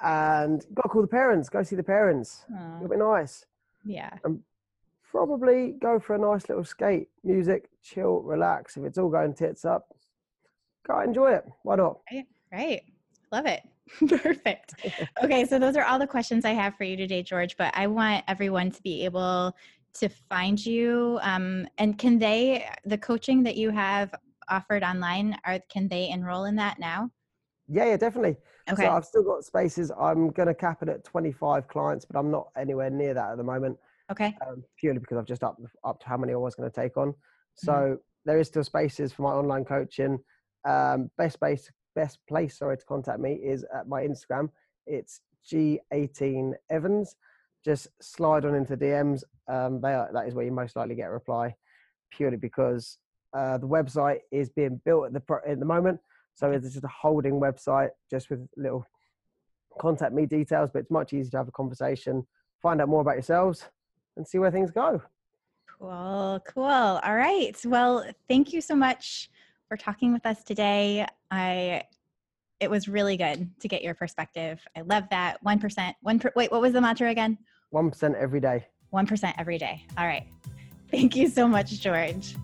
and 0.00 0.64
got 0.74 0.82
to 0.82 0.88
call 0.88 1.02
the 1.02 1.08
parents. 1.08 1.48
Go 1.48 1.62
see 1.62 1.76
the 1.76 1.82
parents. 1.82 2.44
Aww. 2.52 2.76
It'll 2.76 2.88
be 2.88 2.96
nice. 2.96 3.44
Yeah. 3.84 4.10
And 4.24 4.40
probably 5.10 5.74
go 5.80 5.98
for 5.98 6.14
a 6.14 6.18
nice 6.18 6.48
little 6.48 6.64
skate, 6.64 7.08
music, 7.24 7.68
chill, 7.82 8.20
relax. 8.20 8.76
If 8.76 8.84
it's 8.84 8.98
all 8.98 9.08
going 9.08 9.34
tits 9.34 9.64
up, 9.64 9.88
go 10.86 11.00
enjoy 11.00 11.32
it. 11.32 11.44
Why 11.62 11.76
not? 11.76 11.98
Right. 12.12 12.26
right. 12.52 12.82
Love 13.32 13.46
it. 13.46 13.62
Perfect. 14.22 14.74
Okay, 15.24 15.46
so 15.46 15.58
those 15.58 15.76
are 15.76 15.84
all 15.84 15.98
the 15.98 16.06
questions 16.06 16.44
I 16.44 16.52
have 16.52 16.76
for 16.76 16.84
you 16.84 16.96
today, 16.96 17.22
George. 17.22 17.56
But 17.56 17.72
I 17.74 17.86
want 17.86 18.24
everyone 18.28 18.70
to 18.70 18.82
be 18.82 19.04
able 19.04 19.54
to 19.94 20.08
find 20.08 20.64
you. 20.64 21.18
Um, 21.22 21.66
and 21.78 21.98
can 21.98 22.18
they, 22.18 22.66
the 22.84 22.98
coaching 22.98 23.42
that 23.44 23.56
you 23.56 23.70
have 23.70 24.14
offered 24.50 24.82
online, 24.82 25.36
are 25.44 25.60
can 25.70 25.88
they 25.88 26.08
enroll 26.10 26.44
in 26.44 26.56
that 26.56 26.78
now? 26.78 27.10
Yeah, 27.68 27.84
yeah, 27.84 27.96
definitely. 27.96 28.36
Okay. 28.70 28.84
So 28.84 28.90
I've 28.90 29.04
still 29.04 29.22
got 29.22 29.44
spaces. 29.44 29.90
I'm 29.98 30.30
going 30.30 30.48
to 30.48 30.54
cap 30.54 30.82
it 30.82 30.88
at 30.88 31.04
25 31.04 31.68
clients, 31.68 32.04
but 32.04 32.18
I'm 32.18 32.30
not 32.30 32.48
anywhere 32.56 32.90
near 32.90 33.14
that 33.14 33.30
at 33.30 33.36
the 33.36 33.44
moment. 33.44 33.78
Okay. 34.10 34.34
Um, 34.46 34.64
purely 34.78 35.00
because 35.00 35.18
I've 35.18 35.26
just 35.26 35.42
upped 35.42 35.60
up 35.84 36.00
to 36.00 36.08
how 36.08 36.16
many 36.16 36.32
I 36.32 36.36
was 36.36 36.54
going 36.54 36.70
to 36.70 36.74
take 36.74 36.96
on. 36.96 37.14
So 37.54 37.72
mm-hmm. 37.72 37.94
there 38.24 38.38
is 38.38 38.46
still 38.46 38.64
spaces 38.64 39.12
for 39.12 39.22
my 39.22 39.30
online 39.30 39.64
coaching. 39.64 40.18
Um, 40.66 41.10
best 41.18 41.34
space, 41.34 41.70
best 41.94 42.18
place, 42.28 42.58
sorry, 42.58 42.78
to 42.78 42.84
contact 42.84 43.20
me 43.20 43.34
is 43.34 43.64
at 43.74 43.86
my 43.86 44.02
Instagram. 44.02 44.48
It's 44.86 45.20
G18 45.50 46.52
Evans. 46.70 47.16
Just 47.64 47.88
slide 48.00 48.44
on 48.44 48.54
into 48.54 48.76
DMs. 48.76 49.24
Um, 49.48 49.80
they 49.80 49.92
are, 49.92 50.08
that 50.12 50.26
is 50.26 50.34
where 50.34 50.44
you 50.44 50.52
most 50.52 50.76
likely 50.76 50.94
get 50.94 51.08
a 51.08 51.12
reply, 51.12 51.54
purely 52.10 52.36
because 52.36 52.98
uh, 53.36 53.58
the 53.58 53.68
website 53.68 54.18
is 54.32 54.48
being 54.50 54.80
built 54.84 55.06
at 55.06 55.12
the 55.12 55.40
at 55.46 55.58
the 55.58 55.64
moment. 55.64 56.00
So 56.34 56.50
it's 56.50 56.72
just 56.72 56.84
a 56.84 56.88
holding 56.88 57.40
website, 57.40 57.90
just 58.10 58.30
with 58.30 58.46
little 58.56 58.84
contact 59.80 60.12
me 60.12 60.26
details, 60.26 60.70
but 60.72 60.80
it's 60.80 60.90
much 60.90 61.12
easier 61.12 61.30
to 61.32 61.36
have 61.38 61.48
a 61.48 61.52
conversation, 61.52 62.26
find 62.60 62.80
out 62.80 62.88
more 62.88 63.00
about 63.00 63.14
yourselves, 63.14 63.64
and 64.16 64.26
see 64.26 64.38
where 64.38 64.50
things 64.50 64.70
go. 64.70 65.00
Cool, 65.78 66.40
cool. 66.46 66.64
All 66.64 67.14
right. 67.14 67.56
Well, 67.64 68.04
thank 68.28 68.52
you 68.52 68.60
so 68.60 68.74
much 68.74 69.30
for 69.68 69.76
talking 69.76 70.12
with 70.12 70.26
us 70.26 70.42
today. 70.42 71.06
I 71.30 71.84
it 72.60 72.68
was 72.68 72.88
really 72.88 73.16
good 73.16 73.48
to 73.60 73.68
get 73.68 73.82
your 73.82 73.94
perspective. 73.94 74.60
I 74.76 74.80
love 74.80 75.04
that. 75.10 75.36
1%. 75.44 75.94
One 76.02 76.18
per, 76.18 76.32
wait, 76.34 76.50
what 76.50 76.60
was 76.60 76.72
the 76.72 76.80
mantra 76.80 77.08
again? 77.08 77.38
1% 77.72 78.14
every 78.16 78.40
day. 78.40 78.66
1% 78.92 79.34
every 79.38 79.58
day. 79.58 79.86
All 79.96 80.06
right. 80.06 80.26
Thank 80.90 81.14
you 81.14 81.28
so 81.28 81.46
much, 81.46 81.80
George. 81.80 82.34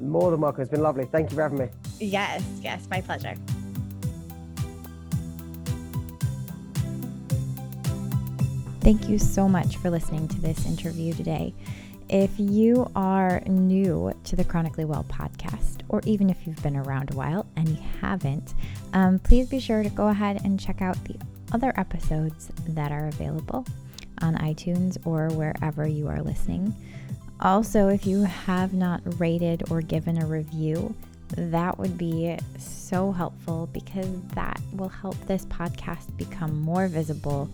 More 0.00 0.30
than 0.30 0.40
welcome. 0.40 0.62
It's 0.62 0.70
been 0.70 0.82
lovely. 0.82 1.04
Thank 1.04 1.30
you 1.30 1.36
for 1.36 1.42
having 1.42 1.58
me. 1.58 1.68
Yes, 2.00 2.42
yes, 2.60 2.86
my 2.90 3.00
pleasure. 3.00 3.36
Thank 8.80 9.08
you 9.08 9.18
so 9.18 9.48
much 9.48 9.76
for 9.76 9.90
listening 9.90 10.26
to 10.28 10.40
this 10.40 10.66
interview 10.66 11.14
today. 11.14 11.54
If 12.08 12.30
you 12.36 12.90
are 12.96 13.40
new 13.46 14.12
to 14.24 14.36
the 14.36 14.44
Chronically 14.44 14.84
Well 14.84 15.04
podcast, 15.04 15.82
or 15.88 16.00
even 16.04 16.28
if 16.28 16.46
you've 16.46 16.62
been 16.62 16.76
around 16.76 17.12
a 17.12 17.14
while 17.14 17.46
and 17.56 17.68
you 17.68 17.78
haven't, 18.00 18.54
um, 18.92 19.20
please 19.20 19.48
be 19.48 19.60
sure 19.60 19.84
to 19.84 19.88
go 19.88 20.08
ahead 20.08 20.40
and 20.44 20.58
check 20.58 20.82
out 20.82 20.96
the 21.04 21.14
other 21.52 21.72
episodes 21.76 22.50
that 22.68 22.90
are 22.90 23.06
available 23.06 23.64
on 24.20 24.34
iTunes 24.36 24.98
or 25.06 25.28
wherever 25.28 25.86
you 25.86 26.08
are 26.08 26.20
listening. 26.20 26.74
Also, 27.42 27.88
if 27.88 28.06
you 28.06 28.22
have 28.22 28.72
not 28.72 29.00
rated 29.18 29.68
or 29.68 29.80
given 29.80 30.22
a 30.22 30.26
review, 30.26 30.94
that 31.36 31.76
would 31.76 31.98
be 31.98 32.38
so 32.56 33.10
helpful 33.10 33.68
because 33.72 34.06
that 34.34 34.60
will 34.74 34.88
help 34.88 35.16
this 35.26 35.44
podcast 35.46 36.16
become 36.16 36.60
more 36.60 36.86
visible, 36.86 37.50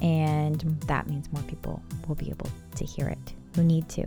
and 0.00 0.60
that 0.86 1.06
means 1.06 1.30
more 1.32 1.42
people 1.42 1.80
will 2.08 2.16
be 2.16 2.28
able 2.28 2.50
to 2.74 2.84
hear 2.84 3.06
it 3.06 3.34
who 3.54 3.62
need 3.62 3.88
to. 3.88 4.04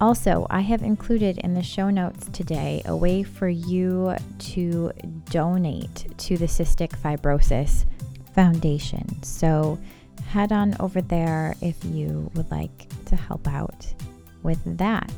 Also, 0.00 0.46
I 0.48 0.60
have 0.60 0.82
included 0.82 1.38
in 1.38 1.52
the 1.52 1.62
show 1.62 1.90
notes 1.90 2.28
today 2.32 2.80
a 2.86 2.96
way 2.96 3.24
for 3.24 3.48
you 3.48 4.14
to 4.38 4.92
donate 5.28 6.06
to 6.16 6.38
the 6.38 6.46
Cystic 6.46 6.90
Fibrosis 6.90 7.84
Foundation. 8.34 9.22
So 9.22 9.78
head 10.28 10.52
on 10.52 10.76
over 10.80 11.02
there 11.02 11.54
if 11.60 11.84
you 11.84 12.30
would 12.34 12.50
like 12.50 12.88
to 13.06 13.16
help 13.16 13.46
out 13.48 13.92
with 14.48 14.78
that. 14.78 15.12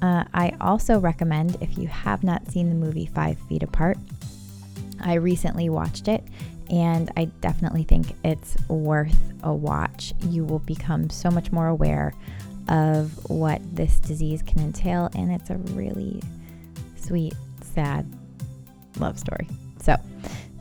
Uh, 0.00 0.22
I 0.32 0.54
also 0.60 1.00
recommend 1.00 1.58
if 1.60 1.76
you 1.76 1.88
have 1.88 2.22
not 2.22 2.48
seen 2.50 2.68
the 2.68 2.74
movie 2.76 3.06
Five 3.06 3.36
Feet 3.48 3.64
Apart, 3.64 3.98
I 5.00 5.14
recently 5.14 5.68
watched 5.68 6.06
it 6.06 6.22
and 6.70 7.10
I 7.16 7.24
definitely 7.40 7.82
think 7.82 8.14
it's 8.22 8.56
worth 8.68 9.18
a 9.42 9.52
watch. 9.52 10.14
You 10.20 10.44
will 10.44 10.60
become 10.60 11.10
so 11.10 11.32
much 11.32 11.50
more 11.50 11.66
aware 11.66 12.14
of 12.68 13.10
what 13.28 13.60
this 13.74 13.98
disease 13.98 14.40
can 14.42 14.60
entail, 14.60 15.10
and 15.16 15.32
it's 15.32 15.50
a 15.50 15.56
really 15.56 16.22
sweet, 16.94 17.34
sad 17.74 18.06
love 19.00 19.18
story. 19.18 19.48
So, 19.82 19.96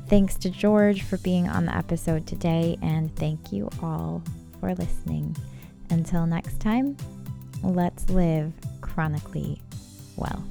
thanks 0.07 0.35
to 0.37 0.49
George 0.49 1.03
for 1.03 1.17
being 1.17 1.47
on 1.47 1.67
the 1.67 1.77
episode 1.77 2.25
today, 2.25 2.79
and 2.81 3.15
thank 3.15 3.51
you 3.51 3.69
all 3.83 4.23
for 4.59 4.73
listening. 4.73 5.35
Until 5.91 6.25
next 6.25 6.59
time, 6.59 6.97
let's 7.63 8.09
live 8.09 8.53
chronically 8.81 9.61
well. 10.15 10.43